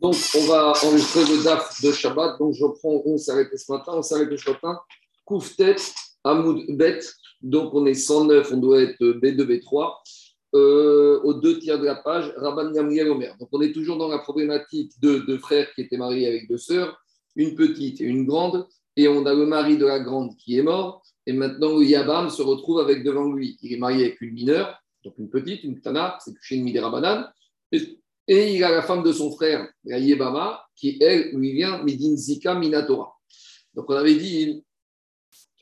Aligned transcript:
Donc, 0.00 0.14
on 0.36 0.46
va 0.46 0.72
enregistrer 0.84 1.24
le 1.24 1.42
DAF 1.42 1.82
de 1.82 1.90
Shabbat. 1.90 2.38
Donc, 2.38 2.54
je 2.54 2.64
reprends, 2.64 3.02
on 3.04 3.16
s'arrête 3.16 3.48
ce 3.56 3.72
matin, 3.72 3.92
on 3.94 4.02
s'arrête 4.02 4.36
ce 4.36 4.50
matin. 4.50 4.78
Kouftet, 5.24 5.76
Hamoud 6.22 6.64
Bet. 6.76 7.00
Donc, 7.40 7.74
on 7.74 7.86
est 7.86 7.94
109, 7.94 8.52
on 8.52 8.56
doit 8.58 8.82
être 8.82 9.00
B2, 9.00 9.44
B3. 9.44 9.94
Euh, 10.54 11.20
aux 11.22 11.34
deux 11.34 11.58
tiers 11.58 11.78
de 11.78 11.84
la 11.84 11.96
page, 11.96 12.32
Rabban 12.36 12.70
Gamriel 12.72 13.08
Omer. 13.08 13.36
Donc, 13.38 13.48
on 13.52 13.60
est 13.60 13.72
toujours 13.72 13.96
dans 13.96 14.08
la 14.08 14.18
problématique 14.18 14.92
de 15.00 15.18
deux 15.18 15.38
frères 15.38 15.72
qui 15.74 15.82
étaient 15.82 15.96
mariés 15.96 16.26
avec 16.26 16.48
deux 16.48 16.58
sœurs, 16.58 16.96
une 17.34 17.54
petite 17.54 18.00
et 18.00 18.04
une 18.04 18.26
grande. 18.26 18.66
Et 18.96 19.08
on 19.08 19.26
a 19.26 19.34
le 19.34 19.44
mari 19.44 19.76
de 19.76 19.86
la 19.86 20.00
grande 20.00 20.36
qui 20.36 20.58
est 20.58 20.62
mort. 20.62 21.02
Et 21.26 21.32
maintenant, 21.32 21.80
Yabam 21.80 22.30
se 22.30 22.42
retrouve 22.42 22.80
avec 22.80 23.02
devant 23.02 23.30
lui. 23.32 23.58
Il 23.62 23.72
est 23.72 23.78
marié 23.78 24.06
avec 24.06 24.20
une 24.20 24.32
mineure, 24.32 24.78
donc 25.04 25.14
une 25.18 25.28
petite, 25.28 25.64
une 25.64 25.80
Tana, 25.80 26.16
c'est 26.24 26.32
chez 26.40 26.56
une 26.56 26.78
Rabbanan. 26.78 27.28
Et 27.72 27.98
et 28.28 28.54
il 28.54 28.64
a 28.64 28.70
la 28.70 28.82
femme 28.82 29.02
de 29.02 29.12
son 29.12 29.30
frère, 29.30 29.68
la 29.84 29.98
Yebama, 29.98 30.64
qui, 30.74 30.98
elle, 31.00 31.30
lui 31.32 31.52
vient 31.52 31.82
Midin 31.82 32.16
Zika 32.16 32.54
Minatora. 32.54 33.12
Donc, 33.74 33.88
on 33.88 33.94
avait 33.94 34.16
dit 34.16 34.64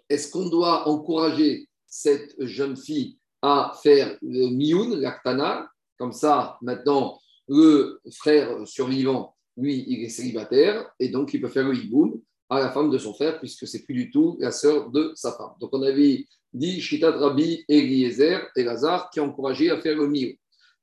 est-ce 0.09 0.30
qu'on 0.30 0.48
doit 0.48 0.88
encourager 0.88 1.69
cette 1.87 2.35
jeune 2.38 2.77
fille 2.77 3.19
à 3.43 3.74
faire 3.83 4.16
le 4.23 4.48
mioun, 4.48 5.01
l'aktana? 5.01 5.69
Comme 5.98 6.12
ça, 6.12 6.59
maintenant, 6.61 7.19
le 7.48 8.01
frère 8.12 8.66
survivant, 8.66 9.37
lui, 9.57 9.85
il 9.87 10.05
est 10.05 10.09
célibataire, 10.09 10.91
et 10.99 11.09
donc 11.09 11.33
il 11.35 11.41
peut 11.41 11.49
faire 11.49 11.69
le 11.69 11.77
hiboum 11.77 12.21
à 12.51 12.60
la 12.60 12.71
femme 12.71 12.91
de 12.91 12.99
son 12.99 13.15
frère, 13.15 13.38
puisque 13.38 13.66
c'est 13.66 13.85
plus 13.85 13.95
du 13.95 14.10
tout 14.10 14.37
la 14.41 14.51
sœur 14.51 14.91
de 14.91 15.12
sa 15.15 15.33
femme. 15.33 15.52
Donc, 15.60 15.71
on 15.73 15.83
avait 15.83 16.27
dit 16.52 16.80
Shitat 16.80 17.12
Rabbi 17.12 17.65
Eliezer 17.69 18.49
et 18.57 18.65
Lazare 18.65 19.10
qui 19.10 19.21
encouragé 19.21 19.71
à 19.71 19.80
faire 19.80 19.96
le 19.96 20.09
mioun. 20.09 20.35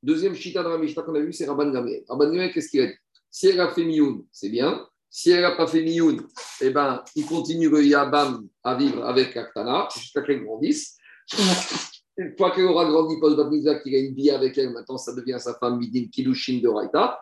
Deuxième 0.03 0.33
chita 0.33 0.63
de 0.63 0.69
la 0.69 1.03
qu'on 1.03 1.15
a 1.15 1.19
vu, 1.19 1.31
c'est 1.31 1.45
Rabban 1.45 1.69
Gamriel. 1.69 2.03
Rabban 2.07 2.25
Gamriel, 2.25 2.51
qu'est-ce 2.51 2.69
qu'il 2.69 2.81
a 2.81 2.87
dit? 2.87 2.93
Si 3.29 3.47
elle 3.47 3.59
a 3.59 3.69
fait 3.69 3.85
Mioun, 3.85 4.25
c'est 4.31 4.49
bien. 4.49 4.87
Si 5.09 5.29
elle 5.29 5.41
n'a 5.41 5.51
pas 5.51 5.67
fait 5.67 5.83
Mioun, 5.83 6.25
eh 6.61 6.69
ben, 6.69 7.03
il 7.15 7.25
continue 7.25 7.69
le 7.69 7.83
Yabam 7.83 8.47
à 8.63 8.75
vivre 8.75 9.05
avec 9.05 9.35
Aktana 9.37 9.87
jusqu'à 9.93 10.21
qu'elle 10.21 10.43
grandisse. 10.43 10.97
Une 12.17 12.35
fois 12.37 12.51
qu'elle 12.51 12.65
aura 12.65 12.85
grandi 12.85 13.19
post-Batmiza, 13.19 13.79
qu'il 13.79 13.95
a 13.95 13.99
une 13.99 14.15
vie 14.15 14.31
avec 14.31 14.57
elle, 14.57 14.71
maintenant 14.71 14.97
ça 14.97 15.13
devient 15.13 15.37
sa 15.39 15.53
femme 15.55 15.77
Midin 15.77 16.07
Kilushin 16.11 16.61
de 16.61 16.67
Raita. 16.67 17.19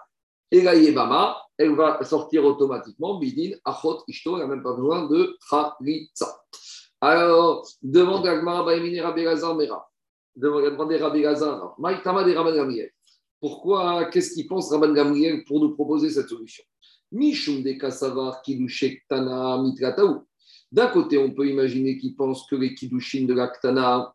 Et 0.52 0.62
la 0.62 0.76
Yebama, 0.76 1.38
elle 1.58 1.76
va 1.76 2.04
sortir 2.04 2.46
automatiquement 2.46 3.20
Midin 3.20 3.58
Achot 3.66 4.04
Ishto, 4.08 4.36
elle 4.38 4.44
n'a 4.44 4.48
même 4.48 4.64
pas 4.64 4.74
besoin 4.74 5.08
de 5.08 5.38
Khalitza. 5.50 6.42
Alors, 7.02 7.68
demande 7.82 8.26
à 8.28 8.38
Gmara 8.38 8.66
Baimini 8.66 9.00
Rabbi 9.00 9.24
Mera 9.24 9.90
demander 10.36 10.98
Rabbi 10.98 11.22
Gazar, 11.22 11.76
Maïtama 11.80 12.24
des 12.24 12.36
Rabban 12.36 12.56
Gamriel. 12.56 12.92
Pourquoi, 13.40 14.06
qu'est-ce 14.06 14.34
qu'il 14.34 14.48
pense 14.48 14.72
Rabban 14.72 14.94
Gamriel 14.94 15.44
pour 15.46 15.60
nous 15.60 15.74
proposer 15.74 16.10
cette 16.10 16.30
solution? 16.30 16.64
Mishum 17.12 17.64
de 17.64 17.74
Kassavar 17.74 18.42
Kidushek 18.42 19.08
Tana 19.08 19.62
Mitrataou. 19.62 20.26
D'un 20.72 20.88
côté, 20.88 21.18
on 21.18 21.32
peut 21.32 21.48
imaginer 21.48 21.98
qu'il 21.98 22.16
pense 22.16 22.46
que 22.48 22.56
les 22.56 22.76
Kidushin 22.76 23.26
de 23.26 23.34
l'Aktana, 23.34 24.14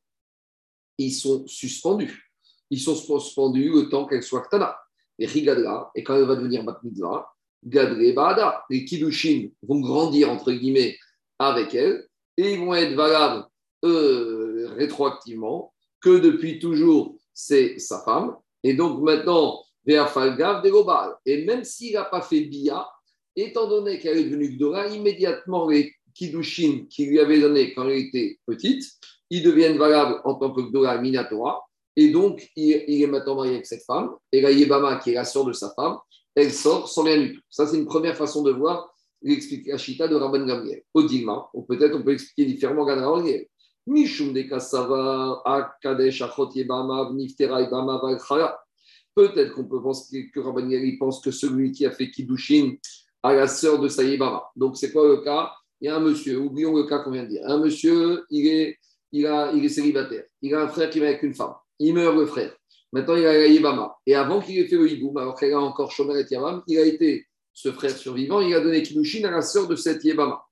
ils 0.99 1.13
sont 1.13 1.45
suspendus. 1.47 2.31
Ils 2.71 2.81
sont 2.81 2.95
suspendus 2.95 3.71
le 3.71 3.89
temps 3.89 4.07
qu'elle 4.07 4.23
soit 4.23 4.43
Ktana. 4.43 4.79
Et 5.19 5.27
et 5.27 6.05
quand 6.05 6.17
elle 6.17 6.25
va 6.25 6.37
devenir 6.37 6.65
Bat 6.65 6.81
Mitzvah, 6.83 7.29
Gadre 7.65 7.97
les 8.71 8.85
Kidushin 8.85 9.49
vont 9.63 9.81
grandir, 9.81 10.31
entre 10.31 10.53
guillemets, 10.53 10.97
avec 11.39 11.75
elle, 11.75 12.07
et 12.37 12.55
ils 12.55 12.61
vont 12.61 12.75
être 12.75 12.95
valables 12.95 13.47
euh, 13.85 14.69
rétroactivement 14.77 15.74
que 16.05 16.19
depuis 16.19 16.59
toujours, 16.59 17.17
c'est 17.33 17.79
sa 17.79 18.01
femme. 18.01 18.37
Et 18.63 18.75
donc 18.75 19.01
maintenant, 19.01 19.65
et 19.87 21.45
même 21.45 21.65
s'il 21.65 21.95
n'a 21.95 22.05
pas 22.05 22.21
fait 22.21 22.41
Bia, 22.43 22.87
étant 23.37 23.69
donné 23.69 23.99
qu'elle 23.99 24.19
est 24.19 24.25
devenue 24.25 24.57
Gdora, 24.57 24.89
immédiatement 24.89 25.69
les 25.69 25.93
Kidushin 26.15 26.87
qu'il 26.89 27.09
lui 27.09 27.21
avait 27.21 27.41
donné 27.41 27.75
quand 27.75 27.89
elle 27.89 27.99
était 27.99 28.39
petite, 28.47 28.85
ils 29.31 29.43
deviennent 29.43 29.79
valables 29.79 30.21
en 30.25 30.35
tant 30.35 30.53
que 30.53 30.61
Gdora 30.61 30.99
Minatora. 30.99 31.63
Et 31.97 32.11
donc, 32.11 32.51
il, 32.57 32.73
est 32.73 33.07
maintenant 33.07 33.37
marié 33.37 33.55
avec 33.55 33.67
cette 33.67 33.85
femme. 33.85 34.11
Et 34.33 34.41
la 34.41 34.51
Yebama, 34.51 34.97
qui 34.97 35.11
est 35.11 35.15
la 35.15 35.25
sœur 35.25 35.45
de 35.45 35.53
sa 35.53 35.73
femme, 35.75 35.99
elle 36.35 36.53
sort 36.53 36.89
sans 36.89 37.05
rien 37.05 37.19
du 37.19 37.35
tout. 37.35 37.41
Ça, 37.49 37.67
c'est 37.67 37.77
une 37.77 37.87
première 37.87 38.17
façon 38.17 38.43
de 38.43 38.51
voir 38.51 38.93
l'explication 39.23 40.07
de 40.09 40.15
Rabban 40.15 40.45
Gamriel. 40.45 40.83
Au 40.93 41.03
Dilma, 41.03 41.47
peut-être 41.69 41.97
on 41.97 42.03
peut 42.03 42.13
expliquer 42.13 42.47
différemment 42.51 42.85
Gamriel. 42.85 43.47
Peut-être 49.15 49.53
qu'on 49.55 49.65
peut 49.65 49.83
penser 49.83 50.31
que 50.31 50.41
Rabban 50.41 50.69
pense 50.99 51.21
que 51.21 51.31
celui 51.31 51.73
qui 51.73 51.87
a 51.87 51.91
fait 51.91 52.11
Kiddushin 52.11 52.73
a 53.23 53.35
la 53.35 53.47
sœur 53.47 53.79
de 53.79 53.89
Sayebama. 53.89 54.43
Donc, 54.57 54.77
c'est 54.77 54.91
quoi 54.93 55.07
le 55.09 55.19
cas? 55.19 55.53
Il 55.81 55.87
y 55.87 55.89
a 55.89 55.97
un 55.97 56.01
monsieur, 56.01 56.39
oublions 56.39 56.75
le 56.75 56.85
cas 56.85 57.01
qu'on 57.01 57.11
vient 57.11 57.25
de 57.25 57.29
dire. 57.29 57.43
Un 57.45 57.59
monsieur, 57.59 58.25
il 58.31 58.47
est, 58.47 58.79
il, 59.13 59.27
a, 59.27 59.53
il 59.53 59.65
est 59.65 59.69
célibataire. 59.69 60.25
Il 60.43 60.55
a 60.55 60.63
un 60.63 60.69
frère 60.69 60.91
qui 60.91 60.99
va 60.99 61.09
avec 61.09 61.23
une 61.23 61.35
femme. 61.35 61.55
Il 61.79 61.95
meurt, 61.95 62.17
le 62.17 62.27
frère. 62.27 62.55
Maintenant, 62.93 63.17
il 63.17 63.27
a 63.27 63.33
la 63.33 63.47
Yebama. 63.47 63.97
Et 64.07 64.15
avant 64.15 64.41
qu'il 64.41 64.59
ait 64.59 64.67
fait 64.67 64.77
le 64.77 64.91
Hiboum, 64.91 65.17
alors 65.17 65.39
qu'elle 65.39 65.53
a 65.53 65.61
encore 65.61 65.91
Shomer 65.91 66.21
et 66.21 66.33
Yabam, 66.33 66.63
il 66.67 66.79
a 66.79 66.85
été, 66.85 67.27
ce 67.53 67.73
frère 67.73 67.91
survivant, 67.91 68.41
il 68.41 68.55
a 68.55 68.61
donné 68.61 68.83
Kiddushin 68.83 69.25
à 69.25 69.31
la 69.31 69.43
sœur 69.43 69.67
de 69.67 69.77
cette 69.77 70.05
Yebama. 70.05 70.43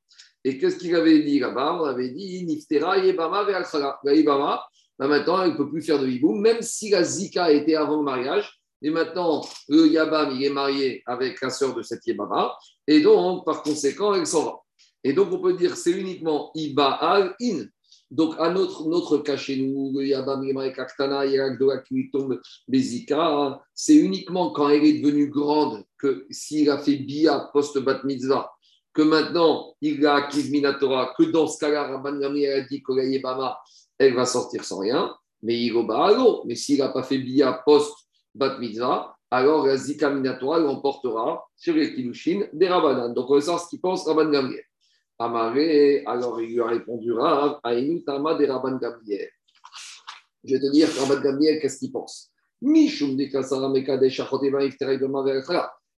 Et 0.45 0.59
qu'est-ce 0.59 0.77
qu'il 0.77 0.95
avait 0.95 1.23
dit? 1.23 1.39
Là-bas 1.39 1.79
On 1.81 1.85
avait 1.85 2.11
dit 2.11 2.45
Niftera 2.45 2.99
Yebama 2.99 3.45
Ve'alchala. 3.45 3.99
La 4.05 4.15
Yebama, 4.15 4.65
bah, 4.99 5.09
maintenant, 5.09 5.43
elle 5.43 5.53
ne 5.53 5.57
peut 5.57 5.69
plus 5.69 5.83
faire 5.83 5.99
de 5.99 6.07
hiboum, 6.07 6.41
même 6.41 6.63
si 6.63 6.91
la 6.91 7.03
Zika 7.03 7.53
était 7.53 7.75
avant 7.75 7.97
le 7.97 8.05
mariage. 8.05 8.61
Et 8.83 8.91
maintenant, 8.91 9.45
le 9.69 9.87
Yabam, 9.87 10.33
il 10.35 10.45
est 10.45 10.51
marié 10.51 11.03
avec 11.07 11.41
la 11.41 11.51
sœur 11.51 11.75
de 11.75 11.83
cette 11.83 12.07
Yebama. 12.07 12.57
Et 12.87 13.01
donc, 13.01 13.45
par 13.45 13.63
conséquent, 13.63 14.15
elle 14.15 14.27
s'en 14.27 14.45
va. 14.45 14.59
Et 15.05 15.13
donc, 15.13 15.33
on 15.33 15.41
peut 15.41 15.55
dire 15.55 15.77
c'est 15.77 15.93
uniquement 15.93 16.51
Iba'al 16.55 17.35
In. 17.41 17.65
Donc, 18.11 18.35
à 18.39 18.51
notre, 18.51 18.87
notre 18.89 19.19
cas 19.19 19.37
chez 19.37 19.57
nous, 19.57 19.93
le 19.95 20.07
Yabam, 20.07 20.45
il 20.45 20.51
est 20.51 20.53
marié 20.53 20.69
avec 20.71 20.79
Aktana, 20.79 21.25
qui 21.89 22.11
tombe 22.11 22.41
Bezika. 22.69 23.61
C'est 23.75 23.97
uniquement 23.97 24.51
quand 24.51 24.69
elle 24.69 24.85
est 24.85 25.01
devenue 25.01 25.31
grande 25.31 25.83
que 25.97 26.27
s'il 26.31 26.69
a 26.69 26.77
fait 26.79 26.97
Bia 26.97 27.49
post-Bat 27.53 28.03
Mitzvah, 28.05 28.51
que 28.93 29.03
maintenant 29.03 29.75
il 29.81 30.05
a 30.07 30.17
acquis 30.17 30.51
Minatora, 30.51 31.15
que 31.17 31.25
dans 31.25 31.47
ce 31.47 31.59
cas-là, 31.59 31.89
Rabban 31.89 32.19
Gamriel 32.19 32.61
a 32.61 32.65
dit 32.67 32.83
que 32.83 32.93
la 32.93 33.05
Yebama, 33.05 33.59
elle 33.99 34.15
va 34.15 34.27
sortir 34.27 34.65
sans 34.65 34.79
rien, 34.79 35.15
mais 35.43 35.61
il 35.61 35.73
va 35.73 36.43
Mais 36.47 36.55
s'il 36.55 36.79
n'a 36.79 36.89
pas 36.89 37.03
fait 37.03 37.19
Bia 37.19 37.63
post-Bat 37.65 38.59
Mitzvah, 38.59 39.17
alors 39.31 39.67
la 39.67 39.77
Zika 39.77 40.11
Minatora 40.11 40.59
l'emportera 40.59 41.45
sur 41.57 41.75
les 41.75 41.95
Kilushin 41.95 42.47
des 42.53 42.69
Rabbanan. 42.69 43.15
Donc 43.15 43.31
on 43.31 43.41
sait 43.41 43.51
ce 43.59 43.69
qu'il 43.69 43.81
pense 43.81 44.07
Rabban 44.07 44.31
Gamriel. 44.31 44.65
Amaré, 45.19 46.05
alors 46.07 46.41
il 46.41 46.53
lui 46.53 46.61
a 46.61 46.67
répondu 46.67 47.13
Rav, 47.13 47.61
Tama 48.05 48.35
des 48.35 48.47
Rabban 48.47 48.77
Gamriel. 48.77 49.31
Je 50.45 50.55
vais 50.55 50.61
te 50.61 50.71
dire, 50.71 50.89
Rabban 50.99 51.21
Gamriel, 51.23 51.61
qu'est-ce 51.61 51.79
qu'il 51.79 51.93
pense? 51.93 52.31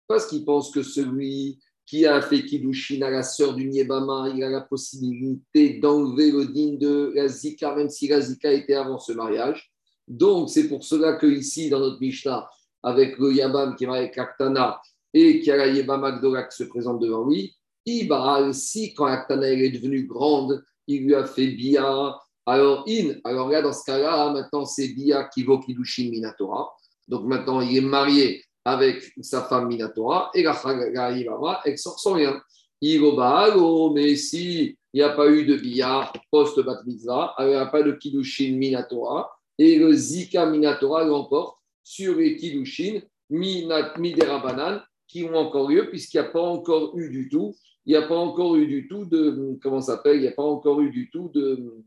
Parce 0.07 0.27
qu'il 0.27 0.45
pense 0.45 0.71
que 0.71 0.83
celui 0.83 1.59
qui 1.87 2.07
a 2.07 2.21
fait 2.23 2.45
Kiddushin 2.45 3.03
à 3.03 3.11
la 3.11 3.23
sœur 3.23 3.55
du 3.55 3.69
Niebama, 3.69 4.31
il 4.35 4.43
a 4.43 4.49
la 4.49 4.63
possibilité 4.63 5.79
d'enlever 5.79 6.31
le 6.31 6.47
digne 6.47 6.79
de 6.79 7.13
la 7.15 7.29
Zika, 7.29 7.75
même 7.75 7.91
si 7.91 8.09
la 8.09 8.21
Zika 8.21 8.53
était 8.53 8.75
avant 8.75 8.99
ce 8.99 9.13
mariage. 9.13 9.71
Donc, 10.09 10.51
c'est 10.51 10.69
pour 10.69 10.85
cela 10.85 11.15
que 11.15 11.27
ici, 11.27 11.69
dans 11.69 11.81
notre 11.81 12.01
Mishnah, 12.01 12.49
avec 12.83 13.19
le 13.19 13.33
Yabam 13.33 13.77
qui 13.77 13.85
est 13.85 13.89
avec 13.89 14.17
Aktana 14.19 14.81
et 15.13 15.41
qui 15.41 15.51
a 15.51 15.57
la 15.57 15.69
Yebama 15.69 16.19
Gdora 16.19 16.45
qui 16.45 16.57
se 16.57 16.65
présente 16.65 17.01
devant 17.01 17.27
lui, 17.27 17.55
Iba, 17.87 18.53
si 18.53 18.95
quand 18.95 19.07
Aktana 19.07 19.51
est 19.51 19.71
devenue 19.71 20.07
grande, 20.07 20.65
il 20.87 21.05
lui 21.05 21.15
a 21.15 21.25
fait 21.25 21.49
Bia, 21.49 22.19
alors 22.47 22.85
In, 22.89 23.15
alors 23.25 23.49
là, 23.49 23.63
dans 23.63 23.73
ce 23.73 23.85
cas-là, 23.85 24.33
maintenant 24.33 24.65
c'est 24.65 24.89
Bia 24.89 25.25
qui 25.33 25.43
vaut 25.43 25.59
Kiddushin 25.59 26.11
Minatora. 26.11 26.75
Donc 27.09 27.25
maintenant, 27.25 27.61
il 27.61 27.77
est 27.77 27.81
marié 27.83 28.43
avec 28.65 29.13
sa 29.21 29.43
femme 29.43 29.69
Minatora, 29.69 30.31
et 30.35 30.43
la 30.43 30.55
Chagayivama, 30.55 31.61
elle 31.65 31.79
sort 31.79 31.99
sans 31.99 32.15
rien. 32.15 32.41
Mais 32.83 34.17
si 34.17 34.77
il 34.93 34.99
n'y 34.99 35.03
a 35.03 35.11
pas 35.11 35.29
eu 35.29 35.45
de 35.45 35.57
billard 35.57 36.13
post-Bat 36.31 36.83
il 36.87 37.47
n'y 37.47 37.55
a 37.55 37.67
pas 37.67 37.83
de 37.83 37.93
Kiddushin 37.93 38.57
Minatora, 38.57 39.31
et 39.59 39.79
le 39.79 39.93
Zika 39.93 40.47
Minatora 40.47 41.05
l'emporte 41.05 41.59
sur 41.83 42.17
les 42.17 42.37
Kiddushin 42.37 43.01
Miderabanan 43.31 44.83
qui 45.09 45.25
ont 45.25 45.35
encore 45.35 45.69
lieu, 45.69 45.89
puisqu'il 45.89 46.21
n'y 46.21 46.27
a 46.27 46.31
pas 46.31 46.43
encore 46.43 46.97
eu 46.99 47.11
du 47.11 47.29
tout, 47.29 47.55
il 47.87 47.91
n'y 47.91 47.97
a 47.97 48.07
pas 48.07 48.17
encore 48.17 48.57
eu 48.57 48.67
du 48.67 48.89
tout 48.89 49.05
de, 49.05 49.59
comment 49.63 49.81
s'appelle, 49.81 50.17
il 50.17 50.23
n'y 50.23 50.29
a 50.29 50.33
pas 50.33 50.43
encore 50.43 50.81
eu 50.81 50.91
du 50.91 51.11
tout 51.11 51.31
de, 51.35 51.85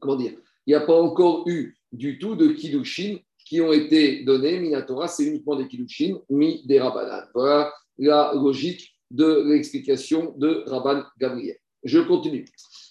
comment 0.00 0.16
dire, 0.16 0.32
il 0.66 0.70
n'y 0.70 0.74
a 0.74 0.80
pas 0.80 1.00
encore 1.00 1.48
eu 1.48 1.76
du 1.92 2.18
tout 2.18 2.34
de 2.34 2.48
Kiddushin 2.48 3.18
qui 3.46 3.60
ont 3.60 3.72
été 3.72 4.24
donnés, 4.24 4.58
Minatora, 4.58 5.06
c'est 5.06 5.24
uniquement 5.24 5.54
des 5.54 5.68
Kiddushin, 5.68 6.18
mi 6.28 6.66
des 6.66 6.80
Rabbanan. 6.80 7.26
Voilà 7.32 7.72
la 7.96 8.32
logique 8.34 8.92
de 9.10 9.44
l'explication 9.46 10.34
de 10.36 10.64
Rabban 10.66 11.04
Gabriel. 11.18 11.56
Je 11.84 12.00
continue. 12.00 12.44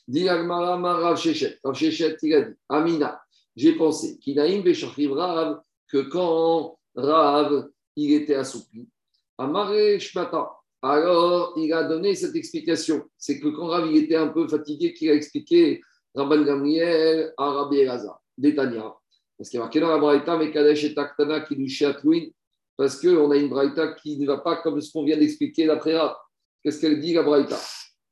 Dit 0.07 0.29
Rav 0.29 1.17
Shechet. 1.17 1.59
Rav 1.61 1.75
Shechet, 1.75 2.15
il 2.23 2.33
a 2.33 2.41
dit 2.41 2.55
Amina, 2.69 3.21
j'ai 3.55 3.73
pensé, 3.73 4.17
Kinaïm 4.19 4.63
Rav, 5.11 5.59
que 5.89 5.97
quand 6.09 6.79
Rav, 6.95 7.67
il 7.97 8.13
était 8.13 8.35
assoupi, 8.35 8.87
Amaré 9.37 9.99
Shmata. 9.99 10.49
Alors, 10.81 11.53
il 11.57 11.73
a 11.73 11.83
donné 11.83 12.15
cette 12.15 12.35
explication. 12.35 13.03
C'est 13.17 13.39
que 13.39 13.49
quand 13.49 13.67
Rav 13.67 13.93
était 13.93 14.15
un 14.15 14.27
peu 14.27 14.47
fatigué, 14.47 14.93
qu'il 14.93 15.09
a 15.09 15.15
expliqué 15.15 15.81
Rabban 16.13 16.43
Gamriel 16.43 17.33
à 17.37 17.49
Rabbi 17.51 17.79
Elazar, 17.79 18.21
d'Etania. 18.37 18.95
Parce 19.37 19.49
qu'il 19.49 19.57
y 19.57 19.61
a 19.61 19.63
marqué 19.63 19.79
dans 19.79 19.89
la 19.89 19.97
Braïta, 19.97 20.37
mais 20.37 20.51
Kadesh 20.51 20.83
et 20.85 20.93
Taktana 20.93 21.41
qui 21.41 21.57
nous 21.57 21.67
parce 22.77 22.99
qu'on 22.99 23.31
a 23.31 23.37
une 23.37 23.49
Braïta 23.49 23.93
qui 23.93 24.17
ne 24.17 24.27
va 24.27 24.37
pas 24.37 24.57
comme 24.57 24.81
ce 24.81 24.91
qu'on 24.91 25.05
vient 25.05 25.17
d'expliquer 25.17 25.65
d'après 25.65 25.97
Rav. 25.97 26.15
Qu'est-ce 26.61 26.81
qu'elle 26.81 26.99
dit, 26.99 27.13
la 27.13 27.23
Braïta? 27.23 27.59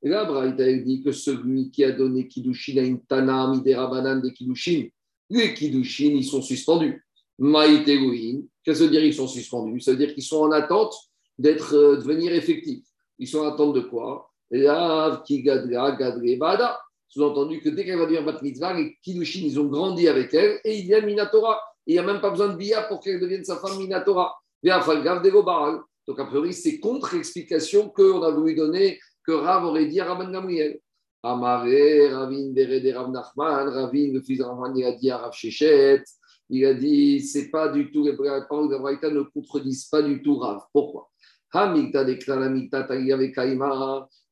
Et 0.01 0.09
la 0.09 0.25
Braïta, 0.25 0.63
elle 0.63 0.83
dit 0.83 1.03
que 1.03 1.11
celui 1.11 1.69
qui 1.71 1.83
a 1.83 1.91
donné 1.91 2.27
Kiddushin 2.27 2.77
à 2.77 2.81
une 2.81 3.01
Tana, 3.05 3.47
Midera 3.47 3.87
Banan 3.87 4.21
des 4.21 4.31
Kiddushin, 4.31 4.87
les 5.29 5.53
Kiddushin, 5.53 6.11
ils 6.15 6.25
sont 6.25 6.41
suspendus. 6.41 7.05
Maïteguin, 7.39 8.43
qu'est-ce 8.63 8.79
que 8.79 8.79
ça 8.79 8.83
veut 8.85 8.91
dire 8.91 9.03
ils 9.03 9.13
sont 9.13 9.27
suspendus? 9.27 9.81
Ça 9.81 9.91
veut 9.91 9.97
dire 9.97 10.13
qu'ils 10.13 10.23
sont 10.23 10.41
en 10.41 10.51
attente 10.51 10.93
d'être, 11.37 11.73
euh, 11.73 11.97
devenir 11.97 12.33
effectifs. 12.33 12.85
Ils 13.17 13.27
sont 13.27 13.39
en 13.39 13.53
attente 13.53 13.73
de 13.73 13.81
quoi? 13.81 14.31
Lav, 14.51 15.23
Kigadra, 15.23 15.93
Gadre, 15.93 16.37
Bada. 16.37 16.79
Sous-entendu 17.13 17.59
que 17.59 17.69
dès 17.69 17.85
qu'elle 17.85 17.99
va 17.99 18.05
devenir 18.05 18.25
Bat 18.25 18.41
Mitzvah, 18.41 18.73
les 18.73 18.97
Kiddushin, 19.03 19.41
ils 19.43 19.59
ont 19.59 19.65
grandi 19.65 20.07
avec 20.07 20.33
elle 20.33 20.59
et 20.63 20.79
ils 20.79 20.85
viennent 20.85 21.05
Minatora. 21.05 21.61
Il 21.85 21.93
n'y 21.93 21.99
a 21.99 22.03
même 22.03 22.19
pas 22.19 22.31
besoin 22.31 22.47
de 22.47 22.57
Bia 22.57 22.81
pour 22.83 23.01
qu'elle 23.01 23.19
devienne 23.19 23.43
sa 23.43 23.57
femme 23.57 23.77
Minatora. 23.77 24.35
Donc, 24.65 26.19
a 26.19 26.25
priori, 26.25 26.53
c'est 26.53 26.79
contre 26.79 27.13
l'explication 27.13 27.89
qu'on 27.89 28.23
a 28.23 28.31
voulu 28.31 28.55
donner 28.55 28.99
que 29.27 29.31
Rav 29.31 29.63
aurait 29.63 29.85
dit 29.85 29.99
à 29.99 30.05
Rabban 30.05 30.31
Gamriel. 30.31 30.79
Amaré, 31.21 32.07
Ravin, 32.11 32.51
Berede, 32.51 32.95
Rav 32.95 33.11
Nachman, 33.11 33.69
Ravin, 33.69 34.11
le 34.11 34.21
fils 34.23 34.39
de 34.39 34.43
Ravin, 34.43 34.73
il 34.75 34.83
a 34.83 34.93
dit 34.93 35.11
à 35.11 35.19
Rav 35.19 35.33
Shechet, 35.33 36.03
il 36.49 36.65
a 36.65 36.73
dit, 36.73 37.21
c'est 37.21 37.51
pas 37.51 37.67
du 37.67 37.91
tout, 37.91 38.03
les 38.03 38.17
paroles 38.17 38.69
de 38.69 39.09
ne 39.09 39.21
contredisent 39.21 39.85
pas 39.85 40.01
du 40.01 40.23
tout 40.23 40.39
Rav. 40.39 40.63
Pourquoi? 40.73 41.11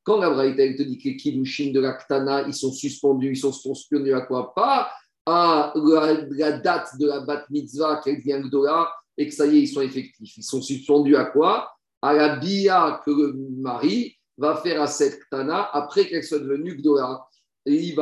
Quand 0.04 0.18
la 0.18 0.30
Braïta 0.30 0.64
te 0.74 0.84
dit 0.84 0.98
que 0.98 1.10
les 1.10 1.18
Kiddushin 1.18 1.72
de 1.72 1.80
la 1.80 1.94
Ktana, 1.94 2.48
ils 2.48 2.54
sont 2.54 2.72
suspendus, 2.72 3.32
ils 3.32 3.38
sont 3.38 3.52
suspendus 3.52 4.14
à 4.14 4.22
quoi 4.22 4.54
Pas 4.54 4.92
à 5.26 5.74
la, 5.76 6.52
date 6.54 6.98
de 7.00 7.08
la 7.08 7.20
bat 7.20 7.46
mitzvah 7.50 8.02
qu'elle 8.04 8.20
vient 8.20 8.42
Gdola 8.42 8.92
et 9.18 9.28
que 9.28 9.34
ça 9.34 9.46
y 9.46 9.58
est, 9.58 9.62
ils 9.62 9.68
sont 9.68 9.82
effectifs. 9.82 10.38
Ils 10.38 10.44
sont 10.44 10.62
suspendus 10.62 11.16
à 11.16 11.26
quoi 11.26 11.72
À 12.02 12.14
la 12.14 12.38
bia 12.38 13.02
que 13.06 13.12
le 13.12 13.34
mari 13.62 14.18
va 14.38 14.56
faire 14.56 14.82
à 14.82 14.88
cette 14.88 15.20
Ktana 15.26 15.70
après 15.74 16.08
qu'elle 16.08 16.24
soit 16.24 16.40
devenue 16.40 16.76
Gdola. 16.76 17.28
Il 17.66 17.96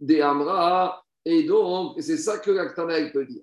de 0.00 0.20
Amra, 0.20 1.02
et 1.24 1.42
donc, 1.42 1.96
c'est 2.00 2.16
ça 2.16 2.38
que 2.38 2.50
l'Aktana, 2.50 2.94
peut 3.10 3.26
dire. 3.26 3.42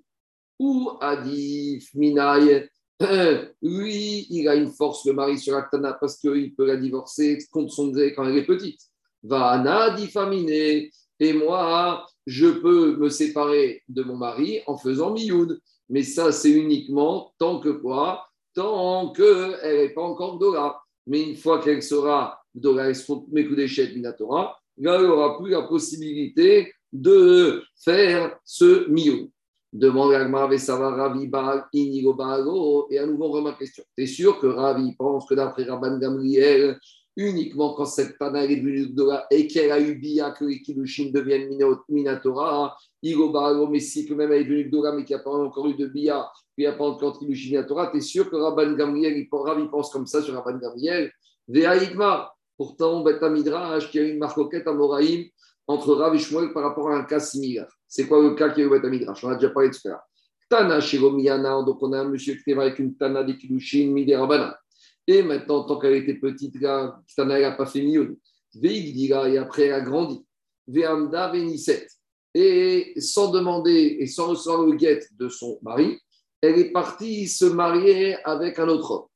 Ou 0.58 0.90
Adif, 1.00 1.94
Minaï, 1.94 2.68
lui, 3.62 4.26
il 4.30 4.48
a 4.48 4.54
une 4.54 4.70
force, 4.72 5.04
le 5.06 5.12
mari 5.12 5.38
sur 5.38 5.54
l'Aktana, 5.54 5.94
parce 5.94 6.18
qu'il 6.18 6.54
peut 6.54 6.66
la 6.66 6.76
divorcer 6.76 7.38
contre 7.50 7.72
son 7.72 7.88
gré 7.88 8.14
quand 8.14 8.26
elle 8.26 8.38
est 8.38 8.46
petite. 8.46 8.80
Va 9.22 9.50
Anadifamine, 9.50 10.90
et 11.18 11.32
moi, 11.32 12.06
je 12.26 12.46
peux 12.46 12.96
me 12.96 13.08
séparer 13.08 13.82
de 13.88 14.02
mon 14.02 14.16
mari 14.16 14.60
en 14.66 14.76
faisant 14.76 15.12
mioud. 15.12 15.60
Mais 15.88 16.02
ça, 16.02 16.32
c'est 16.32 16.50
uniquement 16.50 17.32
tant 17.38 17.60
que 17.60 17.70
quoi? 17.70 18.26
Tant 18.54 19.12
qu'elle 19.12 19.58
n'est 19.62 19.90
pas 19.90 20.02
encore 20.02 20.38
Dora. 20.38 20.82
Mais 21.06 21.22
une 21.22 21.36
fois 21.36 21.60
qu'elle 21.60 21.82
sera 21.82 22.40
Dora, 22.54 22.88
Mekudeshet 23.30 23.94
Minatora, 23.94 24.58
là, 24.78 24.96
elle 24.96 25.06
n'aura 25.06 25.38
plus 25.38 25.50
la 25.50 25.62
possibilité 25.62 26.72
de 26.92 27.62
faire 27.76 28.38
ce 28.44 28.88
mioud. 28.88 29.30
Demande 29.76 30.14
à 30.14 30.46
Vesava 30.46 30.90
Ravi 30.90 31.30
Inigo 31.74 32.14
Bago. 32.14 32.88
Et 32.90 32.98
à 32.98 33.06
nouveau, 33.06 33.26
on 33.26 33.30
remet 33.30 33.50
ma 33.50 33.52
question. 33.52 33.84
Es 33.96 34.06
sûr 34.06 34.40
que 34.40 34.46
Ravi 34.46 34.94
pense 34.96 35.26
que 35.26 35.34
d'après 35.34 35.64
Rabban 35.64 35.98
Gamriel, 35.98 36.78
uniquement 37.14 37.74
quand 37.74 37.84
cette 37.84 38.16
Tana 38.16 38.44
est 38.44 38.56
devenue 38.56 38.86
Gdola 38.86 39.26
et 39.30 39.46
qu'elle 39.46 39.70
a 39.70 39.78
eu 39.78 39.96
Bia, 39.96 40.30
que 40.30 40.46
les 40.46 40.62
Kiddushin 40.62 41.10
deviennent 41.12 41.50
Minatora, 41.90 42.74
Igo 43.02 43.30
Bago, 43.30 43.68
mais 43.68 43.80
si 43.80 44.06
que 44.06 44.14
même 44.14 44.32
elle 44.32 44.42
est 44.42 44.44
devenue 44.44 44.64
Gdola, 44.70 44.92
mais 44.92 45.04
qu'il 45.04 45.14
n'y 45.14 45.20
a 45.20 45.24
pas 45.24 45.30
encore 45.30 45.66
eu 45.66 45.74
de 45.74 45.86
Bia, 45.86 46.26
qu'il 46.54 46.64
n'y 46.64 46.66
a 46.66 46.72
pas 46.72 46.84
encore 46.84 47.18
Kiddushin 47.18 47.50
Minatora, 47.50 47.90
es 47.94 48.00
sûr 48.00 48.30
que 48.30 48.36
Rabban 48.36 48.72
Gamriel, 48.72 49.26
Ravi 49.30 49.68
pense 49.68 49.90
comme 49.90 50.06
ça 50.06 50.22
sur 50.22 50.32
Rabban 50.32 50.58
Gamriel 50.58 51.12
Veaïgma. 51.48 52.32
Pourtant, 52.56 53.02
Beta 53.02 53.28
Midrash, 53.28 53.90
qui 53.90 53.98
a 53.98 54.02
une 54.02 54.16
marcoquette 54.16 54.66
à 54.66 54.72
Moraïm, 54.72 55.26
entre 55.66 55.94
Rav 55.94 56.14
et 56.14 56.18
Shmuel 56.18 56.52
par 56.52 56.62
rapport 56.62 56.90
à 56.90 56.96
un 56.96 57.04
cas 57.04 57.20
similaire. 57.20 57.68
C'est 57.88 58.06
quoi 58.06 58.22
le 58.22 58.34
cas 58.34 58.50
qui 58.50 58.62
est 58.62 58.64
au 58.64 58.88
Midrash 58.88 59.24
On 59.24 59.30
a 59.30 59.34
déjà 59.34 59.50
parlé 59.50 59.70
de 59.70 59.74
cela. 59.74 60.04
Tana 60.48 60.80
Shiromiyana, 60.80 61.62
donc 61.62 61.82
on 61.82 61.92
a 61.92 62.00
un 62.00 62.08
monsieur 62.08 62.34
qui 62.34 62.50
est 62.50 62.58
avec 62.58 62.78
une 62.78 62.96
Tana 62.96 63.24
de 63.24 63.32
Kiddushin, 63.32 63.94
Rabana. 64.16 64.58
Et 65.06 65.22
maintenant, 65.22 65.64
tant 65.64 65.78
qu'elle 65.78 65.94
était 65.94 66.14
petite, 66.14 66.60
Tana 66.60 67.40
n'a 67.40 67.52
pas 67.52 67.66
fait 67.66 67.82
mieux. 67.82 68.18
Veigdira, 68.54 69.28
et 69.28 69.38
après 69.38 69.64
elle 69.64 69.74
a 69.74 69.80
grandi. 69.80 70.24
Veamda 70.66 71.30
Veniset. 71.32 71.86
Et 72.34 72.92
sans 72.98 73.30
demander 73.30 73.96
et 74.00 74.06
sans 74.06 74.28
recevoir 74.28 74.62
le 74.62 74.72
guet 74.72 75.00
de 75.18 75.28
son 75.28 75.58
mari, 75.62 75.98
elle 76.40 76.58
est 76.58 76.70
partie 76.70 77.28
se 77.28 77.46
marier 77.46 78.16
avec 78.24 78.58
un 78.58 78.68
autre 78.68 78.90
homme. 78.90 79.06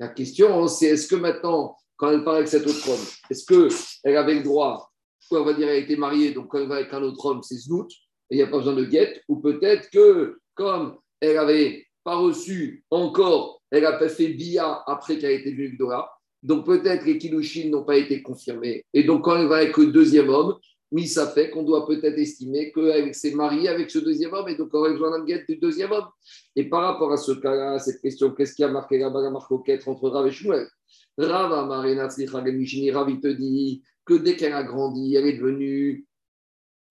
La 0.00 0.08
question, 0.08 0.66
c'est 0.68 0.86
est-ce 0.86 1.06
que 1.06 1.16
maintenant, 1.16 1.76
quand 1.96 2.10
elle 2.10 2.24
part 2.24 2.36
avec 2.36 2.48
cet 2.48 2.66
autre 2.66 2.88
homme, 2.88 3.04
est-ce 3.30 3.44
qu'elle 3.44 4.16
avait 4.16 4.36
le 4.36 4.42
droit 4.42 4.91
on 5.40 5.44
va 5.44 5.52
dire 5.52 5.66
qu'elle 5.66 5.76
a 5.76 5.78
été 5.78 5.96
mariée, 5.96 6.32
donc 6.32 6.48
quand 6.48 6.58
elle 6.58 6.68
va 6.68 6.76
avec 6.76 6.92
un 6.92 7.02
autre 7.02 7.24
homme, 7.26 7.42
c'est 7.42 7.56
Znout, 7.56 7.90
et 8.30 8.34
il 8.34 8.36
n'y 8.36 8.42
a 8.42 8.46
pas 8.46 8.58
besoin 8.58 8.74
de 8.74 8.84
guette, 8.84 9.22
ou 9.28 9.40
peut-être 9.40 9.90
que 9.90 10.38
comme 10.54 10.96
elle 11.20 11.36
n'avait 11.36 11.86
pas 12.04 12.16
reçu 12.16 12.84
encore, 12.90 13.62
elle 13.70 13.86
a 13.86 14.08
fait 14.08 14.28
Bia 14.28 14.82
après 14.86 15.18
qu'elle 15.18 15.30
a 15.30 15.34
été 15.34 15.52
venue 15.52 15.76
Dora, 15.76 16.10
donc 16.42 16.66
peut-être 16.66 17.04
les 17.04 17.18
Kilushin 17.18 17.70
n'ont 17.70 17.84
pas 17.84 17.96
été 17.96 18.22
confirmés. 18.22 18.84
Et 18.92 19.04
donc 19.04 19.24
quand 19.24 19.36
elle 19.36 19.46
va 19.46 19.56
avec 19.56 19.76
le 19.76 19.86
deuxième 19.86 20.28
homme, 20.28 20.56
mais 20.90 21.06
ça 21.06 21.26
fait 21.26 21.48
qu'on 21.48 21.62
doit 21.62 21.86
peut-être 21.86 22.18
estimer 22.18 22.70
qu'elle 22.70 23.14
s'est 23.14 23.34
mariée 23.34 23.68
avec 23.68 23.90
ce 23.90 23.98
deuxième 23.98 24.34
homme 24.34 24.48
et 24.48 24.56
donc 24.56 24.68
on 24.74 24.84
a 24.84 24.90
besoin 24.90 25.10
d'un 25.10 25.24
guette 25.24 25.48
du 25.48 25.56
deuxième 25.56 25.90
homme. 25.90 26.08
Et 26.54 26.68
par 26.68 26.82
rapport 26.82 27.10
à 27.12 27.16
ce 27.16 27.32
cas-là, 27.32 27.78
cette 27.78 28.02
question, 28.02 28.30
qu'est-ce 28.32 28.54
qui 28.54 28.62
a 28.62 28.68
marqué 28.68 28.98
la 28.98 29.08
marque 29.08 29.50
entre 29.86 30.08
Rav 30.10 30.26
et 30.26 30.30
Shmuel? 30.30 30.68
Rav 31.16 31.50
Rav, 31.50 31.88
il 31.88 33.20
te 33.20 33.28
dit 33.28 33.82
que 34.04 34.14
dès 34.14 34.36
qu'elle 34.36 34.52
a 34.52 34.62
grandi, 34.62 35.14
elle 35.14 35.26
est 35.26 35.38
devenue 35.38 36.06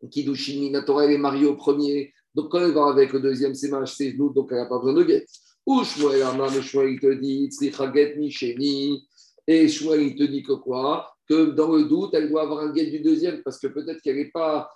Kiddushin 0.10 0.60
Minatora, 0.60 1.06
elle 1.06 1.14
est 1.14 1.18
mariée 1.18 1.46
au 1.46 1.56
premier. 1.56 2.14
Donc 2.34 2.52
quand 2.52 2.60
elle 2.60 2.72
va 2.72 2.88
avec 2.88 3.12
le 3.14 3.20
deuxième, 3.20 3.54
c'est 3.54 3.70
Mach, 3.70 3.94
c'est 3.94 4.14
donc 4.14 4.48
elle 4.52 4.58
n'a 4.58 4.66
pas 4.66 4.80
besoin 4.80 4.94
de 4.94 5.04
guette. 5.04 5.28
Ou 5.66 5.84
Shmuel 5.84 6.24
Amam, 6.24 6.50
Shmuel 6.50 6.94
il 6.94 7.00
te 7.00 7.14
dit, 7.14 7.50
Tzricha 7.52 7.92
Misheni. 8.18 9.08
Et 9.48 9.68
Shmuel 9.68 10.02
il 10.02 10.16
te 10.16 10.24
dit 10.24 10.42
que 10.42 10.54
quoi? 10.54 11.12
Que 11.28 11.52
dans 11.52 11.76
le 11.76 11.84
doute, 11.84 12.14
elle 12.14 12.30
doit 12.30 12.44
avoir 12.44 12.62
un 12.62 12.72
guette 12.72 12.92
du 12.92 13.00
deuxième, 13.02 13.42
parce 13.44 13.60
que 13.60 13.68
peut-être 13.68 14.02
qu'elle 14.02 14.18
n'était 14.18 14.32
pas, 14.32 14.70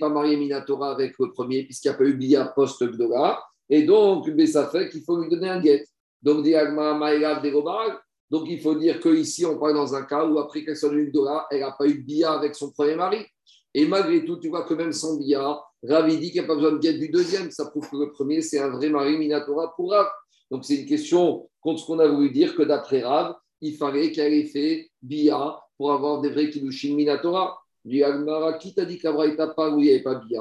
pas 0.00 0.08
mariée 0.08 0.36
Minatora 0.36 0.92
avec 0.92 1.14
le 1.18 1.30
premier, 1.30 1.64
puisqu'il 1.64 1.88
n'y 1.88 1.94
a 1.94 1.98
pas 1.98 2.04
eu 2.04 2.14
Bia 2.14 2.46
post-Gdora. 2.46 3.42
Et 3.70 3.84
donc, 3.84 4.28
ça 4.46 4.68
fait 4.68 4.88
qu'il 4.90 5.02
faut 5.02 5.20
lui 5.20 5.28
donner 5.28 5.48
un 5.48 5.60
guette. 5.60 5.86
Donc, 6.20 6.42
Diagma 6.42 6.94
Maïlav 6.94 7.42
Degobal, 7.42 7.98
donc 8.30 8.44
il 8.48 8.60
faut 8.60 8.74
dire 8.74 9.00
qu'ici, 9.00 9.44
on 9.44 9.58
parle 9.58 9.74
dans 9.74 9.94
un 9.94 10.02
cas 10.02 10.24
où 10.26 10.38
après 10.38 10.64
qu'elle 10.64 10.76
soit 10.76 10.88
devenue 10.88 11.10
Dora, 11.10 11.46
elle 11.50 11.60
n'a 11.60 11.72
pas 11.72 11.86
eu 11.86 12.02
de 12.02 12.24
avec 12.24 12.54
son 12.54 12.70
premier 12.72 12.96
mari. 12.96 13.24
Et 13.74 13.86
malgré 13.86 14.24
tout, 14.24 14.36
tu 14.38 14.48
vois 14.48 14.62
que 14.62 14.74
même 14.74 14.92
sans 14.92 15.16
bia, 15.16 15.60
Ravi 15.86 16.18
dit 16.18 16.30
qu'il 16.30 16.40
n'y 16.40 16.44
a 16.44 16.48
pas 16.48 16.54
besoin 16.54 16.72
de 16.72 16.78
guette 16.78 16.98
du 16.98 17.08
deuxième. 17.08 17.50
Ça 17.50 17.66
prouve 17.66 17.88
que 17.90 17.96
le 17.96 18.12
premier, 18.12 18.40
c'est 18.40 18.58
un 18.58 18.70
vrai 18.70 18.88
mari 18.88 19.18
Minatora 19.18 19.74
pour 19.76 19.90
Rav. 19.90 20.06
Donc 20.50 20.64
c'est 20.64 20.76
une 20.76 20.86
question 20.86 21.48
contre 21.60 21.80
ce 21.80 21.86
qu'on 21.86 21.98
a 21.98 22.06
voulu 22.06 22.30
dire 22.30 22.54
que 22.54 22.62
d'après 22.62 23.02
Rav, 23.02 23.34
il 23.60 23.76
fallait 23.76 24.12
qu'elle 24.12 24.32
ait 24.32 24.44
fait 24.44 24.90
bia 25.02 25.58
pour 25.76 25.92
avoir 25.92 26.20
des 26.20 26.30
vrais 26.30 26.50
kilushin 26.50 26.94
Minatora. 26.94 27.58
Du 27.84 28.02
Agmara, 28.02 28.54
qui 28.54 28.74
t'a 28.74 28.86
dit 28.86 28.98
qu'Abraïta 28.98 29.48
pas 29.48 29.68
où 29.68 29.78
il 29.78 29.84
n'y 29.84 29.90
avait 29.90 30.02
pas 30.02 30.14
bia 30.14 30.40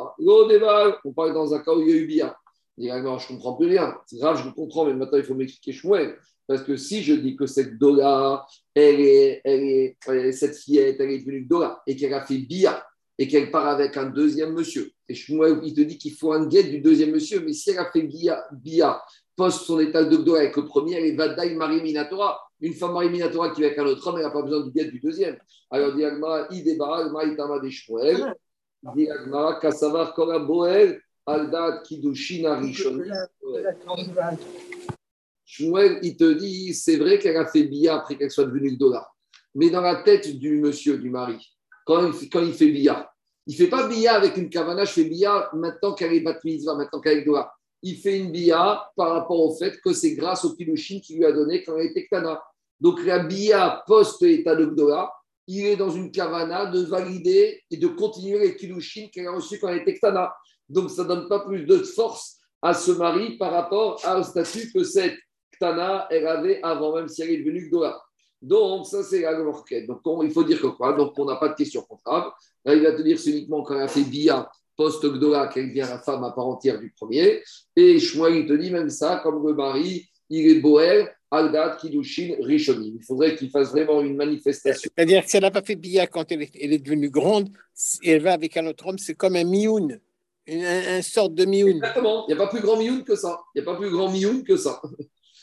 On 1.03 1.11
parle 1.11 1.33
dans 1.33 1.53
un 1.53 1.59
cas 1.59 1.73
où 1.73 1.81
il 1.81 1.89
y 1.89 1.91
a 1.91 1.95
eu 1.95 2.07
bia. 2.07 2.37
Je 2.77 2.85
ne 2.85 3.27
comprends 3.27 3.55
plus 3.55 3.67
rien. 3.67 3.97
Grave, 4.13 4.41
je 4.43 4.49
comprends, 4.49 4.85
mais 4.85 4.93
maintenant 4.93 5.17
il 5.17 5.25
faut 5.25 5.35
m'expliquer 5.35 5.73
Shmuel. 5.73 6.17
Parce 6.47 6.63
que 6.63 6.75
si 6.75 7.03
je 7.03 7.13
dis 7.13 7.35
que 7.35 7.45
cette 7.45 7.77
Dola, 7.77 8.45
elle 8.75 8.99
est, 8.99 9.41
elle 9.43 9.63
est, 9.63 10.31
cette 10.31 10.57
fillette, 10.57 10.97
elle 10.99 11.11
est 11.11 11.19
devenue 11.19 11.45
Dola 11.45 11.81
et 11.87 11.95
qu'elle 11.95 12.13
a 12.13 12.25
fait 12.25 12.37
Bia 12.37 12.85
et 13.17 13.27
qu'elle 13.27 13.51
part 13.51 13.67
avec 13.67 13.95
un 13.95 14.07
deuxième 14.07 14.53
monsieur, 14.53 14.91
et 15.07 15.13
Shmuel, 15.13 15.59
il 15.63 15.73
te 15.75 15.81
dit 15.81 15.99
qu'il 15.99 16.13
faut 16.13 16.33
un 16.33 16.47
guet 16.47 16.63
du 16.63 16.81
deuxième 16.81 17.11
monsieur, 17.11 17.41
mais 17.41 17.53
si 17.53 17.69
elle 17.69 17.77
a 17.77 17.91
fait 17.91 18.01
Bia, 18.01 18.43
Bia 18.51 19.01
poste 19.35 19.65
son 19.65 19.79
état 19.79 20.03
de 20.03 20.17
Dola 20.17 20.41
avec 20.41 20.55
le 20.55 20.65
premier, 20.65 20.95
elle 20.95 21.05
est 21.05 21.15
Vadaï 21.15 21.55
Marie 21.55 21.81
Minatora. 21.81 22.39
Une 22.61 22.73
femme 22.73 22.93
Marie 22.93 23.09
Minatora 23.09 23.51
qui 23.51 23.61
est 23.61 23.67
avec 23.67 23.79
un 23.79 23.85
autre 23.85 24.05
homme, 24.07 24.17
elle 24.17 24.23
n'a 24.23 24.31
pas 24.31 24.41
besoin 24.41 24.65
du 24.65 24.71
guet 24.71 24.85
du 24.85 24.99
deuxième. 24.99 25.37
Alors, 25.69 25.93
Diagma, 25.95 26.47
Ideba, 26.51 27.09
Maïtama 27.09 27.59
de 27.59 27.69
Shmuel, 27.69 28.33
Diagma, 28.95 29.59
Kassavar 29.61 30.13
Kora 30.13 30.39
Boel, 30.39 31.01
Aldat 31.25 31.81
Kidushina 31.83 32.59
Rishon. 32.59 33.01
Il 35.59 36.15
te 36.17 36.33
dit, 36.33 36.73
c'est 36.73 36.97
vrai 36.97 37.19
qu'elle 37.19 37.37
a 37.37 37.45
fait 37.45 37.63
bia 37.63 37.95
après 37.95 38.17
qu'elle 38.17 38.31
soit 38.31 38.45
devenue 38.45 38.71
le 38.71 38.77
dollar. 38.77 39.13
Mais 39.55 39.69
dans 39.69 39.81
la 39.81 40.01
tête 40.03 40.37
du 40.37 40.57
monsieur, 40.59 40.97
du 40.97 41.09
mari, 41.09 41.37
quand 41.85 42.11
il, 42.11 42.53
fait 42.53 42.71
bia, 42.71 43.11
il 43.45 43.51
ne 43.51 43.57
fait 43.57 43.69
pas 43.69 43.87
bia 43.87 44.15
avec 44.15 44.37
une 44.37 44.49
kavana, 44.49 44.85
je 44.85 44.93
fais 44.93 45.03
bia 45.05 45.49
maintenant 45.53 45.93
qu'elle 45.93 46.13
est 46.13 46.21
bat 46.21 46.39
maintenant 46.43 47.01
qu'elle 47.01 47.19
est 47.19 47.25
dollar. 47.25 47.53
il 47.81 47.97
fait 47.97 48.17
une 48.17 48.31
bia 48.31 48.89
par 48.95 49.11
rapport 49.13 49.39
au 49.39 49.53
fait 49.55 49.79
que 49.81 49.93
c'est 49.93 50.15
grâce 50.15 50.45
au 50.45 50.55
Kilushin 50.55 50.99
qu'il 51.01 51.17
lui 51.17 51.25
a 51.25 51.31
donné 51.31 51.63
quand 51.63 51.77
elle 51.77 51.87
était 51.87 52.05
Ktana. 52.05 52.41
Donc 52.79 53.03
la 53.05 53.19
bia 53.19 53.83
post-état 53.85 54.55
de 54.55 54.65
Gdola, 54.65 55.11
il 55.45 55.65
est 55.65 55.75
dans 55.75 55.89
une 55.89 56.11
kavana 56.11 56.67
de 56.67 56.81
valider 56.81 57.61
et 57.69 57.77
de 57.77 57.87
continuer 57.87 58.39
les 58.39 58.55
Kilushin 58.55 59.09
qu'elle 59.13 59.27
a 59.27 59.31
reçus 59.31 59.59
quand 59.59 59.67
elle 59.67 59.81
était 59.81 59.95
Ktana. 59.95 60.33
Donc 60.69 60.89
ça 60.89 61.03
ne 61.03 61.09
donne 61.09 61.27
pas 61.27 61.41
plus 61.41 61.65
de 61.65 61.77
force 61.77 62.39
à 62.61 62.73
ce 62.73 62.91
mari 62.91 63.37
par 63.37 63.51
rapport 63.51 64.01
au 64.17 64.23
statut 64.23 64.71
que 64.73 64.83
cette 64.83 65.17
Ktana, 65.53 66.07
elle 66.09 66.27
avait 66.27 66.59
avant 66.63 66.95
même 66.95 67.07
si 67.07 67.21
elle 67.21 67.31
est 67.31 67.37
devenue 67.37 67.69
Gdola. 67.69 68.01
Donc, 68.41 68.85
ça, 68.87 69.03
c'est 69.03 69.21
la 69.21 69.37
requête. 69.37 69.87
Donc, 69.87 70.01
il 70.23 70.31
faut 70.31 70.43
dire 70.43 70.59
que 70.59 70.67
quoi? 70.67 70.93
Donc, 70.93 71.17
on 71.17 71.25
n'a 71.25 71.37
pas 71.37 71.47
de 71.47 71.55
question 71.55 71.81
comptable. 71.81 72.27
Là, 72.65 72.75
il 72.75 72.83
va 72.83 72.91
te 72.91 73.01
dire 73.01 73.17
c'est 73.17 73.31
uniquement 73.31 73.63
quand 73.63 73.75
elle 73.75 73.83
a 73.83 73.87
fait 73.87 74.03
Bia 74.03 74.49
post-Gdola 74.75 75.47
qu'elle 75.47 75.69
devient 75.69 75.87
la 75.89 75.99
femme 75.99 76.23
à 76.23 76.31
part 76.31 76.47
entière 76.47 76.79
du 76.79 76.91
premier. 76.91 77.41
Et 77.75 77.99
Shmuel, 77.99 78.35
il 78.35 78.47
te 78.47 78.53
dit 78.53 78.71
même 78.71 78.89
ça, 78.89 79.21
comme 79.23 79.45
le 79.45 79.53
mari, 79.53 80.09
il 80.29 80.49
est 80.49 80.59
Boel, 80.59 81.09
Aldat, 81.31 81.77
Kidushin, 81.79 82.35
Rishonim. 82.41 82.97
Il 82.99 83.03
faudrait 83.03 83.35
qu'il 83.35 83.49
fasse 83.49 83.69
vraiment 83.69 84.01
une 84.01 84.15
manifestation. 84.15 84.89
C'est-à-dire 84.95 85.23
que 85.23 85.29
si 85.29 85.37
elle 85.37 85.43
n'a 85.43 85.51
pas 85.51 85.61
fait 85.61 85.75
Bia 85.75 86.07
quand 86.07 86.31
elle 86.31 86.41
est, 86.41 86.77
devenue 86.79 87.09
grande, 87.09 87.49
et 88.01 88.11
elle 88.11 88.21
va 88.21 88.33
avec 88.33 88.57
un 88.57 88.65
autre 88.67 88.87
homme, 88.87 88.97
c'est 88.97 89.15
comme 89.15 89.35
un 89.35 89.43
mioun. 89.43 89.99
Une, 90.45 90.65
un, 90.65 91.01
sorte 91.01 91.35
de 91.35 91.45
mioun. 91.45 91.77
Exactement. 91.77 92.25
Il 92.27 92.35
n'y 92.35 92.41
a 92.41 92.45
pas 92.45 92.49
plus 92.49 92.61
grand 92.61 92.77
mioun 92.77 93.03
que 93.03 93.15
ça. 93.15 93.39
Il 93.55 93.61
n'y 93.61 93.67
a 93.67 93.71
pas 93.71 93.79
plus 93.79 93.89
grand 93.89 94.11
mioun 94.11 94.43
que 94.43 94.57
ça. 94.57 94.81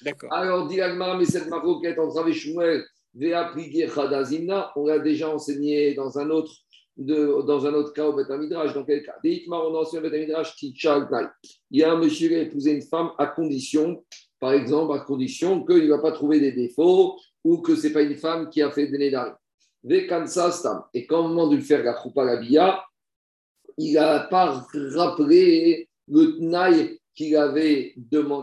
D'accord. 0.02 0.32
Alors, 0.32 0.66
dit 0.66 0.78
mais 1.18 1.24
cette 1.24 1.48
maroquette 1.48 1.98
entre 1.98 2.16
Rav 2.16 2.32
Shmuel 2.32 2.84
on 4.76 4.86
l'a 4.86 4.98
déjà 5.00 5.30
enseigné 5.30 5.94
dans 5.94 6.18
un 6.18 6.30
autre, 6.30 6.52
de, 6.96 7.42
dans 7.44 7.66
un 7.66 7.74
autre 7.74 7.92
cas 7.92 8.06
au 8.06 8.12
Betamidrash. 8.12 8.74
Dans 8.74 8.84
quel 8.84 9.02
cas? 9.02 9.16
On 9.24 9.74
a 9.74 9.78
enseigné 9.80 9.98
au 9.98 10.10
Betamidrash 10.10 10.54
Il 10.62 10.74
y 11.72 11.82
a 11.82 11.92
un 11.92 11.98
monsieur 11.98 12.28
qui 12.28 12.34
a 12.34 12.40
épousé 12.40 12.72
une 12.72 12.82
femme 12.82 13.10
à 13.18 13.26
condition, 13.26 14.04
par 14.38 14.52
exemple, 14.52 14.94
à 14.94 15.00
condition 15.00 15.64
qu'il 15.64 15.84
ne 15.84 15.88
va 15.88 15.98
pas 15.98 16.12
trouver 16.12 16.40
des 16.40 16.52
défauts 16.52 17.16
ou 17.42 17.58
que 17.58 17.74
ce 17.74 17.86
n'est 17.86 17.92
pas 17.92 18.02
une 18.02 18.16
femme 18.16 18.48
qui 18.48 18.62
a 18.62 18.70
fait 18.70 18.86
des 18.86 18.98
nédarim. 18.98 19.34
Et 19.88 21.06
quand 21.06 21.24
au 21.24 21.28
moment 21.28 21.48
de 21.48 21.56
lui 21.56 21.62
faire 21.62 21.82
la 21.82 22.00
choupa 22.00 22.24
la 22.24 22.36
bia, 22.36 22.84
il 23.78 23.94
n'a 23.94 24.20
pas 24.20 24.66
rappelé 24.94 25.88
le 26.06 26.36
tnaï 26.36 27.00
qu'il 27.14 27.34
avait, 27.36 27.94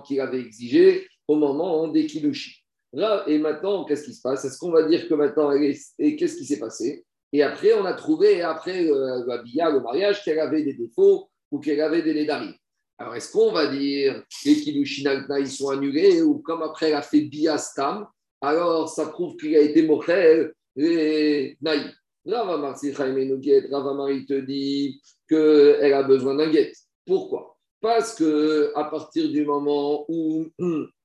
qu'il 0.03 0.19
avait 0.19 0.39
exigé 0.39 1.07
au 1.27 1.35
moment 1.35 1.87
des 1.87 2.05
kilushi. 2.05 2.63
Là, 2.93 3.23
et 3.27 3.37
maintenant, 3.37 3.83
qu'est-ce 3.85 4.05
qui 4.05 4.13
se 4.13 4.21
passe? 4.21 4.45
Est-ce 4.45 4.57
qu'on 4.57 4.71
va 4.71 4.83
dire 4.83 5.07
que 5.07 5.13
maintenant, 5.13 5.51
et 5.51 6.15
qu'est-ce 6.15 6.37
qui 6.37 6.45
s'est 6.45 6.59
passé? 6.59 7.05
Et 7.33 7.43
après, 7.43 7.73
on 7.73 7.85
a 7.85 7.93
trouvé, 7.93 8.41
après 8.41 8.89
euh, 8.89 9.25
la 9.27 9.43
bia, 9.43 9.69
le 9.69 9.81
mariage, 9.81 10.23
qu'elle 10.23 10.39
avait 10.39 10.63
des 10.63 10.73
défauts 10.73 11.29
ou 11.51 11.59
qu'elle 11.59 11.81
avait 11.81 12.01
des 12.01 12.13
nédarim. 12.13 12.53
Alors, 12.97 13.15
est-ce 13.15 13.31
qu'on 13.31 13.51
va 13.51 13.67
dire 13.67 14.23
les 14.45 14.55
kilushin 14.55 15.25
ils 15.37 15.51
sont 15.51 15.69
annulés 15.69 16.21
ou 16.21 16.39
comme 16.39 16.63
après 16.63 16.87
elle 16.89 16.95
a 16.95 17.01
fait 17.01 17.21
bia 17.21 17.57
stam, 17.57 18.07
alors 18.41 18.89
ça 18.89 19.07
prouve 19.07 19.35
qu'il 19.35 19.55
a 19.55 19.61
été 19.61 19.85
mochel 19.85 20.53
les 20.75 21.57
naïfs 21.61 21.95
Rava 22.25 22.57
Marci 22.57 22.91
Rava 22.91 23.93
Marie 23.93 24.25
te 24.25 24.33
dit 24.33 25.01
qu'elle 25.29 25.93
a 25.93 26.03
besoin 26.03 26.35
d'un 26.35 26.49
guet. 26.49 26.73
Pourquoi? 27.05 27.57
Parce 27.79 28.15
que 28.15 28.71
à 28.75 28.85
partir 28.85 29.29
du 29.29 29.45
moment 29.45 30.05
où 30.09 30.47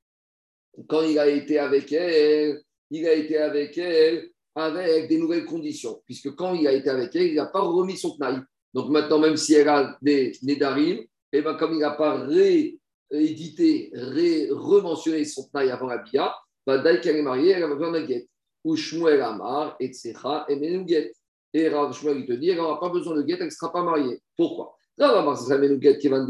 quand 0.89 1.03
il 1.03 1.19
a 1.19 1.29
été 1.29 1.59
avec 1.59 1.93
elle, 1.93 2.61
il 2.91 3.07
a 3.07 3.13
été 3.15 3.39
avec 3.39 3.77
elle 3.79 4.29
avec 4.55 5.09
des 5.09 5.19
nouvelles 5.19 5.47
conditions, 5.47 6.03
puisque 6.05 6.35
quand 6.35 6.55
il 6.55 6.67
a 6.67 6.73
été 6.73 6.91
avec 6.91 7.15
elle, 7.17 7.29
il 7.29 7.35
n'a 7.37 7.47
pas 7.47 7.61
remis 7.61 7.97
son 7.97 8.17
tnaï. 8.17 8.39
Donc 8.75 8.91
maintenant, 8.91 9.19
même 9.19 9.37
si 9.37 9.55
elle 9.55 9.69
a 9.69 9.97
des 10.03 10.33
nédarim, 10.43 10.99
et 11.35 11.39
eh 11.39 11.43
ben, 11.43 11.55
comme 11.55 11.73
il 11.73 11.79
n'a 11.79 11.93
pas 11.93 12.27
réédité, 12.27 13.91
ré, 13.95 14.49
rementionné 14.51 15.25
son 15.25 15.49
tnaï 15.49 15.71
avant 15.71 15.87
la 15.87 15.99
bia, 15.99 16.35
bah, 16.67 16.79
dès 16.79 17.01
qu'elle 17.01 17.17
est 17.17 17.23
mariée, 17.23 17.53
elle 17.53 17.65
a 17.65 17.69
besoin 17.69 17.93
d'un 17.93 18.05
guet. 18.05 18.29
Ou 18.65 18.77
Shmuel 18.77 19.21
Amar, 19.23 19.77
etc. 19.81 20.15
et 20.49 20.57
Menouguet. 20.57 21.13
Et 21.55 21.69
Rav 21.69 21.93
Shmuel, 21.95 22.19
il 22.19 22.27
te 22.27 22.33
dit, 22.33 22.51
elle 22.51 22.59
n'aura 22.59 22.79
pas 22.79 22.91
besoin 22.91 23.17
de 23.17 23.23
guet, 23.23 23.37
elle 23.39 23.47
ne 23.47 23.51
sera 23.51 23.73
pas 23.73 23.83
mariée. 23.83 24.21
Pourquoi? 24.37 24.77
Rav 24.99 25.17
Amar, 25.17 25.39
c'est 25.39 25.99
qui 25.99 26.09
va 26.09 26.25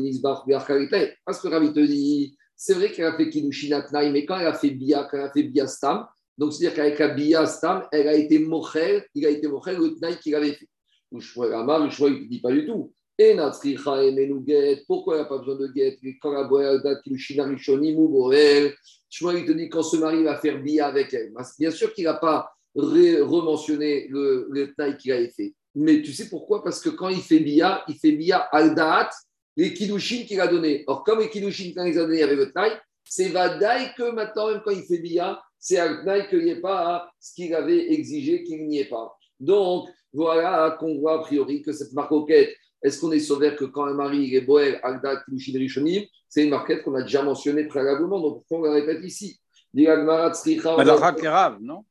Parce 1.25 1.41
que 1.41 1.49
Rav, 1.49 1.65
il 1.65 1.73
te 1.73 1.81
dit, 1.81 2.37
c'est 2.65 2.75
vrai 2.75 2.93
qu'elle 2.93 3.07
a 3.07 3.17
fait 3.17 3.29
Kiddushin 3.29 3.85
mais 4.13 4.25
quand 4.25 4.39
elle 4.39 4.47
a 4.47 4.55
fait 4.55 4.71
Bia, 4.71 5.09
quand 5.11 5.17
elle 5.17 5.25
a 5.25 5.33
fait 5.33 5.43
Bia 5.43 5.67
Stam, 5.67 6.07
donc 6.39 6.53
c'est-à-dire 6.53 6.77
qu'avec 6.77 6.97
la 7.01 7.09
Bia 7.09 7.45
Stam, 7.45 7.89
elle 7.91 8.07
a 8.07 8.15
été 8.15 8.39
Mocher, 8.39 9.03
il 9.17 9.27
a 9.27 9.31
été 9.31 9.49
Mocher 9.49 9.73
le 9.73 9.97
Tnaï 9.97 10.17
qu'il 10.21 10.33
avait 10.37 10.53
fait. 10.53 10.69
Ou 11.11 11.43
Amar, 11.43 11.83
le 11.83 11.91
choix, 11.91 12.09
il 12.09 12.23
ne 12.23 12.29
dit 12.29 12.41
pas 12.41 12.53
du 12.53 12.65
tout. 12.65 12.93
Et 13.19 13.35
Natsricha 13.35 14.05
et 14.05 14.83
pourquoi 14.87 15.17
elle 15.17 15.23
n'a 15.23 15.29
pas 15.29 15.39
besoin 15.39 15.57
de 15.57 15.67
guet 15.67 15.99
Quand 16.21 16.31
la 16.31 16.45
Boya 16.45 16.79
Kiddushin 17.03 17.41
Arishonim 17.41 17.99
ou 17.99 18.09
Boel, 18.09 18.77
Shmuel, 19.11 19.39
il 19.39 19.45
te 19.45 19.53
dit 19.53 19.69
quand 19.69 19.83
ce 19.83 19.97
mari 19.97 20.23
va 20.23 20.37
faire 20.37 20.63
Bia 20.63 20.87
avec 20.87 21.13
elle. 21.13 21.33
Bien 21.59 21.71
sûr 21.73 21.93
qu'il 21.93 22.05
n'a 22.05 22.15
pas 22.15 22.53
rementionné 22.77 24.07
le, 24.07 24.47
le 24.51 24.73
Tnaï 24.73 24.97
qu'il 24.99 25.11
avait 25.11 25.31
fait. 25.31 25.53
Mais 25.75 26.01
tu 26.01 26.13
sais 26.13 26.29
pourquoi? 26.29 26.63
Parce 26.63 26.81
que 26.81 26.91
quand 26.91 27.09
il 27.09 27.23
fait 27.23 27.41
Bia, 27.41 27.83
il 27.89 27.97
fait 27.97 28.13
Bia 28.13 28.39
al 28.53 28.77
Daat, 28.77 29.11
les 29.57 29.75
Kiddushin 29.75 30.25
qu'il 30.25 30.41
a 30.41 30.47
donné. 30.47 30.85
Or, 30.87 31.05
comme 31.05 31.21
les 31.21 31.31
Kiddushin, 31.31 31.73
quand 31.75 31.85
il 31.85 31.99
a 31.99 32.03
donné 32.03 32.23
avec 32.23 32.37
le 32.37 32.51
Tnaï, 32.53 32.73
c'est 33.05 33.29
Vadaï 33.29 33.93
que 33.97 34.11
maintenant, 34.11 34.49
même 34.49 34.63
quand 34.65 34.71
il 34.71 34.83
fait 34.83 34.99
Bia, 34.99 35.41
c'est 35.59 35.79
un 35.79 36.03
Tnaï 36.03 36.29
qu'il 36.29 36.45
n'y 36.45 36.51
ait 36.51 36.61
pas 36.61 37.11
ce 37.21 37.35
qu'il 37.35 37.55
avait 37.55 37.93
exigé 37.93 38.43
qu'il 38.45 38.67
n'y 38.67 38.81
ait 38.81 38.89
pas. 38.89 39.17
Donc, 39.39 39.89
voilà 40.13 40.77
qu'on 40.79 40.99
voit 40.99 41.15
a 41.15 41.19
priori 41.21 41.63
que 41.63 41.73
cette 41.73 41.93
marquette, 41.93 42.55
est-ce 42.83 43.01
qu'on 43.01 43.13
est 43.13 43.21
sauvé 43.21 43.55
que 43.57 43.65
quand 43.65 43.85
un 43.85 43.95
mari 43.95 44.35
est 44.35 44.41
Boel, 44.41 44.81
Agda, 44.83 45.23
Kiddushin, 45.25 45.59
Rishonim, 45.59 46.05
c'est 46.29 46.45
une 46.45 46.51
marquette 46.51 46.83
qu'on 46.83 46.95
a 46.95 47.03
déjà 47.03 47.23
mentionnée 47.23 47.65
préalablement, 47.65 48.21
donc 48.21 48.39
pourquoi 48.39 48.59
on 48.61 48.63
la 48.63 48.81
répète 48.81 49.05
ici? 49.05 49.39
Est 49.77 49.89
Rav, 49.89 51.59
non? 51.61 51.85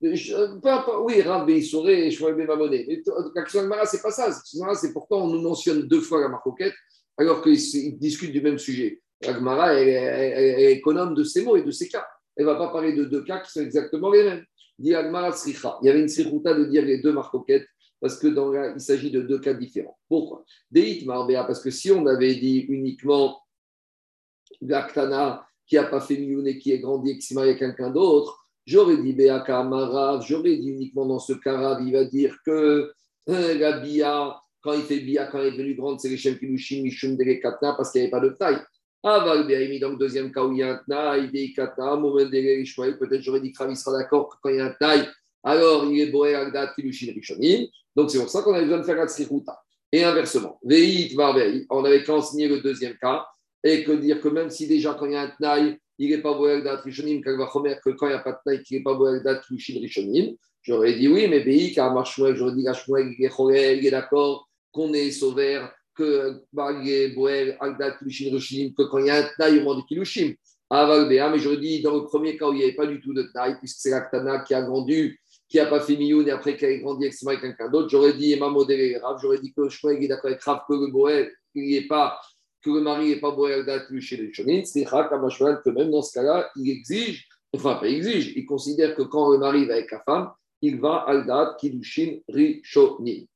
Oui, 0.00 1.22
Rav 1.22 1.46
Beissoré 1.46 2.06
et 2.06 2.10
Shmuel 2.10 2.46
Mamoné. 2.46 2.84
Mais 2.86 3.02
l'action 3.34 3.60
Agmara, 3.60 3.86
c'est 3.86 4.02
pas 4.02 4.10
ça. 4.10 4.30
C'est 4.32 4.92
pourquoi 4.92 5.22
on 5.22 5.28
nous 5.28 5.40
mentionne 5.40 5.82
deux 5.82 6.00
fois 6.00 6.20
la 6.20 6.28
marquette 6.28 6.74
alors 7.16 7.42
qu'ils 7.42 7.98
discutent 7.98 8.32
du 8.32 8.40
même 8.40 8.58
sujet. 8.58 9.00
Agmara 9.26 9.74
est, 9.80 10.72
économe 10.72 11.14
de 11.14 11.24
ces 11.24 11.42
mots 11.42 11.56
et 11.56 11.62
de 11.62 11.70
ces 11.70 11.88
cas. 11.88 12.06
Elle 12.36 12.46
ne 12.46 12.50
va 12.50 12.56
pas 12.56 12.68
parler 12.68 12.92
de 12.94 13.04
deux 13.04 13.22
cas 13.22 13.40
qui 13.40 13.50
sont 13.50 13.60
exactement 13.60 14.10
les 14.10 14.24
mêmes. 14.24 14.44
Dit 14.78 14.94
Agmara 14.94 15.32
Sricha. 15.32 15.78
Il 15.82 15.86
y 15.86 15.90
avait 15.90 16.00
une 16.00 16.08
srichuta 16.08 16.54
de 16.54 16.64
dire 16.64 16.84
les 16.84 16.98
deux 16.98 17.12
marcoquettes 17.12 17.66
parce 18.00 18.18
que 18.18 18.26
dans 18.26 18.52
il 18.52 18.80
s'agit 18.80 19.10
de 19.10 19.22
deux 19.22 19.38
cas 19.38 19.54
différents. 19.54 19.96
Pourquoi? 20.08 20.44
Deit 20.70 21.04
Marbea, 21.06 21.44
parce 21.44 21.62
que 21.62 21.70
si 21.70 21.90
on 21.90 22.06
avait 22.06 22.34
dit 22.34 22.58
uniquement 22.68 23.40
Gaktana 24.60 25.46
qui 25.66 25.76
n'a 25.76 25.84
pas 25.84 26.00
fait 26.00 26.18
Mioun 26.18 26.46
et 26.46 26.58
qui 26.58 26.72
est 26.72 26.80
grandi 26.80 27.12
et 27.12 27.18
qui 27.18 27.22
s'est 27.22 27.34
marié 27.34 27.52
avec 27.52 27.60
quelqu'un 27.60 27.90
d'autre, 27.90 28.46
j'aurais 28.66 28.98
dit 28.98 29.14
Beaka 29.14 29.62
Marav, 29.62 30.22
j'aurais 30.26 30.56
dit 30.56 30.68
uniquement 30.68 31.06
dans 31.06 31.18
ce 31.18 31.32
cas 31.32 31.78
il 31.80 31.92
va 31.92 32.04
dire 32.04 32.36
que 32.44 32.92
euh, 33.30 33.58
la 33.58 33.78
quand 34.64 34.72
il 34.72 34.82
fait 34.82 35.00
Bia, 35.00 35.26
quand 35.26 35.40
il 35.40 35.48
est 35.48 35.52
devenu 35.52 35.74
grande, 35.74 36.00
c'est 36.00 36.08
les 36.08 36.16
Shem 36.16 36.38
Kilushin, 36.38 36.82
Mishum 36.82 37.18
Katna, 37.18 37.74
parce 37.74 37.92
qu'il 37.92 38.00
n'y 38.00 38.06
avait 38.06 38.10
pas 38.10 38.20
de 38.20 38.30
taille. 38.30 38.58
Aval 39.02 39.46
Be'aimi, 39.46 39.78
dans 39.78 39.90
le 39.90 39.96
deuxième 39.96 40.32
cas 40.32 40.42
où 40.42 40.52
il 40.52 40.60
y 40.60 40.62
a 40.62 40.72
un 40.72 40.80
taille, 40.88 41.30
Dei 41.30 41.52
Katna, 41.52 41.96
Moment 41.96 42.18
Ishmael, 42.32 42.98
peut-être 42.98 43.20
j'aurais 43.20 43.42
dit 43.42 43.52
que 43.52 43.58
Ravi 43.58 43.76
sera 43.76 43.98
d'accord 43.98 44.30
que 44.30 44.36
quand 44.42 44.48
il 44.48 44.56
y 44.56 44.60
a 44.60 44.64
un 44.64 44.74
taille, 44.80 45.06
alors 45.42 45.84
il 45.92 46.00
est 46.00 46.06
Boé 46.06 46.34
Agdat 46.34 46.72
Kilushin 46.74 47.12
Rishonim. 47.14 47.66
Donc 47.94 48.10
c'est 48.10 48.18
pour 48.18 48.30
ça 48.30 48.40
qu'on 48.40 48.54
a 48.54 48.62
besoin 48.62 48.78
de 48.78 48.82
faire 48.84 48.96
la 48.96 49.06
Tzrihuta. 49.06 49.60
Et 49.92 50.02
inversement, 50.02 50.58
Veit 50.64 51.14
Varvei, 51.14 51.66
on 51.68 51.84
avait 51.84 52.02
qu'à 52.02 52.14
enseigner 52.14 52.48
le 52.48 52.60
deuxième 52.60 52.96
cas, 52.96 53.26
et 53.62 53.84
que 53.84 53.92
dire 53.92 54.22
que 54.22 54.28
même 54.28 54.48
si 54.48 54.66
déjà 54.66 54.94
quand 54.94 55.04
il 55.04 55.12
y 55.12 55.16
a 55.16 55.22
un 55.22 55.32
taille, 55.38 55.76
il 55.98 56.08
n'est 56.08 56.22
pas 56.22 56.32
Boé 56.32 56.52
Agdat 56.52 56.76
Rishonim, 56.76 57.20
que 57.20 57.30
quand 57.90 58.06
il 58.06 58.08
n'y 58.08 58.14
a 58.14 58.20
pas 58.20 58.32
de 58.32 58.38
taille, 58.42 58.62
il 58.70 58.78
n'est 58.78 58.82
pas 58.82 58.94
Boé 58.94 59.18
Agdat 59.18 59.42
Kilushin 59.46 59.78
Rishonim. 59.80 60.34
J'aurais 60.62 60.94
dit 60.94 61.08
oui, 61.08 61.28
mais 61.28 61.40
Veit, 61.40 61.72
car 61.74 61.92
Marshmuel, 61.92 62.36
j'aurais 62.36 62.54
dit 62.54 62.62
Gashmuel, 62.62 63.14
il 63.78 63.86
est 63.86 63.90
d'accord 63.90 64.48
qu'on 64.74 64.92
est 64.92 65.12
sauvé, 65.12 65.64
que 65.94 66.42
que 68.76 68.82
quand 68.82 68.98
il 68.98 69.06
y 69.06 69.10
a 69.10 69.16
un 69.18 69.28
taille 69.38 69.60
au 69.60 69.62
moment 69.62 69.80
de 69.80 69.86
Kilushim. 69.86 70.34
mais 70.70 71.38
je 71.38 71.54
dis 71.54 71.80
dans 71.80 71.94
le 71.94 72.04
premier 72.04 72.36
cas 72.36 72.48
où 72.48 72.52
il 72.52 72.58
n'y 72.58 72.64
avait 72.64 72.74
pas 72.74 72.86
du 72.86 73.00
tout 73.00 73.14
de 73.14 73.22
taille, 73.32 73.56
puisque 73.60 73.78
c'est 73.78 73.90
l'Aktana 73.90 74.40
qui 74.40 74.52
a 74.54 74.62
grandi, 74.62 75.14
qui 75.48 75.58
n'a 75.58 75.66
pas 75.66 75.80
fait 75.80 75.96
Mioun 75.96 76.26
et 76.26 76.32
après 76.32 76.56
qui 76.56 76.66
a 76.66 76.76
grandi 76.78 77.06
avec 77.06 77.40
quelqu'un 77.40 77.70
d'autre, 77.70 77.88
j'aurais 77.88 78.14
dit 78.14 78.32
Emma 78.32 78.48
modéré 78.48 78.98
Rav, 78.98 79.18
j'aurais 79.22 79.38
dit 79.38 79.52
que 79.52 79.68
je 79.68 79.88
est 79.88 80.08
d'accord 80.08 80.30
avec 80.30 80.42
Rav 80.42 80.62
que 80.68 80.74
le 80.74 80.90
Boel, 80.90 81.32
qu'il 81.52 81.86
pas, 81.86 82.18
que 82.60 82.70
le 82.70 82.80
mari 82.80 83.10
n'est 83.10 83.20
pas 83.20 83.30
Boel 83.30 83.60
Aldat 83.60 83.86
Kilushin 83.86 84.16
Rishonim, 84.16 84.64
c'est 84.64 84.84
Rav 84.84 85.08
que 85.08 85.70
même 85.70 85.90
dans 85.92 86.02
ce 86.02 86.12
cas-là, 86.14 86.50
il 86.56 86.68
exige, 86.68 87.28
enfin 87.54 87.76
pas 87.76 87.86
exige, 87.86 88.32
il 88.34 88.44
considère 88.44 88.96
que 88.96 89.02
quand 89.02 89.30
le 89.30 89.38
mari 89.38 89.66
va 89.66 89.74
avec 89.74 89.92
la 89.92 90.00
femme, 90.00 90.32
il 90.60 90.80
va 90.80 91.04
Aldat 91.06 91.56
Kilushin 91.60 92.18
Rishonim. 92.28 93.26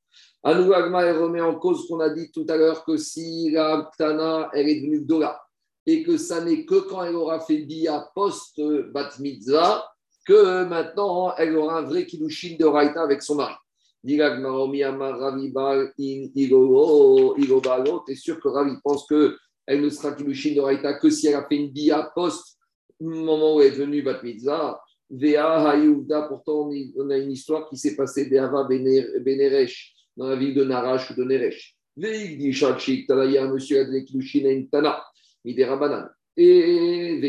À 0.43 0.55
nouveau, 0.55 0.73
Agma 0.73 1.11
remet 1.13 1.41
en 1.41 1.55
cause 1.55 1.83
ce 1.83 1.87
qu'on 1.87 1.99
a 1.99 2.09
dit 2.09 2.31
tout 2.31 2.45
à 2.47 2.55
l'heure 2.55 2.83
que 2.85 2.97
si 2.97 3.49
la 3.51 3.89
Ktana, 3.93 4.49
elle 4.53 4.69
est 4.69 4.81
devenue 4.81 5.01
Gdola, 5.01 5.41
et 5.85 6.03
que 6.03 6.17
ça 6.17 6.43
n'est 6.43 6.65
que 6.65 6.87
quand 6.89 7.03
elle 7.03 7.15
aura 7.15 7.39
fait 7.39 7.59
Bia 7.59 8.09
post-Bat 8.15 9.19
Mitzvah, 9.19 9.85
que 10.25 10.63
maintenant 10.65 11.33
elle 11.37 11.57
aura 11.57 11.79
un 11.79 11.83
vrai 11.83 12.05
Kiddushin 12.05 12.55
de 12.57 12.65
Raïta 12.65 13.01
avec 13.01 13.21
son 13.21 13.35
mari. 13.35 13.55
T'es 14.01 14.15
sûr 18.15 18.39
que 18.39 18.47
Ravi 18.47 18.71
pense 18.81 19.05
que 19.07 19.35
elle 19.65 19.81
ne 19.81 19.89
sera 19.89 20.13
Kilushin 20.13 20.55
d'Oraita 20.55 20.93
que 20.93 21.09
si 21.09 21.27
elle 21.27 21.35
a 21.35 21.45
fait 21.45 21.57
une 21.57 21.69
bia 21.69 22.09
post 22.15 22.57
moment 22.99 23.55
où 23.55 23.61
elle 23.61 23.67
est 23.67 23.71
venue 23.71 24.01
Bat 24.01 24.23
Mitzvah. 24.23 24.81
Vea 25.09 25.69
Hayouda, 25.69 26.23
pourtant 26.23 26.69
on 26.97 27.09
a 27.09 27.17
une 27.17 27.31
histoire 27.31 27.67
qui 27.67 27.77
s'est 27.77 27.95
passée 27.95 28.27
d'Ava 28.29 28.63
Beneresh, 28.63 29.95
dans 30.19 30.27
la 30.27 30.35
ville 30.35 30.53
de 30.53 30.65
Narash 30.65 31.09
ou 31.11 31.15
de 31.15 31.23
Neresh. 31.23 31.77
Et. 36.37 37.19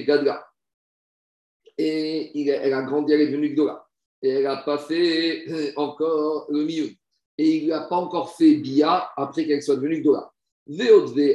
Et 1.79 2.49
elle 2.49 2.75
a 2.75 2.83
grandi, 2.83 3.13
elle 3.13 3.21
est 3.23 3.29
devenue 3.29 3.55
Gdola. 3.55 3.87
Et 4.23 4.29
elle 4.29 4.43
n'a 4.43 4.57
pas 4.57 4.77
fait 4.79 5.73
encore 5.77 6.47
le 6.51 6.65
milieu. 6.65 6.91
Et 7.39 7.59
il 7.59 7.69
n'a 7.69 7.83
pas 7.83 7.97
encore 7.97 8.37
fait 8.37 8.57
Bia 8.57 9.11
après 9.17 9.47
qu'elle 9.47 9.63
soit 9.63 9.77
devenue 9.77 10.03
Gdola. 10.03 10.31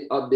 Abe 0.10 0.34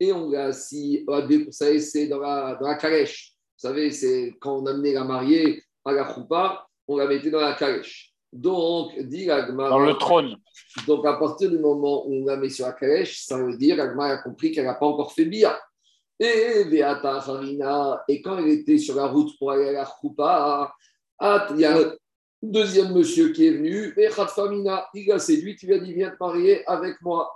et 0.00 0.12
on 0.12 0.30
l'a 0.30 0.46
assis, 0.46 1.04
Abe 1.06 1.44
Kursae, 1.44 1.78
c'est 1.78 2.08
dans 2.08 2.18
la, 2.18 2.56
dans 2.60 2.66
la 2.66 2.74
calèche. 2.74 3.34
Vous 3.56 3.68
savez, 3.68 3.90
c'est 3.92 4.34
quand 4.40 4.58
on 4.58 4.66
amenait 4.66 4.94
la 4.94 5.04
mariée 5.04 5.62
à 5.84 5.92
la 5.92 6.12
choupa, 6.12 6.66
on 6.88 6.96
la 6.96 7.06
mettait 7.06 7.30
dans 7.30 7.40
la 7.40 7.54
calèche. 7.54 8.13
Donc, 8.34 8.98
dit 8.98 9.30
Agma. 9.30 9.68
Dans 9.68 9.78
le 9.78 9.94
trône. 9.94 10.36
Donc, 10.88 11.06
à 11.06 11.14
partir 11.14 11.48
du 11.50 11.58
moment 11.58 12.04
où 12.04 12.22
on 12.22 12.26
la 12.26 12.36
met 12.36 12.48
sur 12.48 12.66
la 12.66 12.72
calèche, 12.72 13.24
ça 13.24 13.38
veut 13.38 13.56
dire 13.56 13.80
Agma 13.80 14.06
a 14.06 14.16
compris 14.18 14.50
qu'elle 14.50 14.64
n'a 14.64 14.74
pas 14.74 14.86
encore 14.86 15.12
fait 15.12 15.24
Bia. 15.24 15.56
Et 16.18 16.66
et 18.08 18.22
quand 18.22 18.38
elle 18.38 18.48
était 18.48 18.78
sur 18.78 18.96
la 18.96 19.06
route 19.06 19.38
pour 19.38 19.52
aller 19.52 19.68
à 19.68 19.72
la 19.72 19.88
choupa, 20.00 20.74
il 21.50 21.60
y 21.60 21.64
a 21.64 21.78
un 21.78 21.92
deuxième 22.42 22.92
monsieur 22.92 23.28
qui 23.28 23.46
est 23.46 23.52
venu, 23.52 23.94
et 23.96 24.08
Khatfamina, 24.08 24.88
il 24.94 25.12
a 25.12 25.18
séduit, 25.20 25.56
il 25.62 25.68
lui 25.68 25.74
a 25.74 25.78
dit 25.78 25.94
Viens 25.94 26.10
te 26.10 26.16
marier 26.18 26.66
avec 26.66 27.00
moi. 27.02 27.32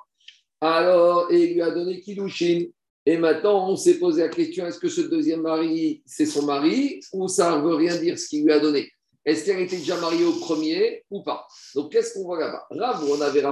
Alors, 0.61 1.31
et 1.31 1.45
il 1.45 1.55
lui 1.55 1.63
a 1.63 1.71
donné 1.71 2.01
Kidushin. 2.01 2.67
Et 3.07 3.17
maintenant, 3.17 3.71
on 3.71 3.77
s'est 3.77 4.01
posé 4.01 4.23
la 4.23 4.29
question 4.29 4.67
est-ce 4.67 4.81
que 4.81 4.89
ce 4.89 5.03
deuxième 5.03 5.43
mari, 5.43 6.03
c'est 6.05 6.27
son 6.27 6.45
mari 6.45 7.01
ou 7.13 7.29
ça 7.29 7.57
ne 7.57 7.63
veut 7.63 7.77
rien 7.77 7.97
dire 7.97 8.19
ce 8.19 8.29
qu'il 8.29 8.45
lui 8.45 8.53
a 8.53 8.59
donné? 8.59 8.91
Est-ce 9.29 9.45
qu'elle 9.45 9.61
était 9.61 9.77
déjà 9.77 10.01
mariée 10.01 10.25
au 10.25 10.33
premier 10.33 11.05
ou 11.11 11.23
pas? 11.23 11.47
Donc, 11.75 11.93
qu'est-ce 11.93 12.15
qu'on 12.15 12.25
voit 12.25 12.41
là-bas? 12.41 12.67
Rav, 12.71 13.05
on 13.11 13.21
avait 13.21 13.43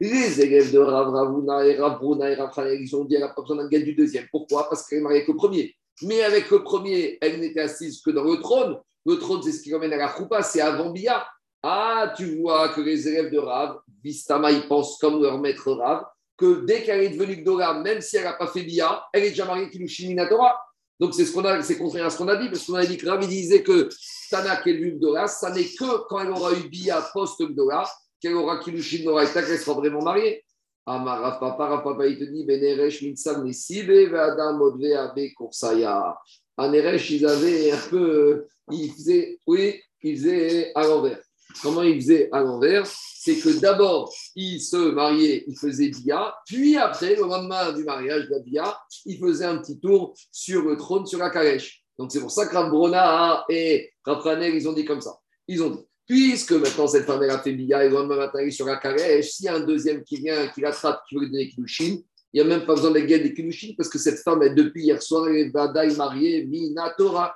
les 0.00 0.40
élèves 0.40 0.72
de 0.72 0.78
Rav 0.80 1.10
Ravuna 1.10 1.64
et 1.64 1.76
Rav 1.76 2.00
Bruna 2.00 2.28
et 2.28 2.34
Rav 2.34 2.50
ils 2.80 2.96
ont 2.96 3.04
dit 3.04 3.14
qu'elle 3.14 3.22
n'a 3.22 3.28
pas 3.28 3.42
besoin 3.42 3.68
d'un 3.68 3.68
du 3.68 3.94
deuxième. 3.94 4.26
Pourquoi? 4.32 4.68
Parce 4.68 4.88
qu'elle 4.88 4.98
est 4.98 5.02
mariée 5.02 5.24
le 5.28 5.36
premier. 5.36 5.76
Mais 6.02 6.24
avec 6.24 6.50
le 6.50 6.64
premier, 6.64 7.18
elle 7.20 7.38
n'était 7.38 7.60
assise 7.60 8.02
que 8.02 8.10
dans 8.10 8.24
le 8.24 8.40
trône. 8.40 8.80
Le 9.06 9.16
trône, 9.20 9.42
c'est 9.44 9.52
ce 9.52 9.62
qui 9.62 9.72
ramène 9.72 9.92
à 9.92 9.98
la 9.98 10.12
choupa, 10.12 10.42
c'est 10.42 10.60
avant 10.60 10.90
Bia. 10.90 11.24
Ah, 11.62 12.12
tu 12.16 12.40
vois 12.40 12.70
que 12.70 12.80
les 12.80 13.06
élèves 13.06 13.30
de 13.30 13.38
Rav, 13.38 13.78
Vistama, 14.02 14.50
ils 14.50 14.66
pensent 14.66 14.98
comme 14.98 15.22
leur 15.22 15.38
maître 15.38 15.70
Rav, 15.70 16.04
que 16.36 16.64
dès 16.64 16.82
qu'elle 16.82 17.02
est 17.02 17.10
devenue 17.10 17.44
Gdora, 17.44 17.74
même 17.74 18.00
si 18.00 18.16
elle 18.16 18.24
n'a 18.24 18.32
pas 18.32 18.48
fait 18.48 18.64
Bia, 18.64 19.04
elle 19.12 19.22
est 19.22 19.30
déjà 19.30 19.44
mariée 19.44 19.70
Kilushin 19.70 20.08
Minatora. 20.08 20.58
Donc 21.00 21.14
c'est 21.14 21.24
ce 21.24 21.32
qu'on 21.32 21.44
a, 21.46 21.62
c'est 21.62 21.78
contraire 21.78 22.04
à 22.04 22.10
ce 22.10 22.18
qu'on 22.18 22.28
a 22.28 22.36
dit, 22.36 22.48
parce 22.50 22.64
qu'on 22.66 22.74
a 22.74 22.84
dit 22.84 22.98
que 22.98 23.08
Rav 23.08 23.26
disait 23.26 23.62
que 23.62 23.88
Tana 24.30 24.60
est 24.64 24.74
Gdora, 24.74 25.26
ça 25.26 25.50
n'est 25.50 25.64
que 25.64 26.06
quand 26.06 26.20
elle 26.20 26.30
aura 26.30 26.52
eu 26.52 26.68
Bia 26.68 27.00
post-Gdora 27.14 27.90
qu'elle 28.20 28.34
aura 28.34 28.58
Kilushin 28.58 29.04
Nora 29.04 29.24
et 29.24 29.32
qu'elle 29.32 29.58
sera 29.58 29.74
vraiment 29.74 30.02
mariée. 30.02 30.44
Amarav 30.84 31.40
Papa, 31.40 31.80
Papa, 31.82 32.06
il 32.06 32.18
te 32.18 32.24
dit 32.24 32.44
Beneresh 32.44 33.02
Mitzam 33.02 33.44
Nesibe 33.44 34.10
Ve'adam 34.10 34.58
Modve 34.58 34.92
Abe 34.92 35.32
Kursaya. 35.36 36.18
À 36.56 36.68
Neresh, 36.68 37.10
ils 37.10 37.26
avaient 37.26 37.72
un 37.72 37.88
peu, 37.88 38.46
ils 38.70 38.92
faisaient, 38.92 39.38
oui, 39.46 39.80
ils 40.02 40.18
faisaient 40.18 40.72
à 40.74 40.86
l'envers. 40.86 41.22
Comment 41.62 41.82
ils 41.82 42.00
faisaient 42.00 42.28
à 42.32 42.40
l'envers 42.40 42.86
C'est 42.86 43.36
que 43.36 43.60
d'abord, 43.60 44.12
ils 44.34 44.60
se 44.60 44.76
mariaient, 44.92 45.44
ils 45.46 45.58
faisaient 45.58 45.88
Bia, 45.88 46.34
puis 46.46 46.76
après, 46.76 47.16
le 47.16 47.22
lendemain 47.22 47.72
du 47.72 47.84
mariage 47.84 48.26
de 48.26 48.30
la 48.30 48.38
Bia, 48.40 48.78
ils 49.04 49.18
faisaient 49.18 49.44
un 49.44 49.58
petit 49.58 49.78
tour 49.78 50.14
sur 50.30 50.62
le 50.62 50.76
trône, 50.76 51.06
sur 51.06 51.18
la 51.18 51.30
calèche. 51.30 51.82
Donc 51.98 52.12
c'est 52.12 52.20
pour 52.20 52.30
ça 52.30 52.46
que 52.46 52.54
Rav 52.54 53.44
et 53.50 53.90
Rav 54.04 54.42
ils 54.42 54.68
ont 54.68 54.72
dit 54.72 54.84
comme 54.84 55.00
ça. 55.00 55.18
Ils 55.46 55.62
ont 55.62 55.70
dit, 55.70 55.84
puisque 56.06 56.52
maintenant 56.52 56.86
cette 56.86 57.04
femme, 57.04 57.22
elle 57.22 57.30
a 57.30 57.38
fait 57.38 57.52
Bia 57.52 57.84
et 57.84 57.88
le 57.88 57.94
lendemain 57.94 58.16
matin, 58.16 58.38
elle 58.40 58.48
est 58.48 58.52
sur 58.52 58.66
la 58.66 58.76
calèche, 58.76 59.30
s'il 59.30 59.46
y 59.46 59.48
a 59.48 59.56
un 59.56 59.60
deuxième 59.60 60.02
qui 60.02 60.16
vient, 60.16 60.48
qui 60.48 60.60
l'attrape, 60.60 61.02
qui 61.08 61.14
veut 61.14 61.22
lui 61.22 61.30
donner 61.30 61.48
Kilushin, 61.48 61.98
il 62.32 62.40
n'y 62.40 62.46
a 62.46 62.56
même 62.56 62.64
pas 62.64 62.74
besoin 62.74 62.92
de 62.92 63.00
guerre 63.00 63.22
des 63.22 63.74
parce 63.76 63.88
que 63.88 63.98
cette 63.98 64.20
femme, 64.20 64.42
est 64.42 64.54
depuis 64.54 64.84
hier 64.84 65.02
soir, 65.02 65.28
elle 65.28 65.36
est 65.36 65.50
Badaï 65.50 65.96
mariée, 65.96 66.46
Minatora 66.46 67.34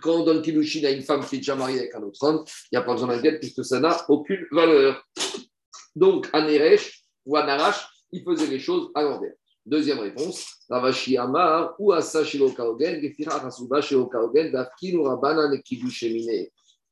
quand 0.00 0.20
on 0.20 0.24
donne 0.24 0.42
Kilushin 0.42 0.84
à 0.84 0.90
une 0.90 1.02
femme 1.02 1.24
qui 1.24 1.36
est 1.36 1.38
déjà 1.38 1.54
mariée 1.54 1.80
avec 1.80 1.94
un 1.94 2.02
autre 2.02 2.22
homme, 2.22 2.44
il 2.46 2.76
n'y 2.76 2.78
a 2.78 2.82
pas 2.82 2.92
besoin 2.92 3.08
d'un 3.08 3.20
guet 3.20 3.38
puisque 3.38 3.64
ça 3.64 3.80
n'a 3.80 3.96
aucune 4.08 4.46
valeur. 4.50 5.04
Donc, 5.94 6.28
à 6.32 6.42
Neresh 6.42 7.04
ou 7.24 7.36
à 7.36 7.46
Narash, 7.46 7.86
il 8.12 8.22
faisait 8.24 8.46
les 8.46 8.58
choses 8.58 8.90
à 8.94 9.02
l'envers. 9.02 9.34
Deuxième 9.66 10.00
réponse, 10.00 10.46
Ravashi 10.68 11.16
Amar 11.16 11.74
ou 11.78 11.92
Asa 11.92 12.22
Gefira 12.22 13.38
Rasuba 13.38 13.80
Dafkin 13.80 14.96
ou 14.96 15.04
Rabana 15.04 15.56
Kilushemine. 15.58 16.48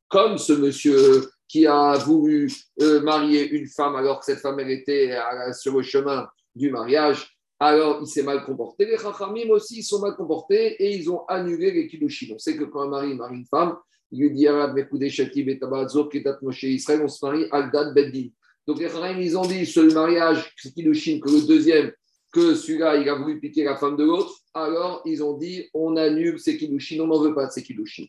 Comme 0.08 0.38
ce 0.38 0.54
monsieur 0.54 1.28
qui 1.48 1.66
a 1.66 1.94
voulu 1.98 2.50
euh, 2.80 3.02
marier 3.02 3.48
une 3.50 3.66
femme 3.66 3.94
alors 3.96 4.20
que 4.20 4.24
cette 4.24 4.38
femme 4.38 4.60
était 4.60 5.14
sur 5.52 5.76
le 5.76 5.82
chemin 5.82 6.26
du 6.54 6.70
mariage, 6.70 7.31
alors 7.62 8.00
il 8.02 8.08
s'est 8.08 8.24
mal 8.24 8.44
comporté. 8.44 8.84
Les 8.86 8.98
Chachamim 8.98 9.48
aussi, 9.50 9.78
ils 9.78 9.84
sont 9.84 10.00
mal 10.00 10.16
comportés 10.16 10.82
et 10.82 10.96
ils 10.96 11.08
ont 11.08 11.24
annulé 11.26 11.70
les 11.70 11.86
Kiddushin. 11.86 12.34
On 12.34 12.38
sait 12.38 12.56
que 12.56 12.64
quand 12.64 12.80
un 12.82 12.88
mari 12.88 13.14
marie 13.14 13.36
une 13.36 13.46
femme, 13.46 13.76
il 14.10 14.20
lui 14.20 14.32
dit 14.32 14.48
Arad 14.48 14.74
Mekoudé 14.74 15.06
Israël, 15.06 17.00
on 17.04 17.08
se 17.08 17.24
marie 17.24 17.46
Al-Dad 17.52 17.94
Beddin. 17.94 18.30
Donc 18.66 18.80
les 18.80 18.88
Chachamim, 18.88 19.20
ils 19.20 19.38
ont 19.38 19.46
dit 19.46 19.64
sur 19.64 19.84
le 19.84 19.94
mariage, 19.94 20.52
Kiddushin, 20.56 21.20
que 21.20 21.30
le 21.30 21.46
deuxième, 21.46 21.92
que 22.32 22.56
celui-là, 22.56 22.96
il 22.96 23.08
a 23.08 23.14
voulu 23.14 23.38
piquer 23.38 23.62
la 23.62 23.76
femme 23.76 23.96
de 23.96 24.02
l'autre, 24.02 24.34
alors 24.54 25.00
ils 25.04 25.22
ont 25.22 25.38
dit 25.38 25.68
on 25.72 25.96
annule 25.96 26.40
ces 26.40 26.58
Kiddushin, 26.58 26.98
on 26.98 27.06
n'en 27.06 27.20
veut 27.20 27.32
pas 27.32 27.46
de 27.46 27.52
ces 27.52 27.62
Kiddushin. 27.62 28.06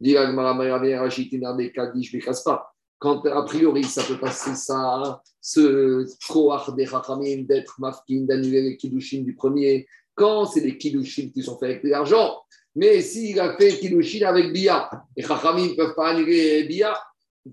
Dit 0.00 0.16
Agmara 0.16 0.52
Mayavir 0.52 1.00
Rachitina 1.00 1.56
Kadish 1.72 2.12
Bekaspa 2.12 2.72
quand 2.98 3.26
a 3.26 3.42
priori 3.42 3.84
ça 3.84 4.02
peut 4.02 4.18
passer 4.18 4.54
ça, 4.54 5.20
ce 5.40 6.06
koach 6.28 6.74
des 6.74 6.86
Chachamim 6.86 7.42
d'être 7.42 7.78
mafkin, 7.78 8.22
d'annuler 8.22 8.62
les 8.62 8.76
kiddushin 8.76 9.22
du 9.22 9.34
premier, 9.34 9.86
quand 10.14 10.46
c'est 10.46 10.62
des 10.62 10.78
kiddushin 10.78 11.30
qui 11.32 11.42
sont 11.42 11.58
faits 11.58 11.70
avec 11.70 11.84
de 11.84 11.90
l'argent. 11.90 12.38
Mais 12.74 13.00
s'il 13.00 13.38
a 13.40 13.56
fait 13.56 13.78
kiddushin 13.78 14.26
avec 14.26 14.52
Bia, 14.52 14.90
les 15.16 15.22
Chachamim 15.22 15.68
ne 15.68 15.74
peuvent 15.74 15.94
pas 15.94 16.10
annuler 16.10 16.64
Bia, 16.64 16.98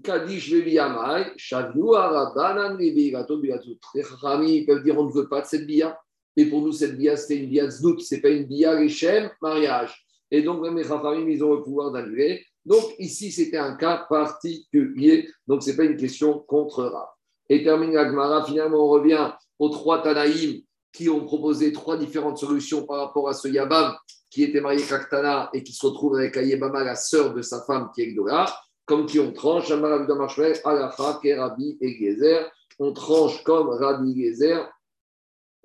Kadish 0.01 0.51
Mai, 0.51 1.33
Shavu 1.37 1.95
Arabanan 1.95 2.77
Les 2.77 3.11
Chachamim 3.11 4.65
peuvent 4.65 4.83
dire 4.83 4.97
on 4.97 5.05
ne 5.05 5.11
veut 5.11 5.27
pas 5.27 5.41
de 5.41 5.45
cette 5.45 5.67
Bia. 5.67 5.97
Et 6.35 6.47
pour 6.47 6.61
nous, 6.61 6.71
cette 6.71 6.97
Bia, 6.97 7.15
c'était 7.15 7.43
une 7.43 7.49
Bia 7.49 7.69
Zdout, 7.69 7.99
ce 7.99 8.15
n'est 8.15 8.21
pas 8.21 8.29
une 8.29 8.45
Bia 8.45 8.71
Rechem, 8.71 9.29
mariage. 9.41 10.03
Et 10.31 10.41
donc, 10.41 10.65
les 10.75 10.83
Chachamim, 10.83 11.29
ils 11.29 11.43
ont 11.43 11.53
le 11.53 11.61
pouvoir 11.61 11.91
d'annuler. 11.91 12.43
Donc 12.65 12.95
ici, 12.99 13.31
c'était 13.31 13.57
un 13.57 13.75
cas 13.75 14.05
particulier, 14.09 15.29
donc 15.47 15.63
ce 15.63 15.69
n'est 15.69 15.75
pas 15.75 15.83
une 15.83 15.97
question 15.97 16.39
contre 16.39 16.83
Rav. 16.83 17.07
Et 17.49 17.63
termine 17.63 17.91
Gmara, 17.91 18.45
finalement, 18.45 18.85
on 18.85 18.89
revient 18.89 19.31
aux 19.59 19.69
trois 19.69 20.01
Tanaïm 20.01 20.61
qui 20.93 21.09
ont 21.09 21.25
proposé 21.25 21.73
trois 21.73 21.97
différentes 21.97 22.37
solutions 22.37 22.85
par 22.85 22.99
rapport 22.99 23.27
à 23.27 23.33
ce 23.33 23.47
Yabam 23.47 23.95
qui 24.29 24.43
était 24.43 24.61
marié 24.61 24.83
Kaktana 24.83 25.49
et 25.53 25.61
qui 25.61 25.73
se 25.73 25.85
retrouve 25.85 26.15
avec 26.15 26.35
Ayebama, 26.37 26.83
la 26.83 26.95
sœur 26.95 27.33
de 27.33 27.41
sa 27.43 27.61
femme 27.65 27.91
qui 27.93 28.01
est 28.01 28.13
Gdora, 28.13 28.45
comme 28.85 29.05
qui 29.05 29.19
on 29.19 29.31
tranche, 29.31 29.69
Alacha, 29.69 31.19
Kerabi 31.21 31.77
et 31.79 31.93
Gezer. 31.99 32.51
On 32.79 32.93
tranche 32.93 33.43
comme 33.43 33.69
Rabbi 33.69 34.19
Gezer 34.19 34.67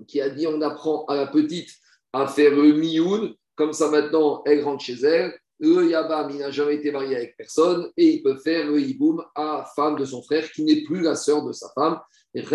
qui 0.07 0.21
a 0.21 0.29
dit 0.29 0.47
on 0.47 0.61
apprend 0.61 1.07
à 1.07 1.17
la 1.17 1.27
petite 1.27 1.71
à 2.13 2.27
faire 2.27 2.55
le 2.55 2.75
mioun, 2.75 3.35
comme 3.57 3.73
ça 3.73 3.91
maintenant 3.91 4.43
elle 4.45 4.63
rentre 4.63 4.85
chez 4.85 5.01
elle, 5.03 5.35
le 5.61 5.91
Yabam, 5.91 6.31
il 6.31 6.39
n'a 6.39 6.51
jamais 6.51 6.77
été 6.77 6.91
marié 6.93 7.17
avec 7.17 7.37
personne 7.37 7.91
et 7.97 8.15
il 8.15 8.23
peut 8.23 8.37
faire 8.37 8.67
le 8.67 8.81
Yiboum 8.81 9.25
à 9.35 9.69
femme 9.75 9.97
de 9.97 10.05
son 10.05 10.23
frère 10.23 10.49
qui 10.53 10.63
n'est 10.63 10.83
plus 10.83 11.01
la 11.03 11.17
sœur 11.17 11.45
de 11.45 11.51
sa 11.53 11.69
femme. 11.75 11.99
C'est 12.35 12.49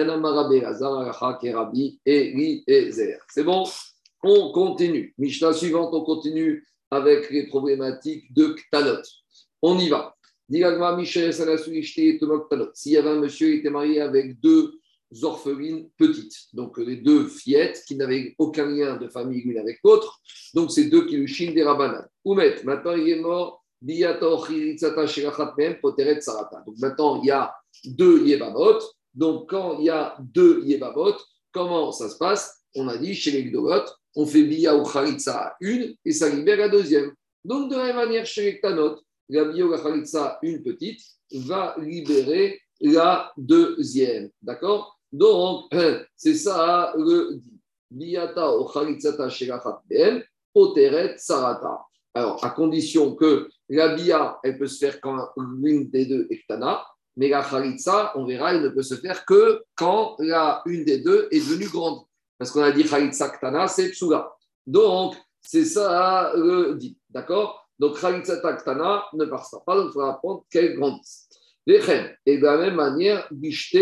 bon? 3.43 3.65
On 4.23 4.51
continue. 4.51 5.13
Mishnah 5.17 5.53
suivante, 5.53 5.93
on 5.93 6.03
continue 6.03 6.67
avec 6.91 7.29
les 7.29 7.47
problématiques 7.47 8.33
de 8.33 8.55
Ktanot. 8.55 9.01
On 9.61 9.77
y 9.79 9.87
va. 9.89 10.15
S'il 10.49 10.59
y 10.59 10.63
avait 10.63 10.77
un 13.09 13.19
monsieur 13.19 13.51
qui 13.51 13.57
était 13.57 13.69
marié 13.69 14.01
avec 14.01 14.39
deux 14.39 14.79
orphelines 15.21 15.89
petites. 15.97 16.33
Donc 16.53 16.77
les 16.77 16.97
deux 16.97 17.27
fillettes 17.27 17.83
qui 17.87 17.95
n'avaient 17.95 18.35
aucun 18.37 18.65
lien 18.65 18.97
de 18.97 19.07
famille 19.07 19.43
l'une 19.43 19.59
avec 19.59 19.79
l'autre. 19.83 20.19
Donc 20.53 20.71
c'est 20.71 20.85
deux 20.85 21.05
qui 21.05 21.11
kilushin 21.11 21.51
des 21.51 21.63
rabanan. 21.63 22.05
Oumet, 22.25 22.63
maintenant 22.63 22.95
il 22.95 23.09
est 23.09 23.19
mort. 23.19 23.63
Donc 23.81 24.19
maintenant 26.79 27.21
il 27.21 27.27
y 27.27 27.31
a 27.31 27.53
deux 27.85 28.25
yebamot. 28.25 28.79
Donc 29.13 29.49
quand 29.49 29.79
il 29.79 29.85
y 29.85 29.89
a 29.89 30.15
deux 30.19 30.63
yebamot, 30.63 31.15
comment 31.51 31.91
ça 31.91 32.09
se 32.09 32.17
passe? 32.17 32.61
On 32.75 32.87
a 32.87 32.97
dit 32.97 33.13
chez 33.13 33.31
les 33.31 33.51
on 34.15 34.25
fait 34.25 34.43
biya 34.43 34.75
ou 34.75 34.85
charitza 34.85 35.55
une 35.59 35.95
et 36.05 36.11
ça 36.11 36.29
libère 36.29 36.57
la 36.57 36.69
deuxième. 36.69 37.13
Donc 37.43 37.69
de 37.69 37.75
la 37.75 37.85
même 37.85 37.95
manière 37.95 38.25
chez 38.25 38.43
les 38.43 38.57
ktanot, 38.59 38.99
la 39.29 39.45
biya 39.45 39.65
ou 39.65 39.75
charitza 39.75 40.39
une 40.43 40.63
petite 40.63 41.01
va 41.31 41.75
libérer 41.79 42.61
la 42.79 43.31
deuxième. 43.37 44.29
D'accord? 44.41 44.99
Donc, 45.13 45.71
c'est 46.17 46.35
ça 46.35 46.93
le 46.97 47.37
dit. 47.37 47.59
Biata 47.91 48.51
o 48.51 48.67
ben, 49.87 50.23
poteret 50.51 51.15
sarata. 51.17 51.85
Alors, 52.15 52.43
à 52.43 52.49
condition 52.49 53.15
que 53.15 53.47
la 53.69 53.95
bia, 53.95 54.39
elle 54.43 54.57
peut 54.57 54.67
se 54.67 54.83
faire 54.83 54.99
quand 54.99 55.29
l'une 55.37 55.89
des 55.91 56.05
deux 56.05 56.27
est 56.31 56.41
tana, 56.47 56.83
mais 57.15 57.29
la 57.29 57.43
chalitza, 57.43 58.11
on 58.15 58.25
verra, 58.25 58.53
elle 58.53 58.63
ne 58.63 58.69
peut 58.69 58.81
se 58.81 58.95
faire 58.95 59.25
que 59.25 59.63
quand 59.75 60.15
la 60.19 60.63
une 60.65 60.85
des 60.85 60.99
deux 60.99 61.27
est 61.31 61.39
devenue 61.39 61.69
grande. 61.69 62.03
Parce 62.39 62.49
qu'on 62.49 62.63
a 62.63 62.71
dit 62.71 62.83
chalitza 62.83 63.29
ktana, 63.29 63.67
c'est 63.67 63.89
psula. 63.91 64.31
Donc, 64.65 65.15
c'est 65.41 65.65
ça 65.65 66.33
le 66.35 66.75
dit. 66.75 66.97
D'accord? 67.09 67.67
Donc, 67.77 67.97
chalitza 67.97 68.37
ktana 68.37 69.05
ne 69.13 69.25
passe 69.25 69.55
pas. 69.65 69.75
Donc, 69.75 69.89
il 69.89 69.93
faudra 69.93 70.13
apprendre 70.13 70.45
qu'elle 70.49 70.75
grandisse. 70.75 71.29
Et 71.65 72.37
de 72.37 72.43
la 72.43 72.57
même 72.57 72.75
manière, 72.75 73.27
bishte. 73.31 73.77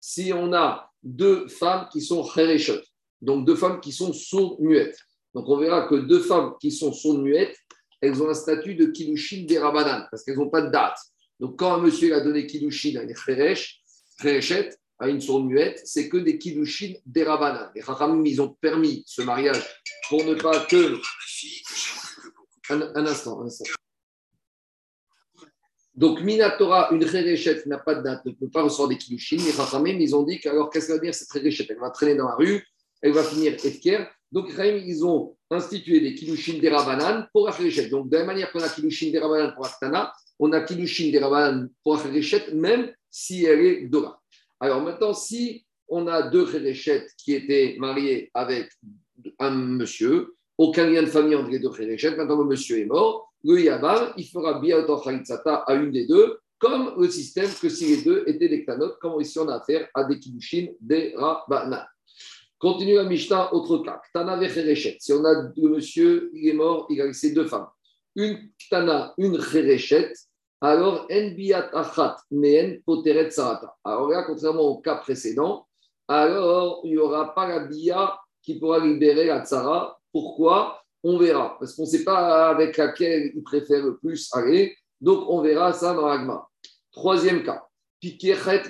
Si 0.00 0.32
on 0.32 0.52
a 0.52 0.90
deux 1.02 1.48
femmes 1.48 1.88
qui 1.90 2.00
sont 2.00 2.24
chareshot, 2.24 2.80
donc 3.20 3.46
deux 3.46 3.56
femmes 3.56 3.80
qui 3.80 3.92
sont 3.92 4.12
sourdes-muettes. 4.12 4.98
Donc, 5.34 5.48
on 5.48 5.56
verra 5.56 5.88
que 5.88 5.94
deux 5.94 6.20
femmes 6.20 6.54
qui 6.60 6.70
sont 6.70 6.92
sourdes-muettes, 6.92 7.56
elles 8.00 8.22
ont 8.22 8.28
un 8.28 8.34
statut 8.34 8.74
de 8.74 8.86
kilushin 8.86 9.44
des 9.46 9.58
rabanan, 9.58 10.06
parce 10.10 10.24
qu'elles 10.24 10.36
n'ont 10.36 10.50
pas 10.50 10.62
de 10.62 10.70
date. 10.70 10.98
Donc, 11.40 11.58
quand 11.58 11.74
un 11.74 11.78
monsieur 11.78 12.14
a 12.14 12.20
donné 12.20 12.46
kilushin 12.46 12.98
à 12.98 13.02
une 13.04 13.14
chereshet, 13.14 14.70
à 14.98 15.08
une 15.08 15.20
sourde 15.20 15.46
muette, 15.46 15.80
c'est 15.84 16.08
que 16.08 16.18
des 16.18 16.38
kilushin 16.38 16.94
des 17.06 17.24
rabanan. 17.24 17.70
Les 17.74 17.80
rachamim, 17.80 18.24
ils 18.24 18.42
ont 18.42 18.50
permis 18.60 19.02
ce 19.06 19.22
mariage 19.22 19.62
pour 20.08 20.24
ne 20.24 20.34
pas 20.34 20.66
que. 20.66 21.00
Un, 22.70 23.06
instant, 23.06 23.40
un 23.40 23.46
instant. 23.46 23.64
Donc, 25.94 26.22
Minatora, 26.22 26.88
une 26.92 27.04
Khereshet 27.04 27.62
n'a 27.66 27.78
pas 27.78 27.94
de 27.94 28.02
date, 28.02 28.24
ne 28.24 28.32
peut 28.32 28.48
pas 28.48 28.62
recevoir 28.62 28.88
des 28.88 28.96
kilushin. 28.96 29.36
Les 29.36 30.02
ils 30.02 30.16
ont 30.16 30.22
dit 30.22 30.40
qu'alors, 30.40 30.70
qu'est-ce 30.70 30.88
que 30.88 30.92
va 30.92 30.98
dire 30.98 31.14
cette 31.14 31.28
Khereshet 31.28 31.66
Elle 31.68 31.78
va 31.78 31.90
traîner 31.90 32.14
dans 32.14 32.28
la 32.28 32.34
rue, 32.34 32.64
elle 33.02 33.12
va 33.12 33.22
finir 33.22 33.54
Efker. 33.62 34.06
Donc, 34.30 34.50
ils 34.58 35.04
ont 35.04 35.36
institué 35.50 36.00
des 36.00 36.14
kilushin 36.14 36.58
des 36.58 36.70
rabanan 36.70 37.26
pour 37.32 37.46
la. 37.46 37.88
Donc, 37.90 38.08
de 38.08 38.12
la 38.12 38.20
même 38.20 38.26
manière 38.26 38.50
qu'on 38.50 38.62
a 38.62 38.68
kilushin 38.70 39.10
des 39.10 39.18
rabanan 39.18 39.52
pour 39.54 39.66
Aktana, 39.66 40.12
on 40.38 40.50
a 40.52 40.62
kilushin 40.62 41.10
des 41.10 41.18
rabanan 41.18 41.68
pour 41.84 41.96
la 41.96 42.54
même 42.54 42.90
si 43.10 43.44
elle 43.44 43.60
est 43.60 43.88
Dora. 43.88 44.18
Alors 44.58 44.80
maintenant, 44.80 45.12
si 45.12 45.66
on 45.88 46.06
a 46.06 46.22
deux 46.22 46.46
Khereshet 46.46 47.06
qui 47.18 47.34
étaient 47.34 47.76
mariés 47.78 48.30
avec 48.32 48.70
un 49.38 49.50
monsieur, 49.50 50.34
aucun 50.56 50.86
lien 50.86 51.02
de 51.02 51.08
famille 51.08 51.36
entre 51.36 51.50
les 51.50 51.58
deux 51.58 51.70
Khereshet, 51.70 52.16
maintenant 52.16 52.38
le 52.38 52.44
monsieur 52.44 52.78
est 52.78 52.86
mort, 52.86 53.31
le 53.44 53.60
Yabar, 53.60 54.12
il 54.16 54.24
fera 54.24 54.60
Khalitzata 54.60 55.56
à 55.66 55.74
une 55.74 55.90
des 55.90 56.06
deux, 56.06 56.38
comme 56.58 56.94
le 56.96 57.08
système 57.10 57.50
que 57.60 57.68
si 57.68 57.96
les 57.96 58.02
deux 58.02 58.24
étaient 58.26 58.48
des 58.48 58.64
Ktanot, 58.64 58.94
comme 59.00 59.20
ici 59.20 59.38
on 59.38 59.48
a 59.48 59.56
affaire 59.56 59.88
à 59.94 60.04
des 60.04 60.18
Kilushin, 60.18 60.68
des 60.80 61.14
Rabbanan. 61.16 61.84
Continue 62.58 62.94
la 62.94 63.04
Mishnah, 63.04 63.52
autre 63.52 63.78
cas. 63.78 64.00
Ktana 64.10 64.38
Khereshet. 64.38 64.96
Si 65.00 65.12
on 65.12 65.24
a 65.24 65.34
deux 65.56 65.68
monsieur, 65.68 66.30
il 66.32 66.50
est 66.50 66.52
mort, 66.52 66.86
il 66.90 67.00
a 67.00 67.06
laissé 67.06 67.32
deux 67.32 67.46
femmes. 67.46 67.66
Une 68.14 68.50
Ktana, 68.56 69.12
une 69.18 69.36
Khereshet, 69.36 70.12
alors 70.60 71.08
Nbiat 71.10 71.70
Achat, 71.72 72.18
mais 72.30 72.80
Poteret 72.86 73.30
Sarata. 73.30 73.74
Alors 73.82 74.08
là, 74.08 74.22
contrairement 74.22 74.62
au 74.62 74.80
cas 74.80 74.94
précédent, 74.94 75.66
alors 76.06 76.82
il 76.84 76.92
n'y 76.92 76.98
aura 76.98 77.34
pas 77.34 77.48
la 77.48 77.66
Bia 77.66 78.16
qui 78.40 78.60
pourra 78.60 78.78
libérer 78.78 79.26
la 79.26 79.44
Tsara. 79.44 79.98
Pourquoi? 80.12 80.81
On 81.02 81.18
verra. 81.18 81.56
Parce 81.58 81.74
qu'on 81.74 81.82
ne 81.82 81.88
sait 81.88 82.04
pas 82.04 82.50
avec 82.50 82.76
laquelle 82.76 83.32
il 83.34 83.42
préfère 83.42 83.84
le 83.84 83.96
plus 83.98 84.28
aller. 84.32 84.76
Donc 85.00 85.28
on 85.28 85.40
verra 85.40 85.72
ça 85.72 85.94
dans 85.94 86.06
l'agma. 86.06 86.46
Troisième 86.90 87.42
cas. 87.42 87.66
Pikachat 88.00 88.64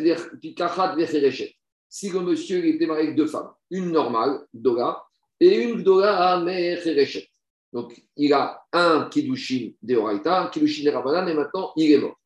Si 1.88 2.10
le 2.10 2.20
monsieur 2.20 2.64
était 2.66 2.86
marié 2.86 3.04
avec 3.04 3.16
deux 3.16 3.26
femmes, 3.26 3.50
une 3.70 3.90
normale, 3.90 4.46
Dora, 4.52 5.06
et 5.40 5.62
une 5.62 5.82
Dora 5.82 6.34
à 6.34 6.40
Mecherechet. 6.40 7.28
Donc, 7.72 7.98
il 8.16 8.32
a 8.34 8.62
un 8.72 9.08
Kiddushin 9.08 9.70
de 9.80 9.96
Horaïta, 9.96 10.42
un 10.42 10.48
Kiddushin 10.48 10.84
de 10.84 10.94
Rabbanan, 10.94 11.26
et 11.28 11.34
maintenant, 11.34 11.72
il 11.76 11.92
est 11.92 11.98
mort. 11.98 12.18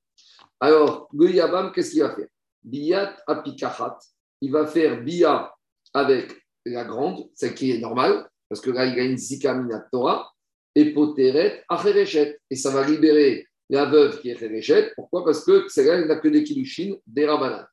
Alors, 0.58 1.08
le 1.12 1.70
qu'est-ce 1.70 1.92
qu'il 1.92 2.02
va 2.02 2.14
faire? 2.14 2.26
Biyat 2.64 3.16
apikachat. 3.28 3.98
Il 4.40 4.50
va 4.50 4.66
faire 4.66 5.00
Bia 5.02 5.54
avec 5.94 6.32
la 6.64 6.84
grande, 6.84 7.30
celle 7.34 7.54
qui 7.54 7.70
est 7.70 7.78
normale, 7.78 8.28
parce 8.48 8.60
que 8.60 8.70
là, 8.70 8.86
il 8.86 8.98
a 8.98 9.04
une 9.04 9.16
Zika 9.16 9.56
Torah, 9.90 10.30
et 10.74 10.92
Poteret 10.92 11.64
Acherechet. 11.68 12.38
Et 12.50 12.56
ça 12.56 12.70
va 12.70 12.86
libérer 12.86 13.46
la 13.70 13.86
veuve 13.86 14.20
qui 14.20 14.28
est 14.28 14.36
Acherechet. 14.36 14.92
Pourquoi? 14.94 15.24
Parce 15.24 15.44
que 15.44 15.66
celle-là, 15.68 16.00
il 16.00 16.06
n'a 16.06 16.16
que 16.16 16.28
des 16.28 16.44
Kiddushin 16.44 16.96
des 17.06 17.26
Rabbanan. 17.26 17.66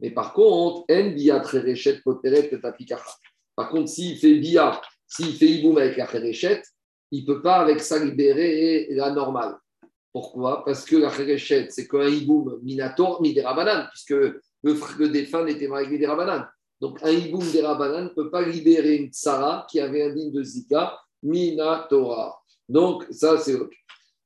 Mais 0.00 0.10
par 0.10 0.32
contre, 0.32 0.84
En 0.90 1.10
Bia 1.10 1.40
Acherechet 1.40 2.00
Poteret 2.04 2.50
Apikachat. 2.62 3.16
Par 3.56 3.70
contre, 3.70 3.88
s'il 3.88 4.16
fait 4.18 4.34
Bia, 4.34 4.80
s'il 5.06 5.34
fait 5.34 5.46
Iboum 5.46 5.78
avec 5.78 5.98
Acherechet, 5.98 6.62
il 7.10 7.22
ne 7.22 7.26
peut 7.26 7.42
pas 7.42 7.56
avec 7.56 7.80
ça 7.80 8.02
libérer 8.02 8.88
la 8.90 9.10
normale. 9.10 9.56
Pourquoi? 10.12 10.62
Parce 10.64 10.84
que 10.84 10.96
la 10.96 11.10
Khereshet, 11.10 11.68
c'est 11.70 11.88
qu'un 11.88 12.06
hiboum 12.06 12.58
minator, 12.62 13.22
mi 13.22 13.32
des 13.32 13.44
puisque 13.90 14.10
le, 14.62 15.08
défunt 15.08 15.44
n'était 15.44 15.68
pas 15.68 15.78
avec 15.78 15.98
des 15.98 16.06
rabanan. 16.06 16.46
Donc 16.82 16.98
un 17.04 17.10
hiboum 17.10 17.48
des 17.52 17.62
rabanan 17.62 18.02
ne 18.02 18.08
peut 18.08 18.28
pas 18.28 18.42
libérer 18.42 18.96
une 18.96 19.12
tsara 19.12 19.64
qui 19.70 19.78
avait 19.78 20.02
un 20.02 20.12
digne 20.12 20.32
de 20.32 20.42
zika, 20.42 20.98
minatora. 21.22 22.42
Donc 22.68 23.06
ça, 23.12 23.38
c'est 23.38 23.54
OK. 23.54 23.72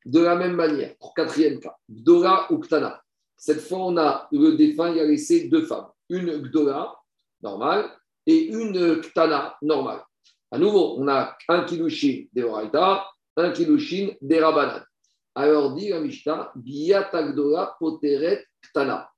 De 0.06 0.20
la 0.20 0.36
même 0.36 0.54
manière, 0.54 0.96
pour 0.98 1.12
quatrième 1.12 1.60
cas, 1.60 1.76
Gdora 1.90 2.50
ou 2.50 2.58
Ktana. 2.58 3.02
Cette 3.36 3.60
fois, 3.60 3.80
on 3.80 3.98
a 3.98 4.26
le 4.32 4.56
défunt, 4.56 4.90
il 4.90 5.00
a 5.00 5.04
laissé 5.04 5.48
deux 5.48 5.66
femmes. 5.66 5.88
Une 6.08 6.38
Gdora, 6.44 6.98
normale, 7.42 7.90
et 8.24 8.46
une 8.46 9.02
Ktana, 9.02 9.58
normale. 9.60 10.02
À 10.50 10.56
nouveau, 10.56 10.96
on 10.96 11.08
a 11.08 11.36
un 11.48 11.64
kilushin 11.64 12.24
de 12.32 12.42
Horaïta, 12.42 13.06
un 13.36 13.50
kilushin 13.50 14.14
de 14.22 14.36
Rabanan. 14.36 14.82
Alors 15.34 15.74
dit 15.74 15.90
la 15.90 16.00
Mishnah, 16.00 16.54
Tagdola 17.12 17.76
Poteret 17.78 18.46
Ktana. 18.62 19.10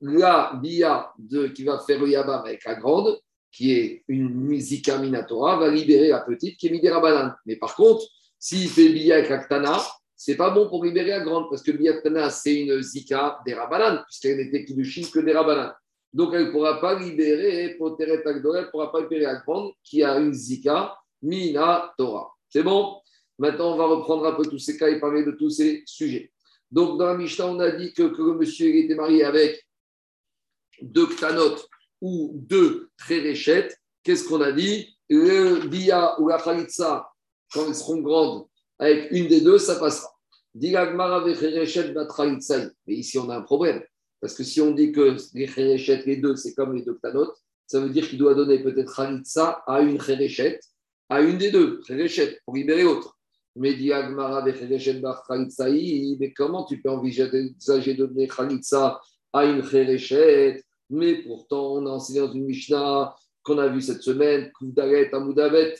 La 0.00 0.58
Bia 0.62 1.12
de, 1.18 1.48
qui 1.48 1.64
va 1.64 1.78
faire 1.80 2.00
le 2.00 2.08
Yabam 2.08 2.44
avec 2.44 2.64
la 2.64 2.76
grande, 2.76 3.18
qui 3.50 3.72
est 3.72 4.04
une 4.08 4.58
Zika 4.58 4.98
Minatora, 4.98 5.56
va 5.56 5.70
libérer 5.70 6.08
la 6.08 6.20
petite 6.20 6.56
qui 6.56 6.68
est 6.68 6.70
Midera 6.70 7.36
Mais 7.46 7.56
par 7.56 7.74
contre, 7.74 8.04
s'il 8.38 8.68
fait 8.68 8.90
Bia 8.90 9.16
avec 9.16 9.30
la 9.30 9.38
Ktana, 9.38 9.78
c'est 10.16 10.36
pas 10.36 10.50
bon 10.50 10.68
pour 10.68 10.84
libérer 10.84 11.10
la 11.10 11.20
grande, 11.20 11.48
parce 11.48 11.62
que 11.62 11.70
Bia 11.70 11.94
Ktana, 11.94 12.30
c'est 12.30 12.54
une 12.54 12.82
Zika 12.82 13.40
des 13.46 13.54
Rabanan, 13.54 14.02
puisqu'elle 14.04 14.36
n'était 14.36 14.64
kilushin 14.64 15.02
que 15.12 15.20
des 15.20 15.32
Rabanan. 15.32 15.72
Donc, 16.12 16.30
elle 16.34 16.46
ne 16.46 16.50
pourra 16.50 16.80
pas 16.80 16.98
libérer, 16.98 17.76
Poteret 17.78 18.22
elle 18.24 18.36
ne 18.36 18.70
pourra 18.70 18.90
pas 18.90 19.00
libérer 19.00 19.24
la 19.24 19.36
grande 19.36 19.72
qui 19.84 20.02
a 20.02 20.18
une 20.18 20.32
Zika, 20.32 20.96
Mina 21.22 21.92
Torah. 21.96 22.30
C'est 22.48 22.62
bon? 22.62 22.96
Maintenant, 23.38 23.74
on 23.74 23.76
va 23.76 23.86
reprendre 23.86 24.26
un 24.26 24.32
peu 24.32 24.42
tous 24.44 24.58
ces 24.58 24.76
cas 24.76 24.88
et 24.88 24.98
parler 24.98 25.24
de 25.24 25.32
tous 25.32 25.50
ces 25.50 25.82
sujets. 25.86 26.32
Donc, 26.70 26.98
dans 26.98 27.06
la 27.06 27.16
Mishnah, 27.16 27.46
on 27.46 27.60
a 27.60 27.70
dit 27.70 27.92
que, 27.92 28.02
le 28.02 28.34
monsieur 28.34 28.74
était 28.74 28.94
marié 28.94 29.24
avec 29.24 29.67
deux 30.82 31.06
Ktanot 31.06 31.56
ou 32.00 32.32
deux 32.34 32.90
Tréréchettes. 32.98 33.76
Qu'est-ce 34.02 34.28
qu'on 34.28 34.40
a 34.40 34.52
dit 34.52 34.96
Le 35.08 35.66
Bia 35.66 36.18
ou 36.20 36.28
la 36.28 36.38
Khalitsa, 36.38 37.08
quand 37.52 37.66
elles 37.66 37.74
seront 37.74 38.00
grandes, 38.00 38.46
avec 38.78 39.10
une 39.10 39.28
des 39.28 39.40
deux, 39.40 39.58
ça 39.58 39.76
passera. 39.76 40.10
Mais 40.54 40.70
ici, 42.94 43.18
on 43.18 43.28
a 43.28 43.36
un 43.36 43.42
problème. 43.42 43.82
Parce 44.20 44.34
que 44.34 44.42
si 44.44 44.60
on 44.60 44.72
dit 44.72 44.92
que 44.92 45.16
les 45.34 45.46
les 46.06 46.16
deux, 46.16 46.36
c'est 46.36 46.54
comme 46.54 46.74
les 46.74 46.82
deux 46.82 46.98
ça 47.66 47.80
veut 47.80 47.90
dire 47.90 48.08
qu'il 48.08 48.18
doit 48.18 48.34
donner 48.34 48.60
peut-être 48.60 48.96
Khalitsa 48.96 49.62
à 49.66 49.80
une 49.80 49.98
Kherechet, 49.98 50.58
à 51.10 51.20
une 51.20 51.36
des 51.36 51.50
deux, 51.50 51.80
Kherechet, 51.86 52.40
pour 52.44 52.56
libérer 52.56 52.82
l'autre. 52.82 53.18
Mais 53.56 53.76
mais 56.18 56.32
comment 56.32 56.64
tu 56.64 56.80
peux 56.80 56.90
envisager 56.90 57.94
de 57.94 58.06
donner 58.06 58.26
Khalitsa 58.26 59.00
à 59.32 59.44
une 59.44 59.62
Kherechet 59.62 60.64
Mais 60.90 61.22
pourtant, 61.22 61.74
on 61.74 61.86
a 61.86 61.90
enseigné 61.90 62.20
dans 62.20 62.32
une 62.32 62.44
Mishnah 62.44 63.14
qu'on 63.42 63.58
a 63.58 63.68
vu 63.68 63.80
cette 63.80 64.02
semaine, 64.02 64.50
Amoudavet. 65.12 65.74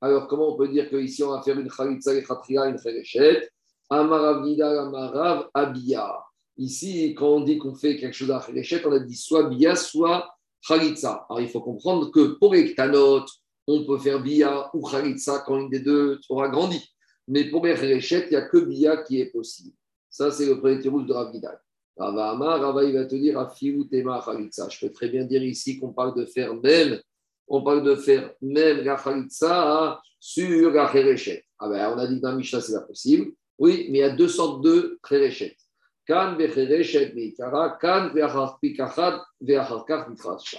Alors, 0.00 0.26
comment 0.26 0.52
on 0.52 0.56
peut 0.56 0.68
dire 0.68 0.88
qu'ici, 0.88 1.22
on 1.22 1.30
va 1.30 1.42
faire 1.42 1.58
une 1.58 1.70
Khalitsa, 1.70 2.14
et 2.14 2.22
Khatria, 2.22 2.66
une 2.66 2.80
Kherechet 2.80 3.48
Amarav 3.90 4.44
Amarav, 4.44 5.48
Abia. 5.54 6.18
Ici, 6.56 7.14
quand 7.14 7.28
on 7.28 7.40
dit 7.42 7.58
qu'on 7.58 7.74
fait 7.74 7.96
quelque 7.96 8.14
chose 8.14 8.32
à 8.32 8.40
Kherechet, 8.44 8.84
on 8.84 8.92
a 8.92 8.98
dit 8.98 9.14
soit 9.14 9.44
Bia, 9.44 9.76
soit 9.76 10.28
Khalitsa. 10.66 11.26
Alors, 11.28 11.40
il 11.40 11.48
faut 11.48 11.60
comprendre 11.60 12.10
que 12.10 12.38
pour 12.38 12.54
les 12.54 12.74
Ktanot, 12.74 13.24
on 13.66 13.84
peut 13.84 13.98
faire 13.98 14.22
Bia 14.22 14.70
ou 14.74 14.82
Khalitsa 14.86 15.42
quand 15.46 15.58
une 15.58 15.70
des 15.70 15.80
deux 15.80 16.20
aura 16.28 16.48
grandi. 16.48 16.80
Mais 17.28 17.44
pour 17.50 17.64
les 17.64 17.74
Kherechet, 17.74 18.26
il 18.26 18.30
n'y 18.30 18.36
a 18.36 18.42
que 18.42 18.58
Bia 18.58 18.98
qui 18.98 19.20
est 19.20 19.26
possible. 19.26 19.74
Ça, 20.10 20.30
c'est 20.30 20.46
le 20.46 20.60
premier 20.60 20.86
rouge 20.88 21.06
de 21.06 21.12
Rav 21.12 21.32
Vidal. 21.32 21.58
Rava 21.96 22.30
Amar, 22.30 22.60
Rava, 22.60 22.84
il 22.84 22.92
va 22.92 23.04
te 23.04 23.14
dire 23.14 23.38
Afiou 23.38 23.84
Tema 23.84 24.22
Khalitsa. 24.24 24.68
Je 24.68 24.86
peux 24.86 24.92
très 24.92 25.08
bien 25.08 25.24
dire 25.24 25.42
ici 25.42 25.78
qu'on 25.78 25.92
parle 25.92 26.16
de 26.16 26.26
faire 26.26 26.54
même 26.54 27.00
on 27.46 27.62
parle 27.62 27.82
de 27.82 27.94
faire 27.94 28.32
même 28.40 28.84
la 28.84 28.96
Khalitsa 28.96 30.00
sur 30.18 30.70
la 30.70 30.88
Khereshet. 30.88 31.44
Ah 31.58 31.68
ben, 31.68 31.94
on 31.94 31.98
a 31.98 32.06
dit 32.06 32.16
que 32.16 32.22
dans 32.22 32.34
Mishnah, 32.34 32.60
c'est 32.60 32.72
pas 32.72 32.80
possible. 32.80 33.32
Oui, 33.58 33.88
mais 33.90 33.98
il 33.98 34.00
y 34.00 34.04
a 34.04 34.10
deux 34.10 34.28
sortes 34.28 34.64
de 34.64 34.98
Khereshet. 35.02 35.56
Kan 36.06 36.36
vechereshet 36.36 37.14
meikara, 37.14 37.78
kan 37.80 38.10
veachar 38.12 38.58
pikachad, 38.60 39.22
veacharkar 39.40 40.10
mitrasha. 40.10 40.58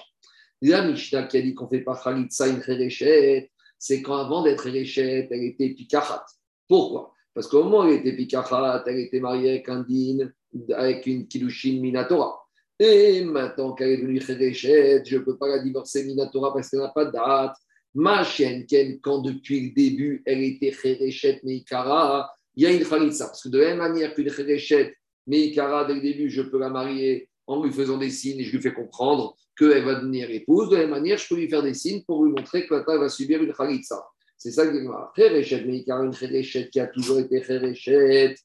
La 0.61 0.83
Mishnah 0.87 1.23
qui 1.23 1.37
a 1.37 1.41
dit 1.41 1.53
qu'on 1.53 1.65
ne 1.65 1.69
fait 1.69 1.81
pas 1.81 1.99
Khalitsa 2.01 2.47
une 2.47 2.61
Khereshet, 2.61 3.51
c'est 3.77 4.01
quand 4.01 4.17
avant 4.17 4.43
d'être 4.43 4.63
Khereshet, 4.63 5.27
elle 5.29 5.43
était 5.43 5.69
pikachat. 5.69 6.25
Pourquoi? 6.67 7.13
Parce 7.33 7.47
qu'au 7.47 7.63
moment 7.63 7.81
où 7.81 7.87
elle 7.89 7.99
était 7.99 8.15
pikachat, 8.15 8.83
elle 8.87 8.99
était 8.99 9.19
mariée 9.19 9.49
avec 9.49 9.69
un 9.69 9.81
din, 9.81 10.31
avec 10.73 11.05
une 11.05 11.27
kilushin 11.27 11.79
minatora. 11.81 12.41
Et 12.79 13.23
maintenant 13.23 13.73
qu'elle 13.73 13.91
est 13.91 13.97
devenue 13.97 14.19
Khereshet, 14.19 15.03
je 15.05 15.17
ne 15.17 15.23
peux 15.23 15.37
pas 15.37 15.47
la 15.47 15.59
divorcer 15.59 16.03
Minatora 16.03 16.53
parce 16.53 16.69
qu'elle 16.69 16.81
n'a 16.81 16.89
pas 16.89 17.05
de 17.05 17.11
date. 17.11 17.55
Ma 17.93 18.23
chienne, 18.25 18.65
quand 19.01 19.19
depuis 19.19 19.67
le 19.67 19.73
début 19.73 20.21
elle 20.25 20.43
était 20.43 20.71
Khereshet 20.71 21.39
Meikara, 21.43 22.29
il 22.55 22.63
y 22.63 22.65
a 22.65 22.71
une 22.71 22.83
Khalitsa. 22.83 23.27
Parce 23.27 23.43
que 23.43 23.49
de 23.49 23.59
la 23.59 23.67
même 23.69 23.77
manière 23.77 24.13
qu'une 24.13 24.29
Khereshet 24.29 24.95
Meikara, 25.27 25.85
dès 25.85 25.95
le 25.95 26.01
début, 26.01 26.29
je 26.29 26.41
peux 26.41 26.59
la 26.59 26.69
marier 26.69 27.29
en 27.47 27.63
lui 27.63 27.71
faisant 27.71 27.97
des 27.97 28.09
signes 28.09 28.39
et 28.39 28.43
je 28.43 28.55
lui 28.55 28.61
fais 28.61 28.73
comprendre 28.73 29.35
qu'elle 29.57 29.85
va 29.85 29.95
devenir 29.95 30.29
épouse. 30.29 30.69
De 30.69 30.75
la 30.75 30.81
même 30.81 30.91
manière, 30.91 31.17
je 31.17 31.27
peux 31.27 31.35
lui 31.35 31.49
faire 31.49 31.63
des 31.63 31.73
signes 31.73 32.03
pour 32.03 32.23
lui 32.23 32.31
montrer 32.31 32.65
que 32.67 32.73
la 32.73 32.97
va 32.97 33.09
subir 33.09 33.41
une 33.41 33.53
Khalitsa. 33.53 34.03
C'est 34.37 34.51
ça 34.51 34.67
que 34.67 34.73
je 34.73 34.85
Khereshet 35.15 35.63
Meikara, 35.65 36.03
une 36.03 36.15
Khereshet 36.15 36.69
qui 36.69 36.79
a 36.79 36.87
toujours 36.87 37.19
été 37.19 37.41
Khereshet. 37.41 38.35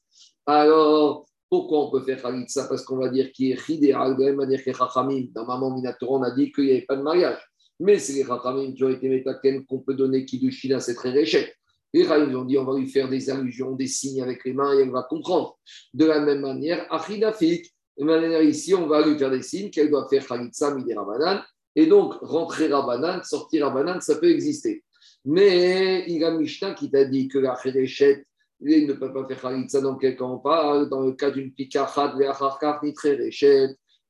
Alors, 0.45 1.25
pourquoi 1.49 1.87
on 1.87 1.91
peut 1.91 2.01
faire 2.01 2.21
Khalitsa 2.21 2.67
Parce 2.67 2.83
qu'on 2.83 2.97
va 2.97 3.09
dire 3.09 3.31
qu'il 3.31 3.51
est 3.51 3.57
Khidéal, 3.57 4.15
de 4.15 4.21
la 4.21 4.29
même 4.29 4.37
manière 4.37 4.63
que 4.63 4.71
Chachamim. 4.71 5.27
Dans 5.33 5.45
Maman 5.45 5.75
Minatora, 5.75 6.19
on 6.19 6.23
a 6.23 6.31
dit 6.31 6.51
qu'il 6.51 6.65
n'y 6.65 6.71
avait 6.71 6.81
pas 6.83 6.95
de 6.95 7.01
mariage. 7.01 7.39
Mais 7.79 7.99
c'est 7.99 8.13
les 8.13 8.23
Chachamim 8.23 8.73
qui 8.73 8.83
ont 8.83 8.89
été 8.89 9.09
métaken 9.09 9.65
qu'on 9.65 9.79
peut 9.79 9.95
donner 9.95 10.23
Kiddushin 10.23 10.75
à 10.75 10.79
cette 10.79 10.99
réchette. 10.99 11.53
Les 11.93 12.05
Chachamim 12.05 12.35
ont 12.35 12.45
dit 12.45 12.57
on 12.57 12.63
va 12.63 12.79
lui 12.79 12.87
faire 12.87 13.09
des 13.09 13.29
allusions, 13.29 13.73
des 13.75 13.87
signes 13.87 14.23
avec 14.23 14.45
les 14.45 14.53
mains 14.53 14.77
et 14.77 14.83
elle 14.83 14.91
va 14.91 15.03
comprendre. 15.03 15.57
De 15.93 16.05
la 16.05 16.21
même 16.21 16.39
manière, 16.39 16.87
Achidafik, 16.89 17.69
de 18.01 18.05
manière 18.05 18.41
ici, 18.41 18.73
on 18.73 18.87
va 18.87 19.05
lui 19.05 19.15
faire 19.15 19.29
des 19.29 19.43
signes 19.43 19.69
qu'elle 19.69 19.91
doit 19.91 20.07
faire 20.09 20.25
Khalitsa 20.25 20.73
Midi 20.73 20.91
Rabanan. 20.95 21.43
Et 21.75 21.85
donc, 21.85 22.15
rentrer 22.21 22.67
Rabanan, 22.67 23.21
sortir 23.21 23.67
Rabanan, 23.67 24.01
ça 24.01 24.15
peut 24.15 24.31
exister. 24.31 24.83
Mais 25.23 26.05
il 26.07 26.17
y 26.17 26.23
a 26.23 26.31
Mishnah 26.31 26.73
qui 26.73 26.89
t'a 26.89 27.05
dit 27.05 27.27
que 27.27 27.37
la 27.37 27.55
Khéréchet, 27.55 28.25
il 28.59 28.87
ne 28.87 28.93
peut 28.93 29.13
pas 29.13 29.27
faire 29.27 29.39
Khalitsa 29.39 29.81
dans 29.81 29.97
quel 29.97 30.17
cas 30.17 30.23
on 30.23 30.39
parle, 30.39 30.89
dans 30.89 31.01
le 31.01 31.11
cas 31.11 31.29
d'une 31.29 31.53
Pikachat, 31.53 32.15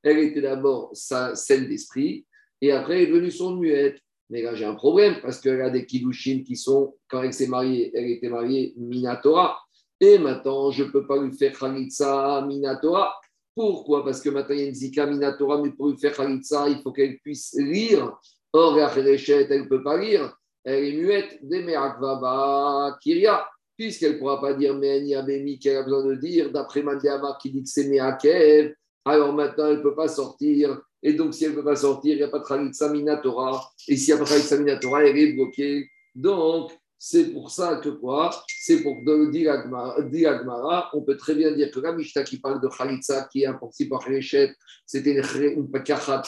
elle 0.03 0.19
était 0.19 0.41
d'abord 0.41 0.91
sa 0.93 1.35
scène 1.35 1.67
d'esprit, 1.67 2.25
et 2.61 2.71
après 2.71 2.95
elle 2.95 3.09
est 3.09 3.11
devenue 3.11 3.29
son 3.29 3.57
muette. 3.57 3.99
Mais 4.29 4.41
là, 4.41 4.55
j'ai 4.55 4.63
un 4.63 4.75
problème, 4.75 5.15
parce 5.21 5.41
qu'elle 5.41 5.61
a 5.61 5.69
des 5.69 5.85
Kilushin 5.85 6.43
qui 6.47 6.55
sont, 6.55 6.95
quand 7.09 7.21
elle 7.23 7.33
s'est 7.33 7.47
mariée, 7.47 7.91
elle 7.93 8.09
était 8.09 8.29
mariée 8.29 8.73
Minatora. 8.77 9.59
Et 9.99 10.17
maintenant, 10.17 10.71
je 10.71 10.85
ne 10.85 10.89
peux 10.89 11.05
pas 11.05 11.21
lui 11.21 11.33
faire 11.37 11.51
Khalitsa 11.59 12.45
Minatora. 12.47 13.13
Pourquoi? 13.55 14.03
Parce 14.05 14.21
que 14.21 14.29
maintenant, 14.29 14.55
il 14.55 14.61
y 14.61 14.63
a 14.63 14.67
une 14.67 14.75
Zika 14.75 15.05
Minatora, 15.05 15.61
mais 15.61 15.71
pour 15.71 15.89
lui 15.89 15.97
faire 15.97 16.15
Khalitsa, 16.15 16.69
il 16.69 16.81
faut 16.81 16.91
qu'elle 16.91 17.17
puisse 17.19 17.53
lire. 17.57 18.17
Or, 18.53 18.75
la 18.75 18.91
elle 18.95 19.05
ne 19.05 19.67
peut 19.67 19.83
pas 19.83 19.97
lire. 19.97 20.35
Elle 20.63 20.85
est 20.85 20.93
muette. 20.93 21.39
Kiria 23.01 23.45
puisqu'elle 23.81 24.13
ne 24.13 24.17
pourra 24.19 24.39
pas 24.39 24.53
dire 24.53 24.75
Meni 24.75 25.15
Abemi 25.15 25.57
qu'elle 25.57 25.77
a 25.77 25.83
besoin 25.83 26.05
de 26.05 26.13
dire, 26.13 26.51
d'après 26.51 26.83
Mandiama 26.83 27.35
qui 27.41 27.49
dit 27.49 27.63
que 27.63 27.69
c'est 27.69 27.87
Meakev, 27.87 28.75
alors 29.05 29.33
maintenant 29.33 29.67
elle 29.67 29.77
ne 29.77 29.81
peut 29.81 29.95
pas 29.95 30.07
sortir. 30.07 30.79
Et 31.01 31.13
donc, 31.13 31.33
si 31.33 31.45
elle 31.45 31.51
ne 31.51 31.55
peut 31.55 31.63
pas 31.63 31.75
sortir, 31.75 32.13
il 32.13 32.17
n'y 32.17 32.23
a 32.23 32.27
pas 32.27 32.37
de 32.37 32.45
Khalitsa 32.45 32.89
Minatora. 32.89 33.71
Et 33.87 33.97
s'il 33.97 34.13
n'y 34.13 34.21
a 34.21 34.23
pas 34.23 34.29
de 34.29 34.35
Khalitsa 34.35 34.57
Minatora, 34.57 35.03
elle 35.03 35.17
est 35.17 35.33
bloquée. 35.33 35.89
Donc, 36.13 36.71
c'est 37.03 37.33
pour 37.33 37.49
ça 37.49 37.77
que 37.77 37.89
quoi? 37.89 38.29
C'est 38.59 38.83
pour 38.83 38.95
dire 39.31 39.53
Agmara, 39.53 40.91
on 40.93 41.01
peut 41.01 41.17
très 41.17 41.33
bien 41.33 41.51
dire 41.51 41.71
que 41.71 41.79
la 41.79 41.93
Mishnah 41.93 42.21
qui 42.21 42.37
parle 42.37 42.61
de 42.61 42.67
Khalitsa, 42.67 43.27
qui 43.31 43.41
est 43.41 43.51
principe 43.53 43.89
par 43.89 44.05
c'était 44.85 45.15
une, 45.15 45.71
Pakachat 45.71 46.21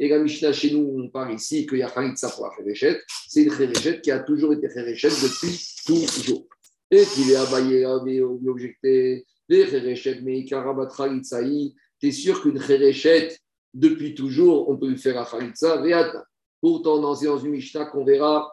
et 0.00 0.08
la 0.08 0.18
Mishnah 0.18 0.52
chez 0.52 0.72
nous, 0.72 0.92
on 0.98 1.08
parle 1.08 1.34
ici 1.34 1.68
qu'il 1.68 1.78
y 1.78 1.82
a 1.84 1.88
Khalitsa 1.88 2.30
pour 2.30 2.46
la 2.46 2.56
Khéréchet. 2.56 3.00
C'est 3.28 3.44
une 3.44 3.56
Khéréchet 3.56 4.00
qui 4.00 4.10
a 4.10 4.18
toujours 4.18 4.54
été 4.54 4.66
Khéréchet 4.66 5.08
depuis 5.08 5.64
toujours. 5.86 6.48
Et 6.90 7.04
qu'il 7.04 7.30
est 7.30 7.36
abayé, 7.36 7.86
objecté, 7.86 9.24
les 9.48 9.66
Khéréchet, 9.66 10.18
mais 10.24 10.44
Karabat 10.46 10.88
Khalitsaï, 10.96 11.76
t'es 12.00 12.10
sûr 12.10 12.42
qu'une 12.42 12.58
Khéréchet, 12.58 13.38
depuis 13.72 14.16
toujours, 14.16 14.68
on 14.68 14.76
peut 14.76 14.88
lui 14.88 14.98
faire 14.98 15.14
la 15.14 15.24
Khalitsa? 15.24 15.80
Pourtant, 16.60 16.98
dans 16.98 17.14
une 17.14 17.50
Mishnah 17.52 17.84
qu'on 17.84 18.04
verra 18.04 18.50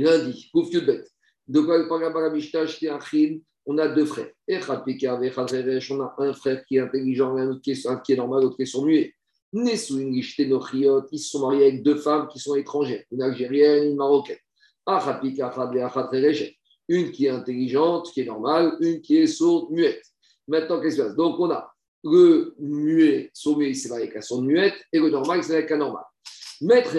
lundi, 0.00 0.50
Kouf 0.52 0.70
bête. 0.70 1.10
De 1.48 1.60
quoi 1.60 1.78
il 1.78 3.40
on 3.66 3.76
a 3.78 3.88
deux 3.88 4.06
frères. 4.06 4.30
On 4.48 4.58
a 6.00 6.14
un 6.18 6.32
frère 6.32 6.64
qui 6.64 6.76
est 6.76 6.80
intelligent, 6.80 7.36
un 7.36 7.50
autre 7.50 7.60
qui 7.60 7.72
est, 7.72 8.02
qui 8.02 8.12
est 8.12 8.16
normal, 8.16 8.42
l'autre 8.42 8.56
qui 8.56 8.62
est 8.62 8.66
sourd-muet 8.66 9.14
ils 9.52 9.78
se 9.78 11.30
sont 11.30 11.40
mariés 11.40 11.66
avec 11.66 11.82
deux 11.82 11.96
femmes 11.96 12.28
qui 12.28 12.38
sont 12.38 12.54
étrangères, 12.54 13.02
une 13.10 13.22
algérienne 13.22 13.90
une 13.90 13.96
marocaine. 13.96 14.38
Une 16.88 17.12
qui 17.12 17.26
est 17.26 17.30
intelligente, 17.30 18.10
qui 18.12 18.20
est 18.20 18.24
normale, 18.24 18.76
une 18.80 19.00
qui 19.00 19.18
est 19.18 19.26
sourde, 19.26 19.70
muette. 19.70 20.02
Maintenant, 20.48 20.80
qu'est-ce 20.80 20.96
qui 20.96 21.02
se 21.02 21.06
passe? 21.06 21.16
Donc, 21.16 21.38
on 21.38 21.50
a 21.50 21.72
le 22.02 22.54
muet, 22.58 23.30
sourd 23.34 23.58
muet, 23.58 23.70
il 23.70 23.76
s'est 23.76 23.88
marié 23.88 24.04
avec 24.04 24.14
la 24.14 24.22
sourde 24.22 24.44
muette, 24.44 24.74
et 24.92 24.98
le 24.98 25.10
normal, 25.10 25.38
il 25.38 25.42
s'est 25.44 25.50
marié 25.50 25.58
avec 25.58 25.70
la 25.70 25.76
normale. 25.76 26.04
Maître 26.62 26.96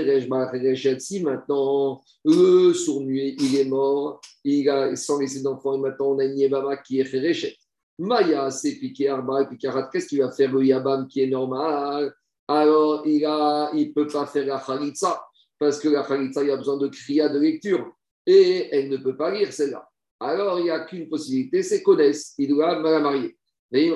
si 0.99 1.23
maintenant 1.23 2.01
le 2.25 2.73
sourd 2.73 3.03
muet, 3.03 3.35
il 3.39 3.57
est 3.59 3.65
mort, 3.65 4.19
il 4.43 4.67
a 4.69 4.95
sans 4.95 5.19
laisser 5.19 5.41
d'enfant, 5.43 5.75
et 5.75 5.79
maintenant 5.79 6.13
on 6.13 6.19
a 6.19 6.25
une 6.25 6.35
qui 6.83 6.99
est 6.99 7.09
Kherechet. 7.09 7.55
Maya, 7.99 8.49
c'est 8.49 8.75
piqué 8.75 9.09
Arba 9.09 9.43
et 9.43 9.47
Pikarat. 9.47 9.89
Qu'est-ce 9.91 10.07
qu'il 10.07 10.19
va 10.19 10.31
faire 10.31 10.51
le 10.51 10.65
Yabam 10.65 11.07
qui 11.07 11.21
est 11.21 11.27
normal? 11.27 12.11
Alors 12.47 13.03
il 13.05 13.21
ne 13.21 13.77
il 13.77 13.93
peut 13.93 14.07
pas 14.07 14.25
faire 14.25 14.47
la 14.47 14.59
khalitsa, 14.59 15.21
parce 15.59 15.79
que 15.79 15.89
la 15.89 16.03
khalitsa, 16.03 16.43
il 16.43 16.49
a 16.49 16.57
besoin 16.57 16.77
de 16.77 16.87
kriya 16.87 17.29
de 17.29 17.37
lecture, 17.39 17.91
et 18.25 18.67
elle 18.71 18.89
ne 18.89 18.97
peut 18.97 19.15
pas 19.15 19.29
lire 19.29 19.53
celle-là. 19.53 19.87
Alors 20.19 20.59
il 20.59 20.63
n'y 20.63 20.71
a 20.71 20.79
qu'une 20.85 21.07
possibilité, 21.07 21.61
c'est 21.61 21.83
connaisse, 21.83 22.33
il 22.37 22.49
doit 22.49 22.81
la 22.81 22.99
marier. 22.99 23.37
Et 23.73 23.91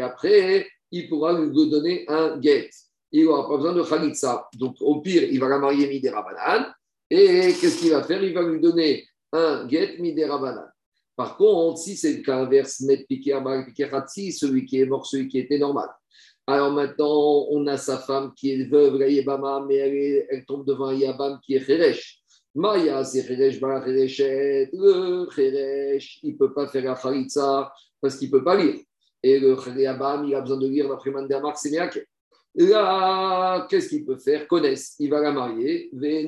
après, 0.00 0.66
il 0.90 1.08
pourra 1.08 1.38
lui 1.38 1.50
donner 1.52 2.04
un 2.08 2.40
get. 2.40 2.70
Il 3.16 3.26
n'aura 3.26 3.48
pas 3.48 3.56
besoin 3.58 3.74
de 3.74 3.82
khalitsa. 3.84 4.48
Donc 4.58 4.74
au 4.80 5.00
pire, 5.00 5.22
il 5.22 5.38
va 5.38 5.48
la 5.48 5.58
marier 5.60 5.86
midera 5.86 6.20
banan. 6.20 6.66
Et 7.08 7.54
qu'est-ce 7.60 7.78
qu'il 7.78 7.92
va 7.92 8.02
faire? 8.02 8.20
Il 8.20 8.34
va 8.34 8.42
lui 8.42 8.60
donner 8.60 9.06
un 9.32 9.68
get 9.68 9.98
midera 10.00 10.36
banan. 10.36 10.66
Par 11.14 11.36
contre, 11.36 11.78
si 11.78 11.96
c'est 11.96 12.12
le 12.12 12.22
cas 12.22 12.38
inverse, 12.38 12.80
met 12.80 13.06
celui 13.08 14.66
qui 14.66 14.80
est 14.80 14.86
mort, 14.86 15.06
celui 15.06 15.28
qui 15.28 15.38
était 15.38 15.58
normal. 15.58 15.90
Alors 16.44 16.72
maintenant, 16.72 17.46
on 17.50 17.64
a 17.68 17.76
sa 17.76 17.98
femme 17.98 18.32
qui 18.34 18.50
est 18.50 18.64
veuve, 18.64 18.98
la 18.98 19.06
Yébama, 19.06 19.64
mais 19.64 19.76
elle, 20.28 20.44
tombe 20.44 20.66
devant 20.66 20.88
un 20.88 20.94
Yabam 20.94 21.38
qui 21.40 21.54
est 21.54 21.64
Kheresh. 21.64 22.20
Maya, 22.52 23.04
c'est 23.04 23.24
Kheresh, 23.24 23.60
Bala 23.60 23.86
Le 23.86 25.26
Kheresh, 25.26 26.18
il 26.24 26.32
ne 26.32 26.36
peut 26.36 26.52
pas 26.52 26.66
faire 26.66 26.82
la 26.82 26.96
Khalitsa 26.96 27.72
parce 28.00 28.16
qu'il 28.16 28.28
ne 28.28 28.32
peut 28.32 28.44
pas 28.44 28.56
lire. 28.56 28.74
Et 29.22 29.38
le 29.38 29.56
Yabam, 29.80 30.24
il 30.24 30.34
a 30.34 30.40
besoin 30.40 30.58
de 30.58 30.66
lire 30.66 30.88
d'après 30.88 31.12
Mandamar, 31.12 31.56
c'est 31.56 31.70
Là, 32.56 33.66
qu'est-ce 33.68 33.88
qu'il 33.88 34.04
peut 34.04 34.16
faire? 34.16 34.46
Connaisse, 34.46 34.94
il 35.00 35.10
va 35.10 35.20
la 35.20 35.32
marier, 35.32 35.90
et 35.92 36.20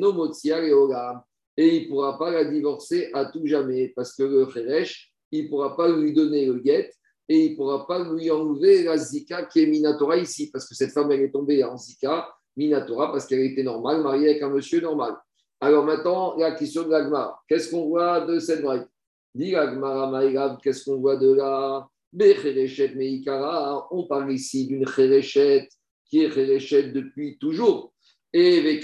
il 1.76 1.84
ne 1.84 1.88
pourra 1.88 2.18
pas 2.18 2.30
la 2.30 2.44
divorcer 2.44 3.10
à 3.14 3.26
tout 3.26 3.46
jamais 3.46 3.92
parce 3.94 4.14
que 4.14 4.24
le 4.24 4.46
Kheresh, 4.46 5.12
il 5.30 5.44
ne 5.44 5.48
pourra 5.48 5.76
pas 5.76 5.88
lui 5.88 6.12
donner 6.12 6.46
le 6.46 6.58
guet 6.58 6.90
et 7.28 7.46
il 7.46 7.52
ne 7.52 7.56
pourra 7.56 7.86
pas 7.86 8.12
lui 8.12 8.30
enlever 8.30 8.82
la 8.82 8.96
Zika 8.96 9.46
qui 9.46 9.62
est 9.62 9.66
Minatora 9.66 10.16
ici, 10.16 10.50
parce 10.52 10.68
que 10.68 10.74
cette 10.74 10.92
femme, 10.92 11.10
elle 11.12 11.22
est 11.22 11.30
tombée 11.30 11.62
en 11.64 11.76
Zika, 11.76 12.28
Minatora, 12.56 13.12
parce 13.12 13.26
qu'elle 13.26 13.40
était 13.40 13.62
normale, 13.62 14.02
mariée 14.02 14.30
avec 14.30 14.42
un 14.42 14.50
monsieur 14.50 14.80
normal. 14.80 15.16
Alors 15.60 15.84
maintenant, 15.84 16.36
la 16.36 16.52
question 16.52 16.82
de 16.82 16.90
l'Agmar. 16.90 17.42
Qu'est-ce 17.48 17.70
qu'on 17.70 17.86
voit 17.86 18.20
de 18.20 18.38
cette 18.38 18.60
vraie? 18.60 18.86
Dit 19.34 19.52
l'Agmar 19.52 20.58
qu'est-ce 20.62 20.84
qu'on 20.84 20.98
voit 20.98 21.16
de 21.16 21.32
là? 21.32 21.88
Meikara, 22.12 23.88
on 23.90 24.06
parle 24.06 24.32
ici 24.32 24.66
d'une 24.66 24.86
Cherechet 24.86 25.68
qui 26.08 26.22
est 26.22 26.30
Cherechet 26.30 26.90
depuis 26.90 27.38
toujours. 27.38 27.92
Et 28.32 28.58
il 28.58 28.76